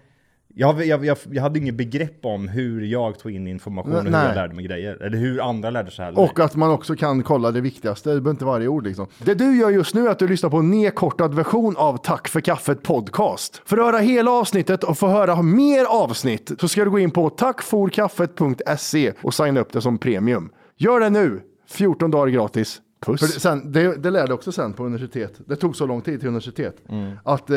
Jag, 0.56 0.86
jag, 0.86 1.04
jag, 1.04 1.18
jag 1.30 1.42
hade 1.42 1.58
inget 1.58 1.74
begrepp 1.74 2.24
om 2.24 2.48
hur 2.48 2.80
jag 2.80 3.18
tog 3.18 3.32
in 3.32 3.46
information 3.46 3.92
och 3.92 4.02
hur 4.02 4.10
Nej. 4.10 4.26
jag 4.26 4.34
lärde 4.34 4.54
mig 4.54 4.64
grejer. 4.64 5.02
Eller 5.02 5.18
hur 5.18 5.48
andra 5.48 5.70
lärde 5.70 5.90
sig 5.90 6.04
heller. 6.04 6.20
Och 6.20 6.40
att 6.40 6.56
man 6.56 6.70
också 6.70 6.96
kan 6.96 7.22
kolla 7.22 7.50
det 7.50 7.60
viktigaste, 7.60 8.08
det 8.08 8.20
behöver 8.20 8.30
inte 8.30 8.44
varje 8.44 8.68
ord 8.68 8.86
liksom. 8.86 9.06
Det 9.18 9.34
du 9.34 9.56
gör 9.56 9.70
just 9.70 9.94
nu 9.94 10.06
är 10.06 10.10
att 10.10 10.18
du 10.18 10.28
lyssnar 10.28 10.50
på 10.50 10.56
en 10.56 10.70
nedkortad 10.70 11.34
version 11.34 11.76
av 11.76 11.96
Tack 11.96 12.28
för 12.28 12.40
kaffet 12.40 12.82
podcast. 12.82 13.62
För 13.64 13.78
att 13.78 13.84
höra 13.84 13.98
hela 13.98 14.30
avsnittet 14.30 14.84
och 14.84 14.98
få 14.98 15.08
höra 15.08 15.42
mer 15.42 15.84
avsnitt 15.84 16.52
så 16.60 16.68
ska 16.68 16.84
du 16.84 16.90
gå 16.90 16.98
in 16.98 17.10
på 17.10 17.30
tackforkaffet.se 17.30 19.12
och 19.22 19.34
signa 19.34 19.60
upp 19.60 19.72
det 19.72 19.80
som 19.80 19.98
premium. 19.98 20.50
Gör 20.76 21.00
det 21.00 21.10
nu! 21.10 21.40
14 21.68 22.10
dagar 22.10 22.32
gratis. 22.32 22.80
Puss. 23.06 23.20
För 23.20 23.26
det, 23.26 23.40
sen, 23.40 23.72
det, 23.72 24.02
det 24.02 24.10
lärde 24.10 24.28
jag 24.28 24.34
också 24.34 24.52
sen 24.52 24.72
på 24.72 24.84
universitet. 24.84 25.40
Det 25.46 25.56
tog 25.56 25.76
så 25.76 25.86
lång 25.86 26.00
tid 26.00 26.20
till 26.20 26.28
universitet. 26.28 26.76
Mm. 26.88 27.12
Att 27.24 27.50
eh, 27.50 27.56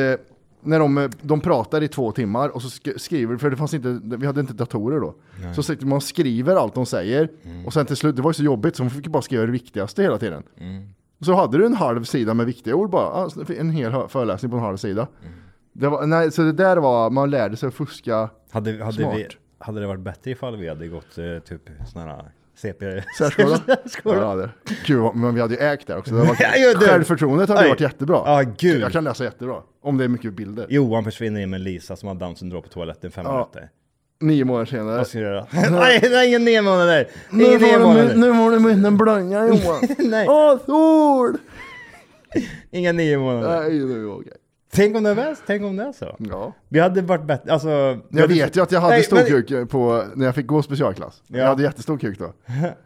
när 0.62 0.80
de, 0.80 1.10
de 1.22 1.42
pratar 1.42 1.84
i 1.84 1.88
två 1.88 2.12
timmar 2.12 2.50
och 2.50 2.62
så 2.62 2.68
sk- 2.68 2.98
skriver, 2.98 3.38
för 3.38 3.50
det 3.50 3.58
fanns 3.58 3.74
inte, 3.74 4.00
vi 4.04 4.26
hade 4.26 4.40
inte 4.42 4.54
datorer 4.54 5.00
då. 5.00 5.16
Så 5.56 5.64
sitter 5.64 5.86
man 5.86 5.96
och 5.96 6.04
skriver 6.04 6.56
allt 6.56 6.74
de 6.76 6.86
säger. 6.86 7.30
Mm. 7.44 7.66
Och 7.66 7.74
sen 7.74 7.86
till 7.86 7.96
slut, 7.96 8.16
det 8.16 8.22
var 8.22 8.30
ju 8.30 8.34
så 8.34 8.44
jobbigt 8.44 8.76
så 8.76 8.84
man 8.84 8.90
fick 8.90 9.08
bara 9.08 9.22
skriva 9.22 9.46
det 9.46 9.52
viktigaste 9.52 10.02
hela 10.04 10.18
tiden. 10.18 10.44
Mm. 10.58 10.90
Så 11.20 11.34
hade 11.34 11.58
du 11.58 11.66
en 11.66 11.74
halv 11.74 12.04
sida 12.04 12.34
med 12.34 12.46
viktiga 12.46 12.76
ord 12.76 12.90
bara. 12.90 13.10
Alltså, 13.10 13.54
En 13.54 13.70
hel 13.72 14.08
föreläsning 14.10 14.52
på 14.52 14.58
en 14.58 14.64
halv 14.64 14.78
sida. 14.78 15.08
Mm. 15.22 15.34
Det 15.74 15.88
var, 15.88 16.06
nej, 16.06 16.32
så 16.32 16.42
det 16.42 16.54
där 16.54 16.78
var, 16.78 17.10
man 17.10 17.30
lärde 17.30 17.58
sig 17.58 17.68
att 17.68 17.74
fuska. 17.74 18.30
hade, 18.52 18.84
hade, 18.84 18.94
Smart. 18.94 19.16
vi, 19.16 19.28
hade 19.60 19.80
det 19.80 19.88
varit 19.88 20.00
bättre 20.02 20.32
ifall 20.32 20.58
vi 20.58 20.70
hade 20.70 20.88
gått 20.88 21.18
eh, 21.18 21.40
typ 21.48 21.62
sådana 21.88 22.12
här 22.12 22.32
CP... 22.58 23.04
Särskola. 23.18 23.60
Särskola. 23.84 24.22
Ja, 24.22 24.36
det. 24.36 24.50
Gud, 24.86 25.16
men 25.16 25.36
vi 25.36 25.42
hade 25.42 25.54
ju 25.56 25.60
ägt 25.62 25.88
där 25.88 25.98
också. 25.98 26.14
Det 26.16 26.20
var, 26.26 26.36
Ja, 26.40 26.56
ja, 26.56 26.74
du. 26.80 26.86
självförtroendet 26.88 27.50
hade 27.50 27.62
Aj. 27.62 27.70
varit 27.70 27.82
jättebra. 27.82 28.22
Ja, 28.26 28.44
gud. 28.58 28.82
Jag 28.82 28.92
kan 28.92 29.04
läsa 29.04 29.24
jättebra. 29.24 29.62
Om 29.84 29.98
det 29.98 30.04
är 30.04 30.08
mycket 30.08 30.34
bilder. 30.34 30.66
Johan 30.70 31.04
försvinner 31.04 31.42
in 31.42 31.50
med 31.50 31.62
Lisa 31.62 31.96
som 31.96 32.08
har 32.08 32.16
Downs 32.16 32.40
syndrom 32.40 32.62
på 32.64 32.70
toaletten 32.70 33.12
fem 33.12 33.26
Ja. 33.28 33.34
minuter. 33.34 33.70
Nio 34.20 34.46
månader 34.46 34.66
senare. 34.66 34.98
Vad 34.98 35.08
ska 35.08 35.20
jag 35.20 35.32
göra? 35.32 35.46
Nej, 35.72 35.98
är 36.04 36.28
ingen 36.28 36.46
nio 36.46 36.62
månader! 36.62 37.08
Nu 37.30 37.44
Ingen 37.44 37.62
nio 37.62 37.80
månader! 37.80 38.16
nu 38.16 38.30
var 38.32 38.52
det 38.52 38.60
munnen 38.60 38.98
blöja 38.98 39.48
Johan. 39.48 39.82
Nej. 40.10 40.28
Åh, 40.30 40.58
sol! 40.66 41.38
Inga 42.72 42.92
nio 42.92 43.18
månader. 43.18 43.62
Nej, 43.62 43.80
det 43.80 44.06
var 44.06 44.16
okej. 44.20 44.34
Tänk 44.72 44.96
om 44.96 45.04
det 45.04 45.10
är 45.10 45.36
Tänk 45.48 45.64
om 45.64 45.76
det 45.76 45.84
är 45.84 45.92
så. 45.92 46.16
Ja. 46.18 46.54
Vi 46.70 46.80
hade 46.80 47.02
varit 47.02 47.24
bättre, 47.26 47.54
alltså... 47.54 47.98
Jag 48.10 48.28
vet 48.28 48.58
ju 48.58 48.62
att 48.64 48.72
jag 48.72 48.82
hade 48.82 48.94
Nej, 48.94 49.04
stor 49.04 49.16
men- 49.16 49.26
kuk 49.44 49.70
på, 49.70 50.04
när 50.16 50.26
jag 50.26 50.36
fick 50.36 50.48
gå 50.48 50.62
specialklass. 50.62 51.22
Ja. 51.28 51.38
Jag 51.38 51.48
hade 51.48 51.64
jättestor 51.64 51.98
kuk 51.98 52.20
då. 52.20 52.34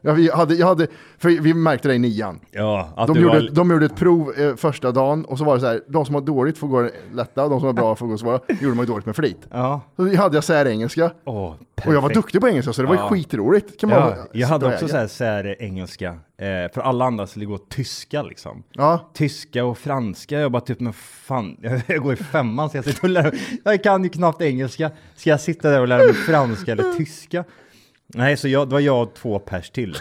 Jag, 0.01 0.13
vi 0.13 0.31
hade, 0.31 0.55
jag 0.55 0.67
hade, 0.67 0.87
för 1.17 1.29
vi 1.29 1.53
märkte 1.53 1.87
det 1.87 1.95
i 1.95 1.99
nian. 1.99 2.39
Ja, 2.51 2.89
att 2.95 3.07
De 3.07 3.17
gjorde, 3.19 3.39
var... 3.39 3.49
de 3.51 3.71
gjorde 3.71 3.85
ett 3.85 3.95
prov 3.95 4.33
eh, 4.37 4.55
första 4.55 4.91
dagen 4.91 5.25
och 5.25 5.37
så 5.37 5.43
var 5.43 5.55
det 5.55 5.61
så 5.61 5.67
här, 5.67 5.81
de 5.87 6.05
som 6.05 6.15
har 6.15 6.21
dåligt 6.21 6.57
får 6.57 6.67
gå 6.67 6.89
lätta, 7.13 7.47
de 7.49 7.59
som 7.59 7.65
har 7.67 7.73
bra 7.73 7.95
får 8.01 8.07
gå 8.07 8.17
svåra. 8.17 8.39
Gjorde 8.61 8.75
man 8.75 8.85
ju 8.85 8.91
dåligt 8.91 9.05
med 9.05 9.15
flit. 9.15 9.47
Ja. 9.51 9.81
Så 9.95 10.15
hade 10.15 10.37
jag 10.37 10.43
särengelska. 10.43 11.11
Åh, 11.25 11.53
Och 11.87 11.93
jag 11.93 12.01
var 12.01 12.09
perfekt. 12.09 12.15
duktig 12.25 12.41
på 12.41 12.47
engelska 12.49 12.73
så 12.73 12.81
det 12.81 12.87
var 12.87 12.95
ju 12.95 13.01
Ja. 13.01 13.09
skitroligt. 13.09 13.79
Kan 13.79 13.89
man 13.89 13.99
Ja, 13.99 14.27
jag 14.33 14.47
hade 14.47 14.65
också 14.73 14.87
så 14.87 14.97
här 14.97 15.07
sär 15.07 15.61
engelska. 15.61 16.07
Eh, 16.37 16.71
för 16.73 16.81
alla 16.81 17.05
andra 17.05 17.27
skulle 17.27 17.45
gå 17.45 17.57
tyska 17.57 18.21
liksom. 18.23 18.63
Ja, 18.71 19.11
Tyska 19.13 19.65
och 19.65 19.77
franska, 19.77 20.39
jag 20.39 20.51
bara 20.51 20.61
typ 20.61 20.79
men 20.79 20.93
fan, 20.93 21.57
jag 21.87 22.01
går 22.03 22.13
i 22.13 22.15
femman 22.15 22.69
så 22.69 22.77
jag 22.77 22.85
sitter 22.85 23.03
och 23.03 23.09
lär 23.09 23.23
mig. 23.23 23.59
Jag 23.63 23.83
kan 23.83 24.03
ju 24.03 24.09
knappt 24.09 24.41
engelska. 24.41 24.91
Ska 25.15 25.29
jag 25.29 25.41
sitta 25.41 25.69
där 25.69 25.81
och 25.81 25.87
lära 25.87 26.03
mig 26.03 26.13
franska 26.13 26.71
eller 26.71 26.93
tyska? 26.97 27.43
Nej, 28.07 28.37
så 28.37 28.47
jag, 28.47 28.67
det 28.69 28.73
var 28.73 28.79
jag 28.79 29.01
och 29.03 29.13
två 29.13 29.39
pers 29.39 29.69
till. 29.69 29.95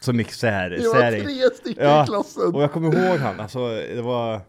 Som 0.00 0.18
gick 0.18 0.32
så 0.32 0.46
här. 0.46 0.70
det 0.70 0.82
så 0.82 0.94
var 0.94 1.02
här 1.02 1.20
tre 1.20 1.50
stycken 1.54 1.84
Ja, 1.86 2.04
i 2.04 2.06
klassen. 2.06 2.54
och 2.54 2.62
jag 2.62 2.72
kommer 2.72 3.08
ihåg 3.08 3.18
han, 3.18 3.40
alltså 3.40 3.68
det 3.68 4.02
var... 4.02 4.40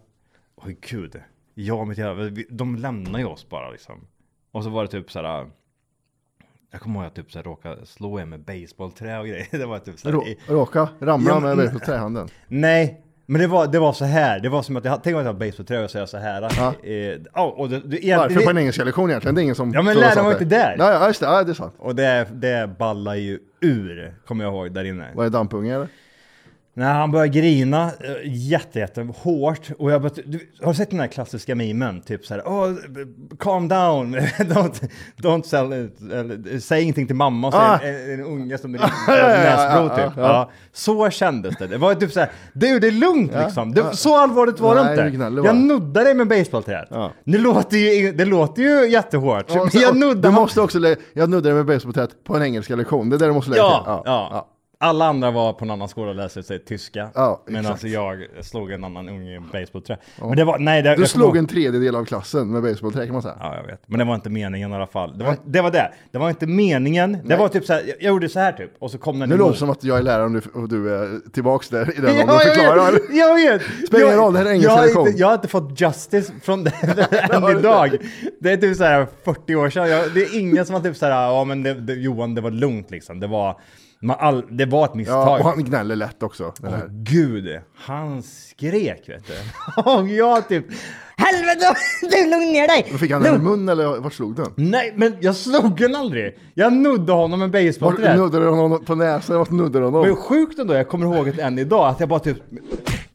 Oj 0.55 0.77
gud. 0.89 1.15
Jag 1.53 1.79
och 1.79 1.87
mitt 1.87 1.97
jävla... 1.97 2.29
De 2.49 2.75
lämnade 2.75 3.19
ju 3.19 3.25
oss 3.25 3.49
bara 3.49 3.69
liksom. 3.71 4.07
Och 4.51 4.63
så 4.63 4.69
var 4.69 4.81
det 4.83 4.87
typ 4.91 5.11
så 5.11 5.19
här. 5.21 5.49
Jag 6.71 6.81
kommer 6.81 6.95
ihåg 6.99 7.05
att 7.07 7.17
jag 7.17 7.25
typ 7.25 7.31
så 7.31 7.39
här 7.39 7.43
råkade 7.43 7.85
slå 7.85 8.17
en 8.19 8.29
med 8.29 8.39
baseballträ 8.39 9.19
och 9.19 9.27
grejer. 9.27 9.47
Det 9.57 9.65
var 9.65 9.79
typ 9.79 9.99
så 9.99 10.07
här, 10.07 10.13
Rå, 10.15 10.23
råka 10.47 10.89
ramla 10.99 11.29
Ja, 11.29 11.39
med 11.39 11.57
men- 11.57 11.65
mig 11.65 11.73
på 11.73 11.79
trähanden. 11.85 12.27
Nej, 12.47 13.01
men 13.25 13.41
det 13.41 13.47
var, 13.47 13.67
det 13.67 13.79
var 13.79 13.93
så 13.93 14.05
här. 14.05 14.39
Det 14.39 14.49
var 14.49 14.61
som 14.61 14.75
att 14.75 14.85
jag 14.85 15.03
tänk 15.03 15.15
om 15.15 15.19
jag 15.25 15.27
hade 15.33 15.45
baseballträ 15.45 15.83
och 15.83 15.91
säga 15.91 16.07
så 16.07 16.17
här. 16.17 16.41
Eh, 16.83 16.93
ja, 17.33 17.53
och 17.57 17.69
det, 17.69 17.75
det, 17.79 17.81
Varför 17.85 17.97
egentligen- 18.05 18.43
på 18.43 18.49
en 18.49 18.57
engelska 18.57 18.83
lektion 18.83 19.09
egentligen? 19.09 19.35
Det 19.35 19.41
är 19.41 19.43
ingen 19.43 19.55
som 19.55 19.71
Ja, 19.73 19.81
men 19.81 19.95
sånt 19.95 20.15
man 20.15 20.31
inte 20.31 20.45
där. 20.45 20.75
Ja, 20.79 20.91
ja, 20.93 21.07
just 21.07 21.19
det. 21.19 21.25
Ja, 21.25 21.43
det 21.43 21.51
är 21.51 21.53
sant. 21.53 21.73
Och 21.77 21.95
det, 21.95 22.27
det 22.33 22.69
ballar 22.79 23.15
ju 23.15 23.39
ur, 23.61 24.15
kommer 24.27 24.43
jag 24.43 24.53
ihåg 24.53 24.71
där 24.73 24.83
inne. 24.83 25.07
Var 25.15 25.23
det 25.23 25.29
dampunge 25.29 25.75
eller? 25.75 25.87
När 26.79 26.93
han 26.93 27.11
började 27.11 27.29
grina 27.39 27.83
eh, 27.85 27.91
jätte, 28.25 28.79
jätte 28.79 29.07
hårt 29.17 29.69
och 29.79 29.91
jag 29.91 30.01
började, 30.01 30.21
du, 30.25 30.49
har 30.61 30.71
du 30.71 30.77
sett 30.77 30.89
den 30.89 30.99
här 30.99 31.07
klassiska 31.07 31.55
memen? 31.55 32.01
Typ 32.01 32.25
så 32.25 32.33
här, 32.33 32.41
oh, 32.41 32.75
calm 33.39 33.67
down, 33.67 34.15
don't, 34.37 34.89
don't 35.17 35.43
sell 35.43 35.73
it, 35.85 36.01
eller, 36.13 36.59
säg 36.59 36.81
ingenting 36.83 37.07
till 37.07 37.15
mamma, 37.15 37.47
och 37.47 37.53
så 37.53 37.59
Ah. 37.59 37.77
en, 37.79 38.13
en 38.13 38.23
unge 38.25 38.57
som 38.57 38.75
är 38.75 38.79
ja, 38.79 38.89
ja, 39.07 39.27
näsblod 39.27 39.91
ja, 39.91 39.95
typ. 39.95 40.17
ja. 40.17 40.23
Ja. 40.23 40.49
Så 40.73 41.09
kändes 41.09 41.57
det. 41.57 41.67
Det 41.67 41.77
var 41.77 41.95
typ 41.95 42.11
så 42.11 42.19
här, 42.19 42.29
du 42.53 42.79
det 42.79 42.87
är 42.87 42.91
lugnt 42.91 43.31
liksom. 43.43 43.73
Det, 43.73 43.95
så 43.95 44.17
allvarligt 44.17 44.59
var 44.59 44.75
Nej, 44.75 44.97
det 44.97 45.07
inte. 45.07 45.23
Jag 45.23 45.33
bara. 45.43 45.53
nuddade 45.53 46.05
dig 46.05 46.13
med 46.13 46.27
basebollträet. 46.27 46.87
Ja. 46.91 47.11
Det, 47.23 47.37
låter 47.37 47.77
ju, 47.77 48.11
det 48.11 48.25
låter 48.25 48.61
ju 48.61 48.89
jättehårt. 48.89 49.45
Ja, 49.47 49.67
men 49.73 49.81
jag 49.81 49.93
du 49.95 49.99
nuddade 49.99 50.35
måste 50.35 50.61
också, 50.61 50.79
lä- 50.79 50.95
jag 51.13 51.29
nuddade 51.29 51.55
med 51.55 51.65
basebollträt 51.65 52.23
på 52.23 52.35
en 52.35 52.43
engelska 52.43 52.75
lektion. 52.75 53.09
Det 53.09 53.15
är 53.15 53.17
det 53.19 53.25
du 53.25 53.33
måste 53.33 53.51
lära 53.51 53.59
Ja, 53.59 53.83
till. 54.03 54.11
ja. 54.11 54.55
Alla 54.81 55.05
andra 55.05 55.31
var 55.31 55.53
på 55.53 55.65
en 55.65 55.71
annan 55.71 55.89
skola 55.89 56.09
och 56.09 56.15
läste 56.15 56.43
sig 56.43 56.59
tyska. 56.65 57.09
Ja, 57.15 57.43
men 57.47 57.65
alltså 57.65 57.87
jag 57.87 58.25
slog 58.41 58.71
en 58.71 58.83
annan 58.83 59.09
unge 59.09 59.35
i 59.35 59.39
basebollträ. 59.39 59.97
Men 60.21 60.35
det 60.37 60.43
var, 60.43 60.59
nej, 60.59 60.81
det, 60.81 60.95
Du 60.95 61.01
jag 61.01 61.09
slog 61.09 61.27
ihåg- 61.27 61.37
en 61.37 61.47
tredjedel 61.47 61.95
av 61.95 62.05
klassen 62.05 62.51
med 62.51 62.61
basebollträ 62.63 63.05
kan 63.05 63.13
man 63.13 63.21
säga. 63.21 63.35
Ja, 63.39 63.55
jag 63.55 63.63
vet. 63.63 63.81
Men 63.85 63.99
det 63.99 64.05
var 64.05 64.15
inte 64.15 64.29
meningen 64.29 64.71
i 64.71 64.75
alla 64.75 64.87
fall. 64.87 65.17
Det 65.17 65.23
var, 65.25 65.35
det 65.45 65.61
var 65.61 65.71
det. 65.71 65.91
Det 66.11 66.17
var 66.17 66.29
inte 66.29 66.47
meningen. 66.47 67.17
Det 67.25 67.35
var 67.35 67.47
typ 67.47 67.65
så 67.65 67.73
här, 67.73 67.79
jag, 67.87 67.95
jag 67.99 68.09
gjorde 68.09 68.29
så 68.29 68.39
här 68.39 68.51
typ. 68.51 68.71
Och 68.79 68.91
så 68.91 68.97
kom 68.97 69.19
den 69.19 69.29
Nu 69.29 69.37
låter 69.37 69.51
det 69.51 69.57
som 69.57 69.69
att 69.69 69.83
jag 69.83 69.97
är 69.97 70.03
läraren 70.03 70.41
och 70.53 70.69
du, 70.69 70.95
är 70.95 71.29
tillbaks 71.31 71.69
där 71.69 71.97
i 71.97 72.01
den 72.01 72.15
Ja, 72.15 72.21
åldern 72.23 72.29
och 72.29 72.35
jag 72.35 72.55
förklarar. 72.55 72.91
vet, 72.91 73.01
jag 73.15 73.35
vet! 73.35 73.61
Spelar 73.87 74.03
ingen 74.05 74.13
Jag- 74.15 74.17
roll, 74.25 74.33
det 74.33 74.39
här 74.39 74.45
är 74.45 74.49
engelska 74.49 74.71
jag, 74.71 74.77
har 74.77 74.85
lektion. 74.85 75.07
inte, 75.07 75.19
jag 75.19 75.27
har 75.27 75.33
inte 75.35 75.47
fått 75.47 75.81
justice 75.81 76.33
från 76.43 76.63
det 76.63 76.73
än 77.33 77.57
idag. 77.59 77.97
Det 78.39 78.51
är 78.51 78.57
typ 78.57 78.77
så 78.77 78.83
här 78.83 79.07
40 79.25 79.55
år 79.55 79.69
sedan. 79.69 79.89
Jag, 79.89 80.13
det 80.13 80.21
är 80.23 80.39
ingen 80.39 80.65
som 80.65 80.75
har 80.75 80.81
typ 80.81 80.95
så 80.97 81.05
här, 81.05 81.11
ja 81.11 81.43
men 81.43 81.63
det, 81.63 81.93
Johan 81.93 82.35
det 82.35 82.41
var 82.41 82.51
lugnt 82.51 82.91
liksom. 82.91 83.19
Det 83.19 83.27
var, 83.27 83.59
man, 84.01 84.17
all, 84.19 84.45
det 84.49 84.65
var 84.65 84.85
ett 84.85 84.93
misstag. 84.95 85.27
Ja, 85.27 85.39
och 85.39 85.45
han 85.45 85.63
gnäller 85.63 85.95
lätt 85.95 86.23
också. 86.23 86.53
Den 86.57 86.73
här. 86.73 86.87
Gud, 86.89 87.59
han 87.75 88.23
skrek 88.23 89.09
vet 89.09 89.23
du. 89.27 89.33
Och 89.91 90.07
jag 90.07 90.47
typ, 90.47 90.65
helvete, 91.17 91.73
du 92.01 92.31
lugn 92.31 92.53
ner 92.53 92.67
dig! 92.67 92.97
Fick 92.97 93.11
han 93.11 93.23
den 93.23 93.35
i 93.35 93.37
mun 93.37 93.69
eller 93.69 93.99
vart 93.99 94.13
slog 94.13 94.35
den? 94.35 94.51
Nej, 94.55 94.93
men 94.95 95.17
jag 95.19 95.35
slog 95.35 95.77
den 95.77 95.95
aldrig. 95.95 96.37
Jag 96.53 96.73
nuddade 96.73 97.11
honom 97.11 97.39
med 97.39 97.51
basebollträ. 97.51 98.15
nuddade 98.17 98.45
du 98.45 98.49
honom 98.49 98.85
på 98.85 98.95
näsan? 98.95 99.37
Vart 99.37 99.51
nuddade 99.51 99.79
du 99.85 99.91
Men 99.91 99.93
honom? 99.93 100.15
sjukt 100.15 100.59
ändå, 100.59 100.73
jag 100.73 100.87
kommer 100.89 101.15
ihåg 101.15 101.35
det 101.35 101.41
än 101.41 101.59
idag, 101.59 101.87
att 101.89 101.99
jag 101.99 102.09
bara 102.09 102.19
typ 102.19 102.37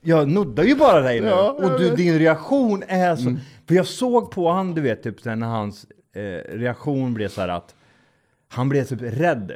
Jag 0.01 0.29
nuddar 0.29 0.65
ju 0.65 0.75
bara 0.75 1.01
dig 1.01 1.21
nu 1.21 1.27
Ja, 1.29 1.51
och 1.51 1.81
du, 1.81 1.97
din 1.97 2.19
reaktion 2.19 2.83
är 2.89 3.17
så 3.17 3.37
För 3.69 3.75
jag 3.75 3.87
såg 3.87 4.31
på 4.31 4.51
han, 4.51 4.75
du 4.75 4.81
vet, 4.81 5.03
typ 5.03 5.25
när 5.25 5.37
hans 5.47 5.87
eh, 6.17 6.57
reaktion 6.59 7.15
blev 7.15 7.29
så 7.29 7.41
här 7.41 7.49
att 7.49 7.75
Han 8.53 8.69
blev 8.69 8.85
typ 8.85 9.03
rädd 9.03 9.53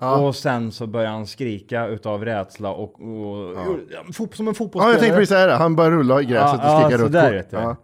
Ja. 0.00 0.16
Och 0.16 0.36
sen 0.36 0.72
så 0.72 0.86
började 0.86 1.12
han 1.12 1.26
skrika 1.26 1.86
utav 1.86 2.24
rädsla 2.24 2.70
och, 2.70 3.00
och 3.00 3.54
ja. 3.90 4.12
som 4.12 4.48
en 4.48 4.52
Ja, 4.52 4.54
fotbollsspelare 4.54 4.92
jag 4.92 5.00
tänkte 5.00 5.16
precis 5.16 5.28
säga 5.28 5.46
det. 5.46 5.52
Han 5.54 5.76
började 5.76 5.96
rulla 5.96 6.20
i 6.22 6.24
gräset 6.24 6.60
Ja, 6.62 6.76
och 6.76 6.82
ja, 6.82 6.88
skrika 6.88 7.04
rött 7.04 7.12
där. 7.12 7.44
Ja. 7.50 7.76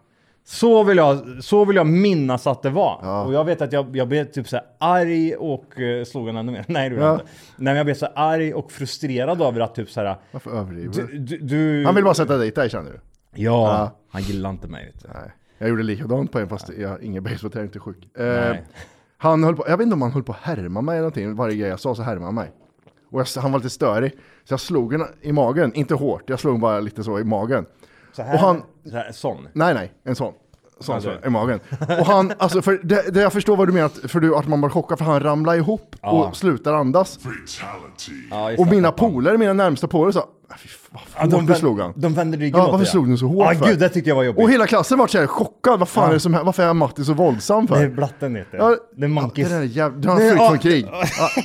Så 0.45 0.83
vill 0.85 0.97
jag, 0.97 1.45
så 1.45 1.65
vill 1.65 1.77
jag 1.77 1.87
minnas 1.87 2.47
att 2.47 2.63
det 2.63 2.71
var. 2.71 3.01
Ja. 3.03 3.25
Och 3.25 3.35
jag 3.35 3.45
vet 3.45 3.63
att 3.63 3.73
jag, 3.73 3.97
jag 3.97 4.09
blev 4.09 4.25
typ 4.25 4.49
så 4.49 4.59
arg 4.81 5.35
och 5.35 5.65
uh, 5.81 6.05
slog 6.05 6.27
honom 6.27 6.49
ännu 6.49 6.53
mer. 6.53 6.65
Nej 6.69 6.91
det 6.91 6.97
Ja. 6.97 7.13
inte. 7.13 7.25
Nej 7.25 7.31
men 7.57 7.77
jag 7.77 7.87
blev 7.87 7.95
så 7.95 8.07
arg 8.15 8.55
och 8.55 8.73
frustrerad 8.73 9.43
över 9.43 9.61
att 9.61 9.75
typ 9.75 9.91
så 9.91 10.01
här. 10.01 10.17
Varför 10.33 10.51
överdriver 10.51 11.09
Du, 11.13 11.39
du? 11.39 11.85
Han 11.87 11.95
vill 11.95 12.05
bara 12.05 12.15
sätta 12.15 12.39
dit 12.39 12.55
dig 12.55 12.71
känner 12.71 12.91
du? 12.91 13.01
Ja, 13.35 13.51
Ja. 13.79 13.99
han 14.11 14.23
gillar 14.23 14.51
inte 14.51 14.69
mig 14.69 14.87
vet 14.87 15.03
du. 15.03 15.09
Nej. 15.15 15.31
Jag 15.59 15.69
gjorde 15.69 15.83
likadant 15.83 16.33
på 16.33 16.39
en 16.39 16.49
fast 16.49 16.71
jag 16.79 17.03
ingen 17.03 17.23
basebollträ, 17.25 17.59
jag 17.61 17.63
är 17.63 17.67
inte 17.67 17.79
sjuk. 17.79 18.17
Eh. 18.19 18.57
Han 19.19 19.45
höll 19.45 19.57
på, 19.57 19.65
jag 19.69 19.77
vet 19.77 19.85
inte 19.85 19.95
om 19.95 20.03
han 20.03 20.13
höll 20.13 20.23
på 20.23 20.33
att 20.33 20.39
härma 20.39 20.81
mig 20.81 20.93
eller 20.93 21.01
någonting. 21.03 21.35
Varje 21.37 21.57
grej 21.57 21.69
jag 21.69 21.81
sa 21.81 21.95
så 21.95 22.03
härmade 22.03 22.25
han 22.25 22.35
mig. 22.35 22.53
Och 23.11 23.21
jag, 23.21 23.43
han 23.43 23.53
var 23.53 23.59
lite 23.59 23.71
störig. 23.71 24.13
Så 24.45 24.53
jag 24.53 24.61
slog 24.61 24.93
honom 24.93 25.09
i 25.21 25.33
magen, 25.33 25.75
inte 25.75 25.95
hårt, 25.95 26.23
jag 26.27 26.41
slog 26.41 26.61
bara 26.61 26.81
lite 26.81 27.05
så 27.05 27.19
i 27.19 27.25
magen. 27.25 27.67
Så 28.13 28.23
här, 28.23 28.35
Och 28.35 28.41
han- 28.41 28.63
så 28.85 28.97
här, 28.97 29.13
sån. 29.13 29.49
Nej, 29.53 29.75
nej, 29.75 29.93
en 30.05 30.15
sån. 30.17 30.33
Sån 30.81 30.95
Alltså. 30.95 31.13
så, 31.23 31.27
i 31.27 31.31
magen. 31.31 31.61
Och 32.01 32.07
han, 32.07 32.33
alltså 32.39 32.63
för 32.63 32.81
det, 32.83 33.15
det 33.15 33.21
jag 33.21 33.33
förstår 33.33 33.57
vad 33.57 33.69
du 33.69 33.73
menar, 33.73 34.09
för 34.09 34.21
du, 34.21 34.37
att 34.37 34.49
man 34.49 34.61
var 34.61 34.69
chockad 34.69 34.99
för 34.99 35.05
han 35.05 35.21
ramlar 35.21 35.55
ihop 35.55 35.97
Ja. 36.03 36.11
och 36.29 36.37
slutar 36.37 36.75
andas. 36.75 37.19
Ja, 38.31 38.51
just 38.51 38.61
Och 38.61 38.67
mina 38.67 38.93
polare, 38.93 39.39
mina 39.39 39.53
närmsta 39.53 39.89
polare 39.89 40.13
sa, 40.13 40.21
"Ah, 40.21 40.27
Ja, 40.49 40.57
varför 41.31 41.47
vänd- 41.47 41.57
slog 41.57 41.81
han? 41.81 41.93
De 41.97 42.15
vände 42.15 42.37
ryggen 42.37 42.59
Ja, 42.61 42.65
åt 42.67 42.71
varför 42.73 42.85
det, 42.85 42.91
slog 42.91 43.09
du 43.11 43.17
så 43.17 43.27
hårt 43.27 43.47
Ja 43.53 43.59
för? 43.59 43.67
gud, 43.67 43.79
det 43.79 43.89
tyckte 43.89 44.11
jag 44.11 44.17
var 44.17 44.23
jobbigt. 44.23 44.45
Och 44.45 44.51
hela 44.51 44.67
klassen 44.67 44.99
var 44.99 45.07
så 45.07 45.19
här 45.19 45.27
chockad, 45.27 45.79
vad 45.79 45.89
fan 45.89 46.05
Ja. 46.05 46.09
är 46.11 46.15
det 46.15 46.21
som 46.21 46.35
händer? 46.35 46.45
Varför 46.47 46.63
är 46.63 46.73
Matti 46.75 47.05
så 47.05 47.13
våldsam 47.15 47.69
för? 47.69 47.77
Det 47.79 47.85
är 47.85 47.89
blatten 47.89 48.33
du. 48.33 48.45
Ja, 48.53 48.77
det 48.97 49.05
är 49.05 49.09
monkeys. 49.09 49.49
Ja, 49.51 49.55
det 49.55 49.61
där 49.61 49.63
är 49.63 49.67
jävla, 49.77 49.99
du 49.99 50.09
har 50.09 50.17
Nej, 50.19 50.29
flytt 50.31 50.41
ja, 50.43 50.49
från 50.49 50.59
krig. 50.59 50.87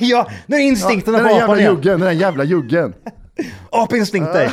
ja, 0.00 0.28
nu 0.46 0.56
är 0.56 0.60
instinkterna 0.60 1.18
den 1.18 1.28
på 1.28 1.34
apan 1.44 1.58
igen. 1.58 1.72
juggen, 1.72 1.92
den 1.92 2.00
där 2.00 2.10
jävla 2.10 2.44
juggen. 2.44 2.94
Apinstinkter. 3.70 4.52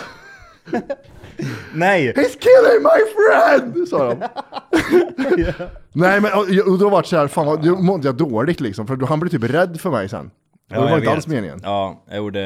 Nej! 1.74 2.14
He's 2.14 2.38
killing 2.40 2.84
my 2.84 3.00
friend! 3.16 3.88
Sa 3.88 4.08
de. 4.10 4.28
Nej 5.94 6.22
men 6.22 6.32
och, 6.34 6.72
och 6.74 6.80
då 6.80 6.90
var 6.90 7.02
det 7.02 7.08
så 7.08 7.18
här, 7.18 7.28
fan 7.28 7.46
vad, 7.46 7.66
då 7.66 7.76
mådde 7.76 8.08
jag 8.08 8.16
dåligt 8.16 8.60
liksom. 8.60 8.88
För 8.88 8.96
då, 8.96 9.06
han 9.06 9.20
blev 9.20 9.30
typ 9.30 9.44
rädd 9.44 9.80
för 9.82 9.92
mig 9.92 10.10
sen. 10.10 10.26
Och 10.70 10.76
det 10.76 10.80
var 10.82 10.90
inte 10.90 11.00
vet. 11.00 11.10
alls 11.10 11.28
meningen. 11.28 11.60
Ja, 11.64 12.04
jag 12.08 12.18
gjorde, 12.18 12.40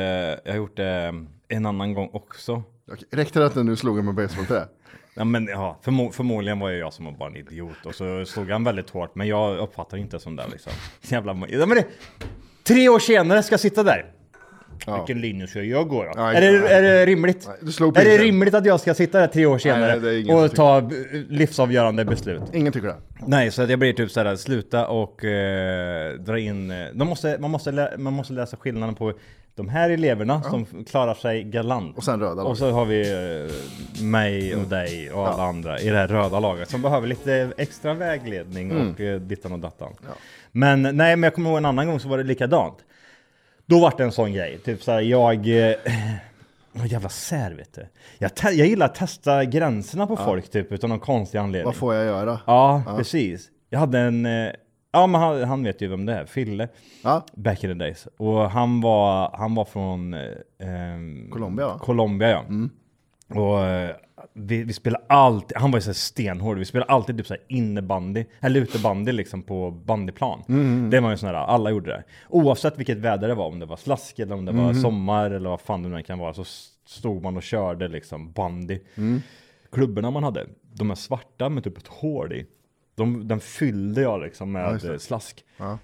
jag 0.46 0.56
gjort 0.56 0.78
det 0.78 1.14
en 1.54 1.66
annan 1.66 1.94
gång 1.94 2.10
också. 2.14 2.64
Okej, 2.92 3.08
Räckte 3.12 3.40
det 3.40 3.46
att 3.46 3.54
du 3.56 3.76
slog 3.76 3.96
honom 3.98 4.16
med 4.16 4.26
basebollträ? 4.26 4.66
Ja, 5.16 5.24
men 5.24 5.48
ja, 5.48 5.80
förmo 5.82 6.12
förmodligen 6.12 6.60
var 6.60 6.70
jag 6.72 6.94
som 6.94 7.06
var 7.06 7.12
bara 7.12 7.30
en 7.30 7.36
idiot 7.38 7.86
och 7.86 7.96
så 7.96 8.26
slog 8.26 8.50
han 8.50 8.64
väldigt 8.64 8.90
hårt, 8.90 9.16
men 9.16 9.28
jag 9.28 9.58
uppfattar 9.58 9.98
inte 9.98 10.20
som 10.20 10.36
det 10.36 10.44
liksom. 10.52 10.72
Jävla, 11.02 11.38
ja, 11.50 11.66
men 11.66 11.78
det, 11.78 11.86
tre 12.64 12.90
år 12.90 13.00
senare 13.00 13.44
ska 13.44 13.54
jag 13.54 13.60
sitta 13.60 13.84
där. 13.84 14.06
Vilken 14.98 15.22
linje 15.22 15.48
ska 15.48 15.62
jag 15.62 15.88
gå 15.88 16.04
då? 16.04 16.12
Ja, 16.16 16.34
är, 16.34 16.42
det, 16.42 16.68
är 16.74 16.82
det 16.82 17.06
rimligt? 17.06 17.48
Slog 17.72 17.98
är 17.98 18.06
det 18.06 18.18
rimligt 18.18 18.54
att 18.54 18.66
jag 18.66 18.80
ska 18.80 18.94
sitta 18.94 19.20
där 19.20 19.28
tre 19.28 19.46
år 19.46 19.58
senare 19.58 20.34
och 20.34 20.56
ta 20.56 20.90
livsavgörande 21.30 22.06
beslut? 22.06 22.42
Ingen 22.54 22.74
tycker 22.74 22.88
det. 22.88 22.98
Nej, 23.28 23.52
så 23.52 23.62
att 23.62 23.70
jag 23.70 23.80
blir 23.80 23.94
typ 23.94 24.12
såhär, 24.12 24.36
sluta 24.36 24.88
och 24.88 25.24
eh, 25.26 26.14
dra 26.14 26.40
in... 26.40 26.72
eh, 26.72 26.86
De 26.94 27.08
måste, 27.08 27.38
man, 27.40 27.52
måste 27.52 27.72
lä, 27.72 27.94
man 27.98 28.14
måste 28.14 28.34
läsa 28.34 28.58
skillnaden 28.58 28.96
på 28.96 29.14
de 29.56 29.70
här 29.70 29.90
eleverna 29.90 30.44
som 30.44 30.66
klarar 30.90 31.14
sig 31.14 31.44
galant. 31.44 31.98
Och 31.98 32.04
sen 32.04 32.20
röda 32.20 32.44
Och 32.44 32.58
så 32.58 32.72
har 32.72 32.86
vi 32.86 33.12
eh, 33.12 34.04
mig 34.04 34.56
och 34.56 34.68
dig 34.68 35.12
och 35.12 35.28
alla 35.28 35.44
andra 35.44 35.80
i 35.80 35.90
det 35.90 35.98
här 35.98 36.08
röda 36.08 36.40
laget 36.40 36.70
som 36.70 36.82
behöver 36.82 37.08
lite 37.08 37.54
extra 37.58 37.94
vägledning 37.94 38.72
och 38.72 39.02
eh, 39.02 39.20
dittan 39.20 39.52
och 39.52 39.60
dattan. 39.60 39.94
Men 40.52 40.82
nej, 40.82 40.92
men 40.94 41.24
jag 41.24 41.34
kommer 41.34 41.50
ihåg 41.50 41.58
en 41.58 41.66
annan 41.66 41.88
gång 41.88 42.00
så 42.00 42.08
var 42.08 42.18
det 42.18 42.24
likadant. 42.24 42.78
Då 43.66 43.80
var 43.80 43.94
det 43.98 44.04
en 44.04 44.12
sån 44.12 44.34
grej, 44.34 44.58
typ 44.58 44.84
såhär 44.84 45.02
jag... 45.02 45.68
Eh, 45.70 45.76
jävla 46.86 47.10
sär 47.10 47.52
vet 47.52 47.74
du. 47.74 47.88
Jag, 48.18 48.32
jag 48.44 48.68
gillar 48.68 48.86
att 48.86 48.96
testa 48.96 49.46
gränserna 49.46 50.08
på 50.08 50.18
folk 50.18 50.52
typ 50.52 50.72
utan 50.72 50.90
någon 50.90 51.00
konstig 51.00 51.38
anledning. 51.38 51.66
Vad 51.66 51.76
får 51.76 51.96
jag 51.96 52.06
göra? 52.06 52.40
Ja, 52.46 52.84
precis. 52.98 53.50
Jag 53.70 53.80
hade 53.80 54.00
en... 54.00 54.26
Ja, 54.94 55.08
men 55.08 55.22
han, 55.22 55.44
han 55.44 55.64
vet 55.64 55.82
ju 55.82 55.88
vem 55.88 56.06
det 56.06 56.14
är. 56.14 56.26
Fille. 56.26 56.68
Ja. 57.04 57.26
Back 57.34 57.64
in 57.64 57.70
the 57.70 57.74
days. 57.74 58.08
Och 58.18 58.52
han 58.52 58.82
var, 58.82 59.32
han 59.38 59.56
var 59.56 59.66
från... 59.66 60.14
eh, 60.14 60.22
ehm, 60.60 61.30
Colombia, 61.32 61.68
va? 61.68 61.78
Colombia, 61.80 62.30
ja. 62.30 62.44
Och 63.40 63.66
eh, 63.66 63.96
vi, 64.34 64.64
vi 64.64 64.74
spelade 64.74 65.06
alltid... 65.10 65.58
Han 65.58 65.72
var 65.72 65.78
ju 65.78 65.82
så 65.82 65.90
här 65.90 65.94
stenhård. 65.94 66.58
Vi 66.58 66.66
spelade 66.66 66.92
alltid 66.92 67.18
typ 67.18 67.28
så 67.28 67.36
innebandy, 67.48 68.26
eller 68.42 68.60
utebandy 68.62 69.12
liksom 69.12 69.42
på 69.44 69.72
bandyplan. 69.72 70.44
Det 70.90 71.00
var 71.00 71.10
ju 71.12 71.18
sån 71.18 71.30
här, 71.30 71.36
alla 71.36 71.70
gjorde 71.70 71.92
det. 71.92 72.04
Oavsett 72.30 72.80
vilket 72.80 72.98
väder 72.98 73.28
det 73.28 73.36
var, 73.36 73.46
om 73.46 73.60
det 73.60 73.66
var 73.66 73.78
slask 73.78 74.20
eller 74.20 74.36
om 74.36 74.46
det 74.46 74.52
var 74.52 74.74
sommar 74.74 75.32
eller 75.32 75.50
vad 75.50 75.62
fan 75.62 75.84
det 75.84 75.90
nu 75.90 76.04
kan 76.04 76.20
vara, 76.20 76.34
så 76.34 76.44
stod 76.86 77.24
man 77.24 77.38
och 77.38 77.44
körde 77.44 77.88
liksom 77.88 78.32
bandy. 78.32 78.80
Klubborna 79.72 80.12
man 80.12 80.24
hade, 80.24 80.46
de 80.74 80.92
är 80.92 80.96
svarta 80.96 81.50
med 81.50 81.64
typ 81.64 81.78
ett 81.78 81.88
hål 81.88 82.34
i. 82.34 82.46
De, 82.96 83.28
den 83.28 83.40
fyllde 83.40 84.02
jag 84.02 84.22
liksom 84.22 84.52
med 84.52 84.80
det. 84.82 84.92
eh, 84.94 84.98
slask. 84.98 85.46
Ja. 85.58 85.78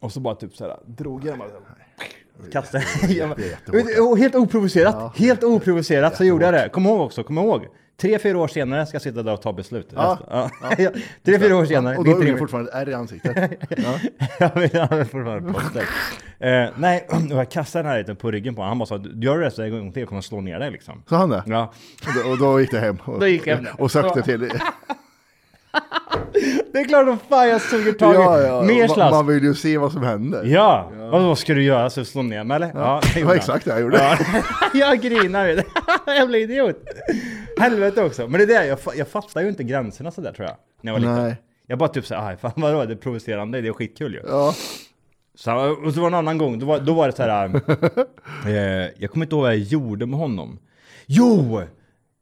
Och 0.00 0.12
så 0.12 0.20
bara 0.20 0.34
typ 0.34 0.56
såhär, 0.56 0.76
drog 0.86 1.24
jag 1.24 1.32
den 1.32 1.38
bara. 1.38 1.48
Kastade. 2.52 2.84
Och 4.00 4.18
helt 4.18 4.34
oprovocerat, 4.34 5.16
helt 5.16 5.44
oprovocerat 5.44 6.16
så 6.16 6.24
gjorde 6.24 6.44
jag 6.44 6.54
det. 6.54 6.68
Kom 6.68 6.86
ihåg 6.86 7.00
också, 7.00 7.22
kom 7.22 7.38
ihåg. 7.38 7.66
Tre, 7.96 8.18
fyra 8.18 8.38
år 8.38 8.48
senare 8.48 8.86
ska 8.86 8.94
jag 8.94 9.02
sitta 9.02 9.22
där 9.22 9.32
och 9.32 9.42
ta 9.42 9.52
beslut. 9.52 9.88
Ja. 9.94 10.18
Ja. 10.30 10.50
Ja. 10.78 10.90
Tre, 11.24 11.38
fyra 11.38 11.56
år 11.56 11.64
senare. 11.64 11.96
Och 11.96 12.04
då 12.04 12.10
är 12.10 12.14
har 12.14 12.22
du 12.22 12.38
fortfarande 12.38 12.72
ärr 12.72 12.88
i 12.88 12.94
ansiktet. 12.94 13.50
Ja. 13.76 13.98
Jag 14.38 14.70
jag 14.72 14.96
vill 14.96 15.04
fortfarande 15.04 15.52
posta. 15.52 15.80
Eh, 16.38 16.70
nej, 16.76 17.06
och 17.32 17.36
jag 17.38 17.50
kastade 17.50 17.82
den 17.82 17.92
här 17.92 17.98
lite 17.98 18.14
på 18.14 18.30
ryggen 18.30 18.54
på 18.54 18.60
honom. 18.62 18.68
Han 18.70 18.78
bara 18.78 18.86
sa, 18.86 18.98
"Du 18.98 19.26
gör 19.26 19.38
det 19.38 19.50
så 19.50 19.62
en 19.62 19.70
gång 19.70 19.92
till, 19.92 20.00
jag 20.00 20.08
kommer 20.08 20.20
slå 20.20 20.40
ner 20.40 20.58
dig 20.58 20.70
liksom. 20.70 21.02
Så 21.08 21.16
han 21.16 21.30
det? 21.30 21.42
Ja. 21.46 21.72
Och 22.06 22.14
då, 22.24 22.30
och 22.30 22.38
då 22.38 22.60
gick 22.60 22.70
det 22.70 22.80
hem. 22.80 22.98
Och, 23.04 23.20
Då 23.20 23.26
gick 23.26 23.46
jag 23.46 23.56
hem. 23.56 23.66
och 23.78 23.90
sökte 23.90 24.22
till... 24.22 24.50
Det 26.72 26.78
är 26.78 26.84
klart 26.84 27.06
som 27.06 27.18
fan 27.18 27.48
jag 27.48 27.60
suger 27.62 27.92
tag 27.92 28.14
i 28.14 28.16
Ja, 28.16 28.40
ja. 28.40 28.62
mer 28.62 28.88
slask. 28.88 29.14
man 29.14 29.26
vill 29.26 29.42
ju 29.44 29.54
se 29.54 29.78
vad 29.78 29.92
som 29.92 30.02
händer. 30.02 30.44
Ja, 30.44 30.90
Vad, 30.98 31.22
vad 31.22 31.38
ska 31.38 31.54
du 31.54 31.62
göra? 31.62 31.90
Så 31.90 32.04
slå 32.04 32.22
ner 32.22 32.44
mig 32.44 32.54
eller? 32.56 32.70
Ja, 32.74 33.00
det 33.14 33.20
Det 33.20 33.26
var 33.26 33.34
exakt 33.34 33.64
det 33.64 33.70
jag 33.70 33.80
gjorde. 33.80 33.96
Ja. 33.98 34.18
jag 34.74 35.00
grinar 35.00 35.46
ju. 35.48 35.62
Jag 36.06 36.28
blir 36.28 36.40
idiot. 36.40 36.76
Helvete 37.60 38.02
också. 38.04 38.28
Men 38.28 38.32
det 38.32 38.42
är 38.54 38.60
det, 38.60 38.66
jag, 38.66 38.78
jag 38.96 39.08
fattar 39.08 39.40
ju 39.40 39.48
inte 39.48 39.62
gränserna 39.64 40.10
sådär 40.10 40.32
tror 40.32 40.48
jag. 40.48 40.56
När 40.82 40.92
jag 40.92 41.00
var 41.00 41.00
liten. 41.00 41.24
Nej. 41.24 41.36
Jag 41.66 41.78
bara 41.78 41.88
typ 41.88 42.06
såhär, 42.06 42.36
fan 42.36 42.52
vadå, 42.56 42.84
det 42.84 42.92
är 42.92 42.96
provocerande, 42.96 43.60
det 43.60 43.68
är 43.68 43.72
skitkul 43.72 44.14
ju. 44.14 44.20
Ja. 44.28 44.54
Så, 45.34 45.76
och 45.84 45.94
så 45.94 46.00
var 46.00 46.10
det 46.10 46.14
en 46.16 46.18
annan 46.18 46.38
gång, 46.38 46.58
då 46.58 46.66
var, 46.66 46.78
då 46.78 46.94
var 46.94 47.06
det 47.06 47.12
så 47.16 47.22
här. 47.22 47.44
eh, 48.46 48.88
jag 48.98 49.10
kommer 49.10 49.26
inte 49.26 49.34
ihåg 49.34 49.42
vad 49.42 49.52
jag 49.52 49.58
gjorde 49.58 50.06
med 50.06 50.18
honom. 50.18 50.58
Jo! 51.06 51.62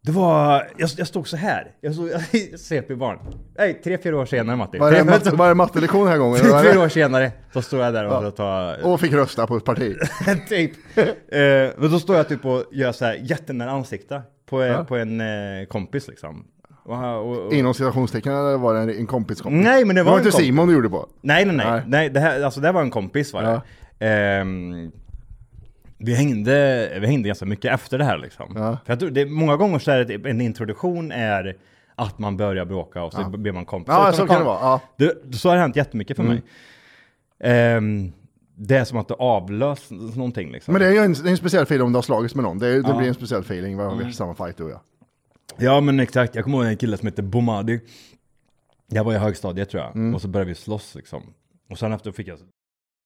Det 0.08 0.12
var, 0.12 0.68
jag, 0.76 0.90
jag 0.96 1.06
stod 1.06 1.28
så 1.28 1.36
här. 1.36 1.70
Jag 1.80 1.94
stod, 1.94 2.10
CP-barn. 2.58 3.18
Nej, 3.58 3.80
tre, 3.84 3.98
fyra 3.98 4.18
år 4.18 4.26
senare 4.26 4.56
Matti. 4.56 4.78
Var 4.78 4.90
det, 4.90 4.96
Tre, 4.96 5.04
matte, 5.04 5.30
var 5.30 5.48
det 5.48 5.54
mattelektion 5.54 6.00
den 6.00 6.12
här 6.12 6.18
gången? 6.18 6.36
är 6.46 6.62
fyra 6.62 6.82
år 6.82 6.88
senare, 6.88 7.32
så 7.52 7.62
stod 7.62 7.80
jag 7.80 7.94
där 7.94 8.04
och 8.04 8.24
ja. 8.24 8.30
tar 8.30 8.86
Och 8.86 9.00
fick 9.00 9.12
rösta 9.12 9.46
på 9.46 9.56
ett 9.56 9.64
parti. 9.64 9.96
typ. 10.48 10.72
Eh, 10.96 11.08
men 11.76 11.90
då 11.90 11.98
står 11.98 12.16
jag 12.16 12.28
typ 12.28 12.44
och 12.44 12.64
gör 12.72 12.92
så 12.92 13.04
här 13.04 13.14
jättenära 13.22 13.70
ansikte 13.70 14.22
på, 14.50 14.84
på 14.88 14.96
en 14.96 15.20
eh, 15.20 15.66
kompis 15.68 16.08
liksom. 16.08 16.46
Och, 16.84 17.04
och, 17.04 17.46
och, 17.46 17.52
Inom 17.52 17.74
citationstecken 17.74 18.32
eller 18.32 18.58
var 18.58 18.74
det 18.74 18.80
en, 18.80 18.90
en 18.90 19.06
kompis 19.06 19.40
kompis? 19.40 19.64
Nej, 19.64 19.84
men 19.84 19.96
det 19.96 20.02
var 20.02 20.10
det 20.10 20.12
var 20.12 20.18
inte 20.18 20.30
kompis. 20.30 20.46
Simon 20.46 20.68
du 20.68 20.74
gjorde 20.74 20.90
på? 20.90 21.08
Nej, 21.20 21.44
nej, 21.44 21.56
nej. 21.56 21.82
Nej. 21.86 22.10
det, 22.10 22.20
här, 22.20 22.42
alltså, 22.42 22.60
det 22.60 22.66
här 22.66 22.72
var 22.72 22.82
en 22.82 22.90
kompis 22.90 23.32
var 23.32 23.42
det. 23.42 23.60
Ehm, 24.06 24.92
vi, 25.98 26.14
hängde, 26.14 26.98
vi 27.00 27.06
hängde 27.06 27.26
ganska 27.28 27.46
mycket 27.46 27.74
efter 27.74 27.98
det 27.98 28.04
här 28.04 28.18
liksom. 28.18 28.52
Ja. 28.56 28.78
För 28.84 28.92
jag 28.92 29.00
tror, 29.00 29.10
det, 29.10 29.26
många 29.26 29.56
gånger 29.56 29.78
så 29.78 29.90
är 29.90 29.98
det 29.98 30.04
typ, 30.04 30.26
en 30.26 30.40
introduktion 30.40 31.12
är 31.12 31.56
att 31.94 32.18
man 32.18 32.36
börjar 32.36 32.64
bråka 32.64 33.02
och 33.02 33.12
så 33.12 33.24
blir 33.30 33.52
man 33.52 33.64
kompis. 33.64 33.88
Ja, 33.88 34.12
så 34.12 34.18
man 34.20 34.28
kan 34.28 34.38
det 34.38 34.44
vara, 34.44 34.58
ja. 34.60 34.80
Det, 34.96 35.36
så 35.36 35.48
har 35.48 35.56
det 35.56 35.62
hänt 35.62 35.76
jättemycket 35.76 36.16
för 36.16 36.24
mig. 36.24 36.42
Ehm, 37.40 38.12
det 38.54 38.76
är 38.76 38.84
som 38.84 38.98
att 38.98 39.08
det 39.08 39.14
avlöst 39.14 39.90
någonting 39.90 40.52
liksom. 40.52 40.72
Men 40.72 40.80
det 40.82 40.88
är 40.88 40.92
ju 40.92 40.98
en, 40.98 41.12
det 41.12 41.28
är 41.28 41.30
en 41.30 41.36
speciell 41.36 41.62
feeling 41.62 41.86
om 41.86 41.92
du 41.92 41.96
har 41.96 42.02
slagits 42.02 42.34
med 42.34 42.44
någon. 42.44 42.58
Det, 42.58 42.66
är- 42.66 42.70
det 42.70 42.76
Ja. 42.78 42.84
Mm. 42.84 42.98
blir 42.98 43.08
en 43.08 43.14
speciell 43.14 43.40
feeling 43.40 43.76
vad 43.76 43.98
vi 43.98 44.04
har 44.04 44.10
samma 44.10 44.34
fight 44.34 44.56
du 44.56 44.64
och 44.64 44.70
jag. 44.70 44.80
Ja 45.56 45.80
men 45.80 46.00
exakt, 46.00 46.34
jag 46.34 46.44
kommer 46.44 46.58
ihåg 46.58 46.66
en 46.66 46.76
kille 46.76 46.96
som 46.96 47.06
hette 47.06 47.22
Bomadi. 47.22 47.80
Jag 48.86 49.04
var 49.04 49.12
i 49.12 49.16
högstadiet 49.16 49.70
tror 49.70 49.82
jag, 49.82 50.14
och 50.14 50.22
så 50.22 50.28
började 50.28 50.48
vi 50.48 50.54
slåss 50.54 50.94
liksom. 50.94 51.22
Och 51.70 51.78
sen 51.78 51.92
efter 51.92 52.12
fick 52.12 52.28
jag 52.28 52.38